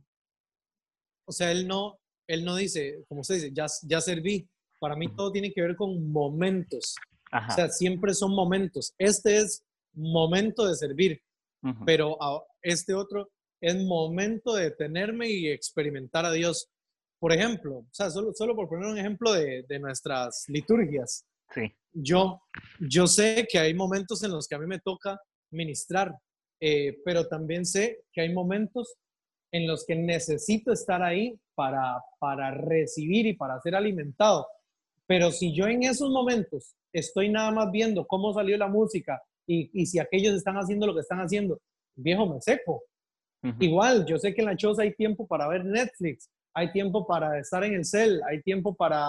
o 1.25 1.31
sea, 1.31 1.51
él 1.51 1.67
no, 1.67 1.99
él 2.27 2.43
no 2.43 2.55
dice, 2.55 3.03
como 3.07 3.23
se 3.23 3.35
dice, 3.35 3.51
ya, 3.53 3.67
ya 3.83 4.01
serví. 4.01 4.47
Para 4.79 4.95
mí 4.95 5.13
todo 5.15 5.31
tiene 5.31 5.51
que 5.51 5.61
ver 5.61 5.75
con 5.75 6.11
momentos. 6.11 6.95
O 7.31 7.51
sea, 7.53 7.69
siempre 7.69 8.13
son 8.13 8.33
momentos. 8.33 8.93
Este 8.97 9.37
es 9.37 9.63
momento 9.93 10.65
de 10.65 10.75
servir, 10.75 11.21
pero 11.85 12.17
este 12.61 12.93
otro 12.93 13.29
es 13.61 13.75
momento 13.83 14.55
de 14.55 14.63
detenerme 14.63 15.29
y 15.29 15.49
experimentar 15.49 16.25
a 16.25 16.31
Dios. 16.31 16.70
Por 17.21 17.31
ejemplo, 17.31 17.75
o 17.75 17.87
sea, 17.91 18.09
solo, 18.09 18.33
solo 18.33 18.55
por 18.55 18.67
poner 18.67 18.89
un 18.89 18.97
ejemplo 18.97 19.31
de, 19.31 19.63
de 19.69 19.77
nuestras 19.77 20.43
liturgias. 20.47 21.23
Sí. 21.53 21.71
Yo, 21.93 22.41
yo 22.79 23.05
sé 23.05 23.47
que 23.47 23.59
hay 23.59 23.75
momentos 23.75 24.23
en 24.23 24.31
los 24.31 24.47
que 24.47 24.55
a 24.55 24.57
mí 24.57 24.65
me 24.65 24.79
toca 24.79 25.21
ministrar, 25.51 26.17
eh, 26.59 26.97
pero 27.05 27.27
también 27.27 27.63
sé 27.63 28.05
que 28.11 28.21
hay 28.21 28.33
momentos 28.33 28.95
en 29.51 29.67
los 29.67 29.85
que 29.85 29.95
necesito 29.95 30.73
estar 30.73 31.03
ahí 31.03 31.39
para, 31.53 32.01
para 32.17 32.55
recibir 32.55 33.27
y 33.27 33.33
para 33.33 33.61
ser 33.61 33.75
alimentado. 33.75 34.47
Pero 35.05 35.31
si 35.31 35.53
yo 35.53 35.67
en 35.67 35.83
esos 35.83 36.09
momentos 36.09 36.75
estoy 36.91 37.29
nada 37.29 37.51
más 37.51 37.71
viendo 37.71 38.07
cómo 38.07 38.33
salió 38.33 38.57
la 38.57 38.67
música 38.67 39.21
y, 39.45 39.69
y 39.79 39.85
si 39.85 39.99
aquellos 39.99 40.33
están 40.33 40.55
haciendo 40.55 40.87
lo 40.87 40.95
que 40.95 41.01
están 41.01 41.19
haciendo, 41.19 41.61
viejo, 41.95 42.25
me 42.25 42.41
seco. 42.41 42.81
Igual, 43.59 44.07
yo 44.07 44.17
sé 44.17 44.33
que 44.33 44.41
en 44.41 44.47
la 44.47 44.57
choza 44.57 44.81
hay 44.81 44.95
tiempo 44.95 45.27
para 45.27 45.47
ver 45.47 45.65
Netflix, 45.65 46.29
hay 46.53 46.71
tiempo 46.71 47.05
para 47.05 47.39
estar 47.39 47.63
en 47.63 47.73
el 47.73 47.85
cel, 47.85 48.21
hay 48.29 48.41
tiempo 48.41 48.75
para, 48.75 49.05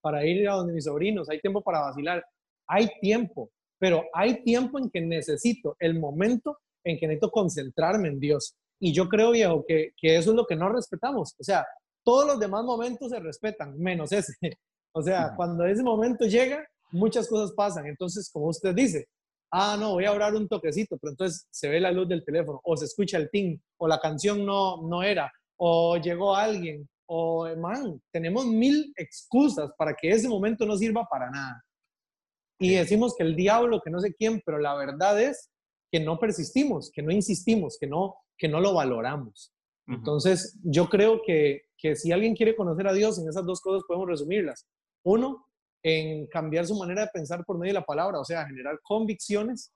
para 0.00 0.24
ir 0.24 0.48
a 0.48 0.54
donde 0.54 0.72
mis 0.72 0.84
sobrinos, 0.84 1.28
hay 1.28 1.40
tiempo 1.40 1.62
para 1.62 1.80
vacilar, 1.80 2.24
hay 2.66 2.88
tiempo, 3.00 3.50
pero 3.78 4.04
hay 4.12 4.42
tiempo 4.42 4.78
en 4.78 4.90
que 4.90 5.00
necesito 5.00 5.76
el 5.78 5.98
momento 5.98 6.58
en 6.84 6.98
que 6.98 7.06
necesito 7.06 7.30
concentrarme 7.30 8.08
en 8.08 8.20
Dios. 8.20 8.54
Y 8.80 8.92
yo 8.92 9.08
creo, 9.08 9.32
viejo, 9.32 9.64
que, 9.66 9.90
que 9.96 10.16
eso 10.16 10.30
es 10.30 10.36
lo 10.36 10.46
que 10.46 10.56
no 10.56 10.68
respetamos. 10.68 11.34
O 11.38 11.42
sea, 11.42 11.66
todos 12.04 12.26
los 12.26 12.38
demás 12.38 12.64
momentos 12.64 13.10
se 13.10 13.18
respetan, 13.18 13.76
menos 13.78 14.12
ese. 14.12 14.34
O 14.92 15.02
sea, 15.02 15.34
cuando 15.36 15.66
ese 15.66 15.82
momento 15.82 16.24
llega, 16.24 16.66
muchas 16.90 17.28
cosas 17.28 17.52
pasan. 17.52 17.86
Entonces, 17.86 18.30
como 18.32 18.46
usted 18.46 18.74
dice, 18.74 19.08
ah, 19.50 19.76
no, 19.78 19.92
voy 19.92 20.06
a 20.06 20.12
orar 20.12 20.34
un 20.34 20.48
toquecito, 20.48 20.96
pero 20.96 21.10
entonces 21.10 21.46
se 21.50 21.68
ve 21.68 21.80
la 21.80 21.92
luz 21.92 22.08
del 22.08 22.24
teléfono, 22.24 22.60
o 22.64 22.76
se 22.76 22.86
escucha 22.86 23.18
el 23.18 23.28
ting, 23.30 23.58
o 23.78 23.88
la 23.88 24.00
canción 24.00 24.46
no, 24.46 24.82
no 24.88 25.02
era, 25.02 25.30
o 25.58 25.96
llegó 25.96 26.34
alguien, 26.34 26.88
o, 27.08 27.48
man, 27.56 28.00
tenemos 28.12 28.46
mil 28.46 28.92
excusas 28.96 29.70
para 29.78 29.94
que 29.94 30.10
ese 30.10 30.28
momento 30.28 30.66
no 30.66 30.76
sirva 30.76 31.06
para 31.08 31.30
nada. 31.30 31.62
Y 32.58 32.74
decimos 32.74 33.14
que 33.16 33.22
el 33.24 33.36
diablo, 33.36 33.80
que 33.80 33.90
no 33.90 34.00
sé 34.00 34.14
quién, 34.14 34.42
pero 34.44 34.58
la 34.58 34.74
verdad 34.74 35.20
es 35.20 35.50
que 35.90 36.00
no 36.00 36.18
persistimos, 36.18 36.90
que 36.92 37.02
no 37.02 37.12
insistimos, 37.12 37.76
que 37.78 37.86
no, 37.86 38.16
que 38.36 38.48
no 38.48 38.60
lo 38.60 38.74
valoramos. 38.74 39.52
Entonces, 39.88 40.58
yo 40.64 40.88
creo 40.88 41.22
que, 41.24 41.66
que 41.78 41.94
si 41.94 42.10
alguien 42.10 42.34
quiere 42.34 42.56
conocer 42.56 42.88
a 42.88 42.92
Dios, 42.92 43.20
en 43.20 43.28
esas 43.28 43.46
dos 43.46 43.60
cosas 43.60 43.84
podemos 43.86 44.08
resumirlas. 44.08 44.66
Uno, 45.04 45.46
en 45.84 46.26
cambiar 46.26 46.66
su 46.66 46.74
manera 46.74 47.02
de 47.02 47.10
pensar 47.12 47.44
por 47.44 47.56
medio 47.56 47.72
de 47.72 47.80
la 47.80 47.84
palabra, 47.84 48.18
o 48.18 48.24
sea, 48.24 48.46
generar 48.46 48.80
convicciones. 48.82 49.72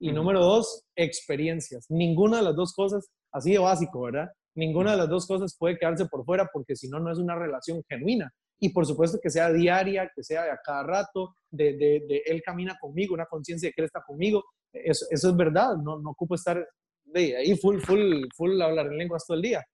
Y 0.00 0.10
número 0.10 0.40
dos, 0.40 0.82
experiencias. 0.96 1.86
Ninguna 1.88 2.38
de 2.38 2.42
las 2.42 2.56
dos 2.56 2.72
cosas, 2.72 3.08
así 3.30 3.52
de 3.52 3.60
básico, 3.60 4.00
¿verdad? 4.00 4.32
Ninguna 4.54 4.92
de 4.92 4.98
las 4.98 5.08
dos 5.08 5.26
cosas 5.26 5.56
puede 5.58 5.78
quedarse 5.78 6.06
por 6.06 6.24
fuera 6.24 6.48
porque 6.52 6.76
si 6.76 6.88
no, 6.88 6.98
no 7.00 7.10
es 7.10 7.18
una 7.18 7.34
relación 7.34 7.82
genuina. 7.88 8.30
Y 8.60 8.68
por 8.68 8.86
supuesto 8.86 9.18
que 9.20 9.30
sea 9.30 9.50
diaria, 9.52 10.10
que 10.14 10.22
sea 10.22 10.44
a 10.44 10.60
cada 10.64 10.84
rato, 10.84 11.34
de, 11.50 11.72
de, 11.72 12.04
de 12.08 12.22
él 12.26 12.42
camina 12.44 12.76
conmigo, 12.80 13.14
una 13.14 13.26
conciencia 13.26 13.68
de 13.68 13.72
que 13.72 13.80
él 13.82 13.86
está 13.86 14.02
conmigo. 14.06 14.44
Eso, 14.72 15.06
eso 15.10 15.30
es 15.30 15.36
verdad, 15.36 15.76
no, 15.76 15.98
no 16.00 16.10
ocupo 16.10 16.34
estar 16.34 16.64
de 17.04 17.36
ahí 17.36 17.56
full, 17.56 17.80
full, 17.80 18.24
full 18.36 18.60
hablar 18.60 18.86
en 18.86 18.98
lenguas 18.98 19.24
todo 19.26 19.36
el 19.36 19.42
día. 19.42 19.64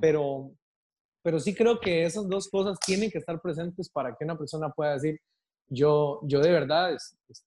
Pero 0.00 0.52
pero 1.24 1.40
sí 1.40 1.54
creo 1.54 1.80
que 1.80 2.04
esas 2.04 2.28
dos 2.28 2.50
cosas 2.50 2.78
tienen 2.78 3.10
que 3.10 3.16
estar 3.16 3.40
presentes 3.40 3.88
para 3.88 4.14
que 4.14 4.26
una 4.26 4.36
persona 4.36 4.68
pueda 4.68 4.92
decir, 4.92 5.18
yo, 5.66 6.20
yo 6.24 6.38
de 6.40 6.50
verdad 6.50 6.94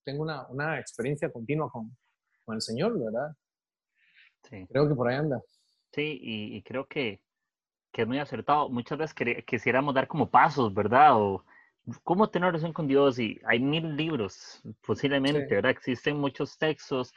tengo 0.03 0.23
una, 0.23 0.47
una, 0.47 0.80
experiencia 0.80 1.32
continua 1.32 1.69
con, 1.69 1.95
con, 2.43 2.55
el 2.55 2.61
Señor, 2.63 2.97
¿verdad? 2.97 3.36
Sí. 4.49 4.65
Creo 4.67 4.89
que 4.89 4.95
por 4.95 5.07
ahí 5.07 5.17
anda. 5.17 5.39
Sí, 5.97 6.19
y, 6.21 6.61
creo 6.61 6.85
que, 6.85 7.19
que, 7.91 8.03
es 8.03 8.07
muy 8.07 8.19
acertado. 8.19 8.69
Muchas 8.69 8.99
veces 8.99 9.15
quisiéramos 9.47 9.95
dar 9.95 10.07
como 10.07 10.29
pasos, 10.29 10.71
¿verdad? 10.71 11.19
O 11.19 11.43
cómo 12.03 12.29
tener 12.29 12.49
relación 12.49 12.71
con 12.71 12.87
Dios 12.87 13.17
y 13.17 13.39
hay 13.47 13.59
mil 13.59 13.95
libros, 13.97 14.61
posiblemente, 14.85 15.55
¿verdad? 15.55 15.71
Existen 15.71 16.19
muchos 16.19 16.55
textos, 16.59 17.11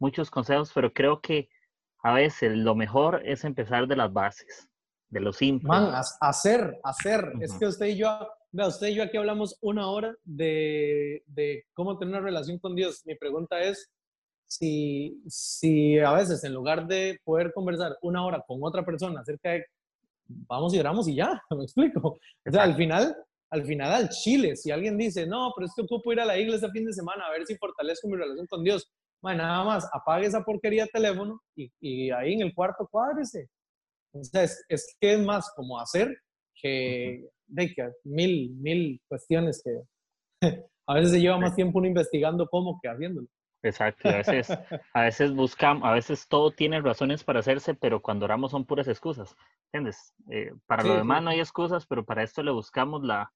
muchos 0.00 0.32
consejos, 0.32 0.72
pero 0.74 0.92
creo 0.92 1.20
que 1.20 1.48
a 2.02 2.12
veces 2.12 2.56
lo 2.56 2.74
mejor 2.74 3.22
es 3.24 3.44
empezar 3.44 3.86
de 3.86 3.94
las 3.94 4.12
bases 4.12 4.68
de 5.10 5.20
lo 5.20 5.32
simple. 5.32 5.68
Man, 5.68 5.94
hacer, 6.20 6.80
hacer. 6.82 7.34
Es 7.40 7.54
que 7.54 7.66
usted 7.66 7.86
y 7.86 7.98
yo, 7.98 8.28
vea, 8.50 8.66
usted 8.66 8.88
y 8.88 8.96
yo 8.96 9.04
aquí 9.04 9.16
hablamos 9.16 9.56
una 9.60 9.88
hora 9.88 10.12
de, 10.24 11.22
de, 11.26 11.66
cómo 11.72 11.96
tener 11.98 12.16
una 12.16 12.24
relación 12.24 12.58
con 12.58 12.74
Dios. 12.74 13.02
Mi 13.06 13.14
pregunta 13.14 13.60
es 13.60 13.92
si, 14.58 15.22
si 15.28 15.98
a 15.98 16.12
veces 16.12 16.42
en 16.44 16.54
lugar 16.54 16.86
de 16.86 17.18
poder 17.24 17.52
conversar 17.52 17.96
una 18.02 18.24
hora 18.24 18.42
con 18.46 18.58
otra 18.62 18.84
persona 18.84 19.20
acerca 19.20 19.50
de, 19.50 19.66
vamos 20.26 20.74
y 20.74 20.80
oramos 20.80 21.08
y 21.08 21.16
ya, 21.16 21.40
me 21.50 21.64
explico. 21.64 22.18
O 22.46 22.50
sea, 22.50 22.62
al 22.62 22.76
final, 22.76 23.16
al 23.50 23.64
final 23.64 23.92
al 23.92 24.08
Chile, 24.08 24.56
si 24.56 24.70
alguien 24.70 24.96
dice, 24.96 25.26
no, 25.26 25.52
pero 25.54 25.66
es 25.66 25.72
que 25.74 25.82
ocupo 25.82 26.12
ir 26.12 26.20
a 26.20 26.24
la 26.24 26.38
iglesia 26.38 26.70
fin 26.70 26.84
de 26.84 26.92
semana 26.92 27.26
a 27.26 27.30
ver 27.30 27.46
si 27.46 27.56
fortalezco 27.56 28.08
mi 28.08 28.16
relación 28.16 28.46
con 28.46 28.64
Dios. 28.64 28.90
Bueno, 29.22 29.42
nada 29.42 29.64
más, 29.64 29.88
apague 29.92 30.26
esa 30.26 30.44
porquería 30.44 30.84
de 30.84 30.90
teléfono 30.90 31.40
y, 31.56 31.70
y 31.80 32.10
ahí 32.10 32.34
en 32.34 32.42
el 32.42 32.54
cuarto 32.54 32.86
cuádrese 32.90 33.48
entonces, 34.14 34.64
es 34.68 34.96
que 35.00 35.14
es 35.14 35.20
más 35.20 35.50
como 35.56 35.78
hacer 35.78 36.16
que, 36.54 37.28
de 37.46 37.74
que 37.74 37.90
mil, 38.04 38.54
mil 38.54 39.00
cuestiones 39.08 39.60
que 39.62 39.82
a 40.86 40.94
veces 40.94 41.10
se 41.10 41.20
lleva 41.20 41.38
más 41.38 41.56
tiempo 41.56 41.78
uno 41.78 41.88
investigando 41.88 42.48
cómo 42.48 42.78
que 42.80 42.88
haciéndolo. 42.88 43.26
Exacto, 43.64 44.10
a 44.10 44.18
veces, 44.18 44.48
a 44.92 45.02
veces 45.02 45.34
buscamos, 45.34 45.88
a 45.88 45.92
veces 45.92 46.28
todo 46.28 46.50
tiene 46.50 46.82
razones 46.82 47.24
para 47.24 47.40
hacerse, 47.40 47.74
pero 47.74 48.02
cuando 48.02 48.26
oramos 48.26 48.50
son 48.50 48.66
puras 48.66 48.86
excusas, 48.88 49.34
¿entiendes? 49.72 50.14
Eh, 50.30 50.52
para 50.66 50.84
lo 50.84 50.96
demás 50.96 51.22
no 51.22 51.30
hay 51.30 51.40
excusas, 51.40 51.86
pero 51.86 52.04
para 52.04 52.22
esto 52.22 52.42
le 52.42 52.50
buscamos 52.50 53.02
la, 53.02 53.32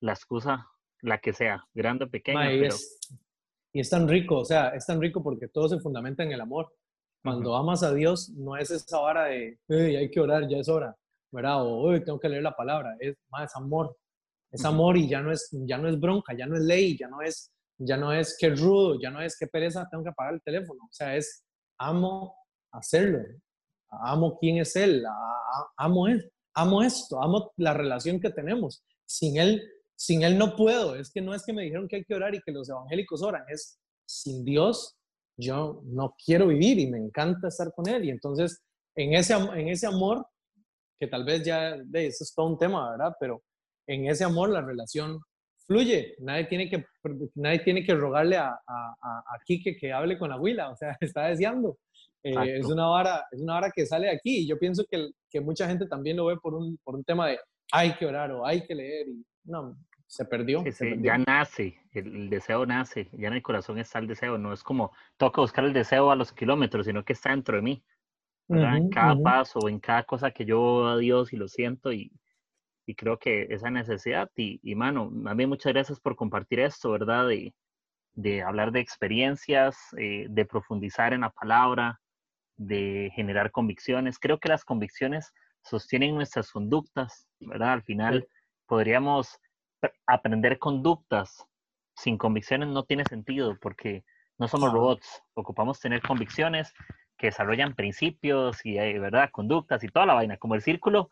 la 0.00 0.12
excusa, 0.12 0.68
la 1.00 1.18
que 1.18 1.32
sea, 1.32 1.64
grande 1.72 2.04
o 2.04 2.10
pequeña. 2.10 2.52
y, 2.52 2.64
es, 2.64 3.00
y 3.72 3.80
es 3.80 3.88
tan 3.88 4.06
rico, 4.06 4.40
o 4.40 4.44
sea, 4.44 4.68
es 4.68 4.84
tan 4.84 5.00
rico 5.00 5.22
porque 5.22 5.48
todo 5.48 5.66
se 5.68 5.80
fundamenta 5.80 6.22
en 6.22 6.32
el 6.32 6.42
amor. 6.42 6.70
Cuando 7.22 7.56
amas 7.56 7.82
a 7.82 7.92
Dios, 7.94 8.28
no 8.30 8.58
es 8.58 8.70
esa 8.70 8.98
hora 8.98 9.24
de, 9.24 9.58
hay 9.68 10.10
que 10.10 10.20
orar, 10.20 10.46
ya 10.46 10.58
es 10.58 10.68
hora, 10.68 10.94
¿verdad? 11.30 11.64
O, 11.64 11.90
tengo 12.02 12.20
que 12.20 12.28
leer 12.28 12.42
la 12.42 12.54
palabra, 12.54 12.96
es 13.00 13.16
más 13.30 13.56
amor. 13.56 13.96
Es 14.52 14.64
amor 14.64 14.96
y 14.96 15.08
ya 15.08 15.22
no 15.22 15.30
es, 15.30 15.48
ya 15.52 15.78
no 15.78 15.88
es 15.88 15.98
bronca, 15.98 16.34
ya 16.36 16.44
no 16.44 16.56
es 16.56 16.62
ley, 16.62 16.98
ya 16.98 17.08
no 17.08 17.22
es, 17.22 17.52
ya 17.80 17.96
no 17.96 18.12
es 18.12 18.36
que 18.38 18.50
rudo, 18.50 18.98
ya 19.00 19.10
no 19.10 19.20
es 19.20 19.36
que 19.38 19.46
pereza, 19.46 19.88
tengo 19.90 20.04
que 20.04 20.10
apagar 20.10 20.34
el 20.34 20.42
teléfono. 20.42 20.84
O 20.84 20.92
sea, 20.92 21.16
es 21.16 21.44
amo 21.78 22.36
hacerlo, 22.72 23.18
amo 23.88 24.38
quién 24.38 24.58
es 24.58 24.76
Él, 24.76 25.04
amo 25.76 26.08
Él, 26.08 26.30
amo 26.54 26.82
esto, 26.82 27.22
amo 27.22 27.52
la 27.56 27.74
relación 27.74 28.20
que 28.20 28.30
tenemos. 28.30 28.84
Sin 29.06 29.38
Él, 29.38 29.62
sin 29.96 30.22
Él 30.22 30.38
no 30.38 30.54
puedo. 30.56 30.94
Es 30.94 31.10
que 31.10 31.20
no 31.20 31.34
es 31.34 31.44
que 31.44 31.52
me 31.52 31.62
dijeron 31.62 31.88
que 31.88 31.96
hay 31.96 32.04
que 32.04 32.14
orar 32.14 32.34
y 32.34 32.40
que 32.40 32.52
los 32.52 32.68
evangélicos 32.68 33.22
oran, 33.22 33.44
es 33.48 33.78
sin 34.06 34.44
Dios 34.44 34.96
yo 35.40 35.80
no 35.84 36.14
quiero 36.22 36.48
vivir 36.48 36.78
y 36.78 36.90
me 36.90 36.98
encanta 36.98 37.48
estar 37.48 37.72
con 37.72 37.88
él. 37.88 38.04
Y 38.04 38.10
entonces, 38.10 38.62
en 38.94 39.14
ese, 39.14 39.34
en 39.34 39.68
ese 39.68 39.86
amor, 39.86 40.26
que 40.98 41.06
tal 41.06 41.24
vez 41.24 41.42
ya, 41.44 41.76
de, 41.76 42.06
eso 42.06 42.24
es 42.24 42.34
todo 42.34 42.46
un 42.46 42.58
tema, 42.58 42.90
¿verdad? 42.90 43.14
Pero 43.18 43.42
en 43.88 44.06
ese 44.06 44.24
amor 44.24 44.50
la 44.50 44.60
relación 44.60 45.20
fluye. 45.66 46.14
Nadie 46.20 46.44
tiene 46.44 46.68
que, 46.68 46.84
nadie 47.34 47.60
tiene 47.60 47.84
que 47.84 47.94
rogarle 47.94 48.36
a, 48.36 48.48
a, 48.48 48.94
a, 49.02 49.38
Quique 49.44 49.76
que 49.76 49.92
hable 49.92 50.18
con 50.18 50.28
la 50.28 50.36
abuela, 50.36 50.70
o 50.70 50.76
sea, 50.76 50.96
está 51.00 51.26
deseando. 51.26 51.78
Eh, 52.22 52.58
es, 52.58 52.66
una 52.66 52.86
vara, 52.86 53.24
es 53.30 53.40
una 53.40 53.54
vara 53.54 53.72
que 53.74 53.86
sale 53.86 54.06
de 54.06 54.12
aquí 54.12 54.40
y 54.40 54.46
yo 54.46 54.58
pienso 54.58 54.84
que, 54.90 55.08
que 55.30 55.40
mucha 55.40 55.66
gente 55.66 55.86
también 55.86 56.18
lo 56.18 56.26
ve 56.26 56.36
por 56.36 56.54
un, 56.54 56.78
por 56.84 56.94
un 56.94 57.02
tema 57.02 57.28
de 57.28 57.38
hay 57.72 57.94
que 57.94 58.04
orar 58.04 58.30
o 58.32 58.44
hay 58.44 58.66
que 58.66 58.74
leer 58.74 59.08
y 59.08 59.24
no, 59.44 59.76
se 60.06 60.24
perdió. 60.24 60.64
Ya 61.00 61.18
nace, 61.18 61.78
el, 61.92 62.28
deseo 62.28 62.66
nace, 62.66 63.08
ya 63.12 63.28
en 63.28 63.34
el 63.34 63.42
corazón 63.42 63.78
está 63.78 64.00
el 64.00 64.08
deseo, 64.08 64.38
no 64.38 64.52
es 64.52 64.62
como 64.62 64.92
toca 65.16 65.40
buscar 65.40 65.64
el 65.64 65.72
deseo 65.72 66.10
a 66.10 66.16
los 66.16 66.32
kilómetros, 66.32 66.86
sino 66.86 67.04
que 67.04 67.12
está 67.12 67.30
dentro 67.30 67.56
de 67.56 67.62
mí. 67.62 67.84
en 68.48 68.90
cada 68.90 69.16
paso, 69.16 69.68
en 69.68 69.78
cada 69.78 70.02
cosa 70.02 70.32
que 70.32 70.44
yo 70.44 70.88
a 70.88 70.98
Dios 70.98 71.32
y 71.32 71.36
lo 71.36 71.46
siento 71.46 71.92
y, 71.92 72.12
y 72.90 72.94
creo 72.96 73.18
que 73.18 73.46
esa 73.50 73.70
necesidad 73.70 74.28
y, 74.36 74.58
y 74.62 74.74
mano, 74.74 75.12
a 75.26 75.34
mí 75.34 75.46
muchas 75.46 75.72
gracias 75.72 76.00
por 76.00 76.16
compartir 76.16 76.58
esto, 76.58 76.90
¿verdad? 76.90 77.28
De, 77.28 77.54
de 78.14 78.42
hablar 78.42 78.72
de 78.72 78.80
experiencias, 78.80 79.76
eh, 79.96 80.26
de 80.28 80.44
profundizar 80.44 81.12
en 81.12 81.20
la 81.20 81.30
palabra, 81.30 82.00
de 82.56 83.12
generar 83.14 83.52
convicciones. 83.52 84.18
Creo 84.18 84.40
que 84.40 84.48
las 84.48 84.64
convicciones 84.64 85.32
sostienen 85.62 86.16
nuestras 86.16 86.50
conductas, 86.50 87.28
¿verdad? 87.38 87.74
Al 87.74 87.82
final 87.84 88.26
podríamos 88.66 89.38
aprender 90.06 90.58
conductas 90.58 91.46
sin 91.94 92.18
convicciones 92.18 92.68
no 92.68 92.82
tiene 92.82 93.04
sentido 93.04 93.56
porque 93.60 94.04
no 94.38 94.48
somos 94.48 94.72
robots, 94.72 95.22
ocupamos 95.34 95.78
tener 95.78 96.02
convicciones 96.02 96.72
que 97.16 97.28
desarrollan 97.28 97.74
principios 97.74 98.64
y, 98.64 98.78
eh, 98.78 98.98
¿verdad? 98.98 99.30
Conductas 99.30 99.84
y 99.84 99.88
toda 99.88 100.06
la 100.06 100.14
vaina, 100.14 100.38
como 100.38 100.56
el 100.56 100.62
círculo, 100.62 101.10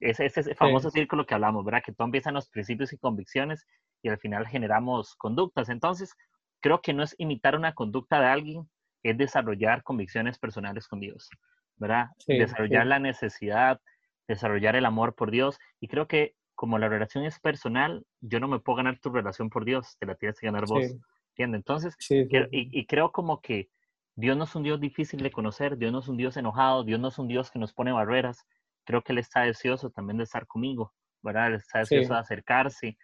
es 0.00 0.20
ese 0.20 0.54
famoso 0.54 0.90
círculo 0.90 1.26
que 1.26 1.34
hablamos, 1.34 1.64
¿verdad? 1.64 1.82
Que 1.84 1.92
todo 1.92 2.06
empiezan 2.06 2.34
los 2.34 2.48
principios 2.48 2.92
y 2.92 2.98
convicciones 2.98 3.66
y 4.02 4.08
al 4.08 4.18
final 4.18 4.46
generamos 4.46 5.14
conductas. 5.16 5.68
Entonces, 5.68 6.14
creo 6.60 6.80
que 6.80 6.92
no 6.92 7.02
es 7.02 7.14
imitar 7.18 7.56
una 7.56 7.74
conducta 7.74 8.20
de 8.20 8.26
alguien, 8.26 8.68
es 9.02 9.16
desarrollar 9.16 9.82
convicciones 9.82 10.38
personales 10.38 10.88
con 10.88 11.00
Dios, 11.00 11.28
¿verdad? 11.76 12.08
desarrollar 12.26 12.86
la 12.86 12.98
necesidad, 12.98 13.80
desarrollar 14.26 14.76
el 14.76 14.86
amor 14.86 15.14
por 15.14 15.30
Dios 15.30 15.58
y 15.80 15.88
creo 15.88 16.06
que 16.06 16.34
como 16.54 16.78
la 16.78 16.88
relación 16.88 17.24
es 17.24 17.38
personal, 17.38 18.04
yo 18.20 18.40
no 18.40 18.48
me 18.48 18.58
puedo 18.58 18.78
ganar 18.78 18.98
tu 18.98 19.10
relación 19.10 19.48
por 19.48 19.64
Dios, 19.64 19.96
te 20.00 20.06
la 20.06 20.16
tienes 20.16 20.40
que 20.40 20.46
ganar 20.46 20.66
vos. 20.66 20.86
¿Entiendes? 21.30 21.58
Entonces, 21.60 21.96
y, 22.10 22.86
creo 22.86 23.12
como 23.12 23.40
que 23.40 23.68
Dios 24.16 24.36
no 24.36 24.42
es 24.42 24.54
un 24.56 24.64
Dios 24.64 24.80
difícil 24.80 25.22
de 25.22 25.30
conocer, 25.30 25.78
Dios 25.78 25.92
no 25.92 26.00
es 26.00 26.08
un 26.08 26.16
Dios 26.16 26.36
enojado, 26.36 26.82
Dios 26.82 26.98
no 26.98 27.08
es 27.08 27.18
un 27.20 27.28
Dios 27.28 27.52
que 27.52 27.60
nos 27.60 27.72
pone 27.72 27.92
barreras. 27.92 28.44
Creo 28.88 29.02
que 29.02 29.12
Él 29.12 29.18
está 29.18 29.42
deseoso 29.42 29.90
también 29.90 30.16
de 30.16 30.24
estar 30.24 30.46
conmigo, 30.46 30.94
¿verdad? 31.20 31.48
Él 31.48 31.54
está 31.56 31.80
deseoso 31.80 32.14
de 32.14 32.20
acercarse, 32.20 32.96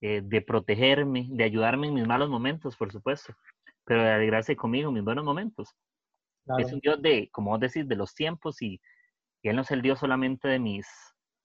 eh, 0.00 0.20
de 0.20 0.42
protegerme, 0.42 1.28
de 1.30 1.44
ayudarme 1.44 1.86
en 1.86 1.94
mis 1.94 2.08
malos 2.08 2.28
momentos, 2.28 2.76
por 2.76 2.90
supuesto, 2.90 3.32
pero 3.84 4.02
de 4.02 4.10
alegrarse 4.10 4.56
conmigo 4.56 4.88
en 4.88 4.94
mis 4.94 5.04
buenos 5.04 5.24
momentos. 5.24 5.76
Es 6.58 6.72
un 6.72 6.80
Dios 6.80 7.00
de, 7.00 7.30
como 7.30 7.52
vos 7.52 7.60
decís, 7.60 7.86
de 7.86 7.94
los 7.94 8.16
tiempos 8.16 8.60
y, 8.62 8.80
y 9.40 9.48
Él 9.48 9.54
no 9.54 9.62
es 9.62 9.70
el 9.70 9.80
Dios 9.80 10.00
solamente 10.00 10.48
de 10.48 10.58
mis 10.58 10.88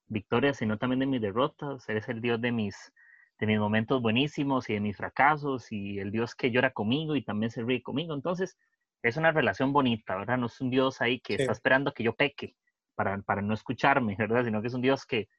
victorias, 0.08 0.58
sino 0.58 0.80
también 0.80 1.02
de 1.02 1.06
mis 1.06 1.22
derrotas. 1.22 1.88
Eres 1.88 2.10
el 2.10 2.20
Dios 2.20 2.42
de 2.42 2.52
mis, 2.52 2.92
de 3.38 3.46
mis 3.46 3.60
momentos 3.60 4.02
buenísimos 4.02 4.72
y 4.72 4.74
de 4.74 4.80
mis 4.80 4.98
fracasos 4.98 5.72
y 5.72 6.00
el 6.00 6.10
Dios 6.10 6.34
que 6.34 6.50
llora 6.50 6.72
conmigo 6.72 7.16
y 7.16 7.24
también 7.24 7.52
se 7.52 7.62
ríe 7.62 7.84
conmigo. 7.84 8.16
Entonces, 8.16 8.58
es 9.04 9.18
una 9.18 9.32
relación 9.32 9.72
bonita, 9.72 10.16
¿verdad? 10.16 10.40
No 10.40 10.48
es 10.48 10.60
un 10.60 10.72
Dios 10.72 11.00
ahí 11.00 11.20
que 11.20 11.36
está 11.36 11.52
esperando 11.52 11.94
que 11.94 12.04
yo 12.04 12.16
peque 12.16 12.56
para, 12.96 13.18
para 13.22 13.42
no 13.42 13.54
escucharme, 13.54 14.16
¿verdad? 14.18 14.46
Sino 14.46 14.62
que 14.62 14.68
es 14.68 14.74
un 14.74 14.82
Dios 14.82 15.06
que, 15.06 15.30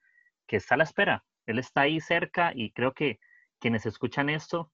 que 0.46 0.56
está 0.56 0.74
a 0.74 0.78
la 0.78 0.84
espera. 0.84 1.24
Él 1.46 1.58
está 1.58 1.82
ahí 1.82 2.00
cerca 2.00 2.52
y 2.54 2.72
creo 2.72 2.92
que 2.92 3.18
quienes 3.60 3.86
escuchan 3.86 4.28
esto, 4.28 4.72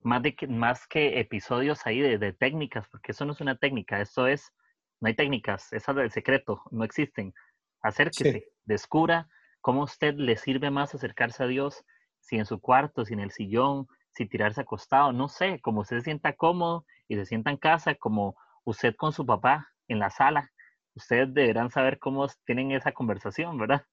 más, 0.00 0.22
de 0.22 0.34
que, 0.34 0.46
más 0.46 0.86
que 0.86 1.20
episodios 1.20 1.86
ahí 1.86 2.00
de, 2.00 2.18
de 2.18 2.32
técnicas, 2.32 2.88
porque 2.88 3.12
eso 3.12 3.24
no 3.24 3.32
es 3.32 3.40
una 3.40 3.56
técnica, 3.56 4.00
eso 4.00 4.26
es, 4.26 4.52
no 5.00 5.08
hay 5.08 5.14
técnicas, 5.14 5.72
esa 5.72 5.92
del 5.92 6.10
secreto, 6.10 6.62
no 6.70 6.84
existen. 6.84 7.34
Acérquese, 7.82 8.48
descubra 8.64 9.28
cómo 9.60 9.82
a 9.82 9.84
usted 9.84 10.14
le 10.14 10.36
sirve 10.36 10.70
más 10.70 10.94
acercarse 10.94 11.42
a 11.42 11.46
Dios, 11.46 11.84
si 12.20 12.36
en 12.36 12.46
su 12.46 12.60
cuarto, 12.60 13.04
si 13.04 13.14
en 13.14 13.20
el 13.20 13.30
sillón, 13.30 13.86
si 14.10 14.26
tirarse 14.26 14.62
acostado, 14.62 15.12
no 15.12 15.28
sé, 15.28 15.60
como 15.60 15.80
usted 15.80 15.98
se 15.98 16.04
sienta 16.04 16.34
cómodo 16.34 16.86
y 17.08 17.16
se 17.16 17.26
sienta 17.26 17.50
en 17.50 17.56
casa, 17.56 17.94
como 17.94 18.36
usted 18.64 18.94
con 18.96 19.12
su 19.12 19.24
papá 19.26 19.68
en 19.88 19.98
la 19.98 20.10
sala. 20.10 20.50
Ustedes 20.96 21.32
deberán 21.32 21.70
saber 21.70 21.98
cómo 21.98 22.26
tienen 22.44 22.72
esa 22.72 22.92
conversación, 22.92 23.58
¿verdad? 23.58 23.84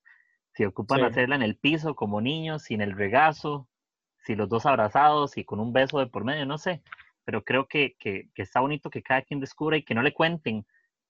Si 0.53 0.65
ocupan 0.65 1.03
hacerla 1.03 1.35
en 1.35 1.41
el 1.43 1.57
piso 1.57 1.95
como 1.95 2.21
niños, 2.21 2.63
sin 2.63 2.81
el 2.81 2.93
regazo, 2.93 3.67
si 4.19 4.35
los 4.35 4.49
dos 4.49 4.65
abrazados 4.65 5.37
y 5.37 5.43
con 5.43 5.59
un 5.59 5.73
beso 5.73 5.99
de 5.99 6.07
por 6.07 6.23
medio, 6.23 6.45
no 6.45 6.57
sé. 6.57 6.81
Pero 7.25 7.43
creo 7.43 7.67
que, 7.67 7.95
que, 7.99 8.29
que 8.33 8.41
está 8.41 8.61
bonito 8.61 8.89
que 8.89 9.03
cada 9.03 9.21
quien 9.21 9.39
descubra 9.39 9.77
y 9.77 9.83
que 9.83 9.95
no 9.95 10.01
le 10.01 10.13
cuenten 10.13 10.65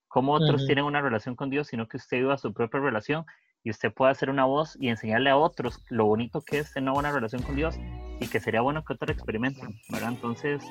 cómo 0.08 0.34
otros 0.34 0.66
tienen 0.66 0.86
una 0.86 1.02
relación 1.02 1.36
con 1.36 1.50
Dios, 1.50 1.68
sino 1.68 1.88
que 1.88 1.98
usted 1.98 2.18
viva 2.18 2.38
su 2.38 2.54
propia 2.54 2.80
relación 2.80 3.26
y 3.64 3.72
usted 3.72 3.92
pueda 3.92 4.12
hacer 4.12 4.30
una 4.30 4.46
voz 4.46 4.78
y 4.80 4.90
enseñarle 4.90 5.30
a 5.30 5.38
otros 5.38 5.80
lo 5.90 6.06
bonito 6.06 6.42
que 6.42 6.60
es 6.60 6.74
tener 6.74 6.90
una 6.90 6.94
buena 6.94 7.12
relación 7.12 7.42
con 7.42 7.56
Dios 7.56 7.76
y 8.20 8.28
que 8.28 8.40
sería 8.40 8.62
bueno 8.62 8.84
que 8.84 8.94
otros 8.94 9.12
experimenten, 9.12 9.80
¿verdad? 9.90 10.10
Entonces, 10.10 10.64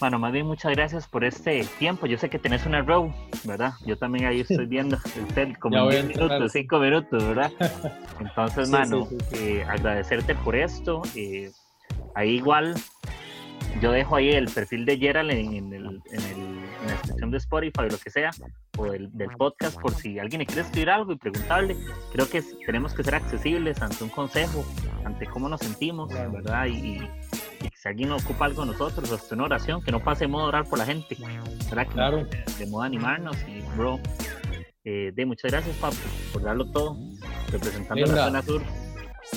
bueno, 0.00 0.18
más 0.18 0.32
bien 0.32 0.46
muchas 0.46 0.72
gracias 0.72 1.06
por 1.06 1.24
este 1.24 1.64
tiempo. 1.78 2.06
Yo 2.06 2.18
sé 2.18 2.28
que 2.28 2.38
tenés 2.38 2.66
una 2.66 2.82
row, 2.82 3.12
¿verdad? 3.44 3.72
Yo 3.86 3.96
también 3.96 4.26
ahí 4.26 4.40
estoy 4.40 4.66
viendo 4.66 4.98
el 5.36 5.58
como 5.58 5.88
10 5.88 6.06
minutos, 6.06 6.52
5 6.52 6.78
minutos, 6.78 7.24
¿verdad? 7.24 7.52
Entonces, 8.20 8.68
mano, 8.70 9.08
eh, 9.32 9.64
agradecerte 9.68 10.34
por 10.34 10.56
esto. 10.56 11.02
Eh, 11.14 11.50
ahí 12.14 12.36
igual, 12.36 12.74
yo 13.80 13.92
dejo 13.92 14.16
ahí 14.16 14.30
el 14.30 14.48
perfil 14.48 14.84
de 14.84 14.98
Gerald 14.98 15.30
en, 15.30 15.72
el, 15.72 16.02
en 16.10 16.22
el 16.22 16.58
la 16.84 16.92
descripción 16.92 17.30
de 17.30 17.38
Spotify 17.38 17.80
o 17.80 17.82
lo 17.82 17.98
que 17.98 18.10
sea, 18.10 18.30
o 18.76 18.84
del, 18.84 19.10
podcast, 19.36 19.80
por 19.80 19.92
si 19.92 20.18
alguien 20.18 20.40
le 20.40 20.46
quiere 20.46 20.62
escribir 20.62 20.90
algo 20.90 21.12
y 21.12 21.16
preguntarle. 21.16 21.76
Creo 22.12 22.28
que 22.28 22.42
tenemos 22.64 22.94
que 22.94 23.02
ser 23.02 23.14
accesibles 23.14 23.80
ante 23.82 24.04
un 24.04 24.10
consejo, 24.10 24.64
ante 25.04 25.26
cómo 25.26 25.48
nos 25.48 25.60
sentimos, 25.60 26.12
¿verdad? 26.12 26.66
Y, 26.66 27.00
si 27.74 27.88
alguien 27.88 28.12
ocupa 28.12 28.46
algo 28.46 28.62
de 28.64 28.72
nosotros, 28.72 29.10
hasta 29.12 29.34
una 29.34 29.44
oración, 29.44 29.82
que 29.82 29.92
no 29.92 30.02
pase 30.02 30.24
de 30.24 30.28
modo 30.28 30.46
orar 30.46 30.64
por 30.64 30.78
la 30.78 30.86
gente, 30.86 31.16
¿verdad? 31.68 31.86
Que 31.86 31.92
claro. 31.92 32.26
de 32.58 32.66
modo 32.66 32.82
animarnos 32.82 33.36
y, 33.46 33.60
bro, 33.76 34.00
eh, 34.84 35.12
de 35.14 35.26
muchas 35.26 35.50
gracias, 35.50 35.76
papi, 35.76 35.96
por 36.32 36.42
darlo 36.42 36.70
todo, 36.70 36.96
representando 37.50 38.06
la 38.06 38.24
zona 38.24 38.42
sur. 38.42 38.62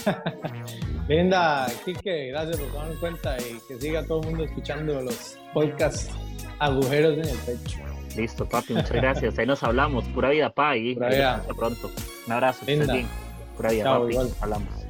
Linda, 1.07 1.67
Kike, 1.83 2.27
gracias 2.27 2.57
por 2.57 2.71
tomar 2.71 2.91
en 2.91 2.97
cuenta 2.97 3.37
y 3.39 3.59
que 3.67 3.79
siga 3.79 4.05
todo 4.05 4.21
el 4.21 4.27
mundo 4.27 4.43
escuchando 4.45 5.01
los 5.01 5.37
podcasts 5.53 6.09
agujeros 6.59 7.17
en 7.17 7.27
el 7.27 7.37
pecho. 7.39 7.79
Listo, 8.15 8.47
papi, 8.47 8.73
muchas 8.73 8.91
gracias. 8.91 9.39
Ahí 9.39 9.45
nos 9.45 9.63
hablamos. 9.63 10.05
Pura 10.09 10.29
vida, 10.29 10.49
pa. 10.53 10.77
Y 10.77 10.97
Hasta 11.01 11.53
pronto. 11.53 11.89
Un 12.27 12.33
abrazo. 12.33 12.65
Pura 13.55 13.71
vida, 13.71 13.83
papi. 13.83 14.17
Hablamos. 14.41 14.80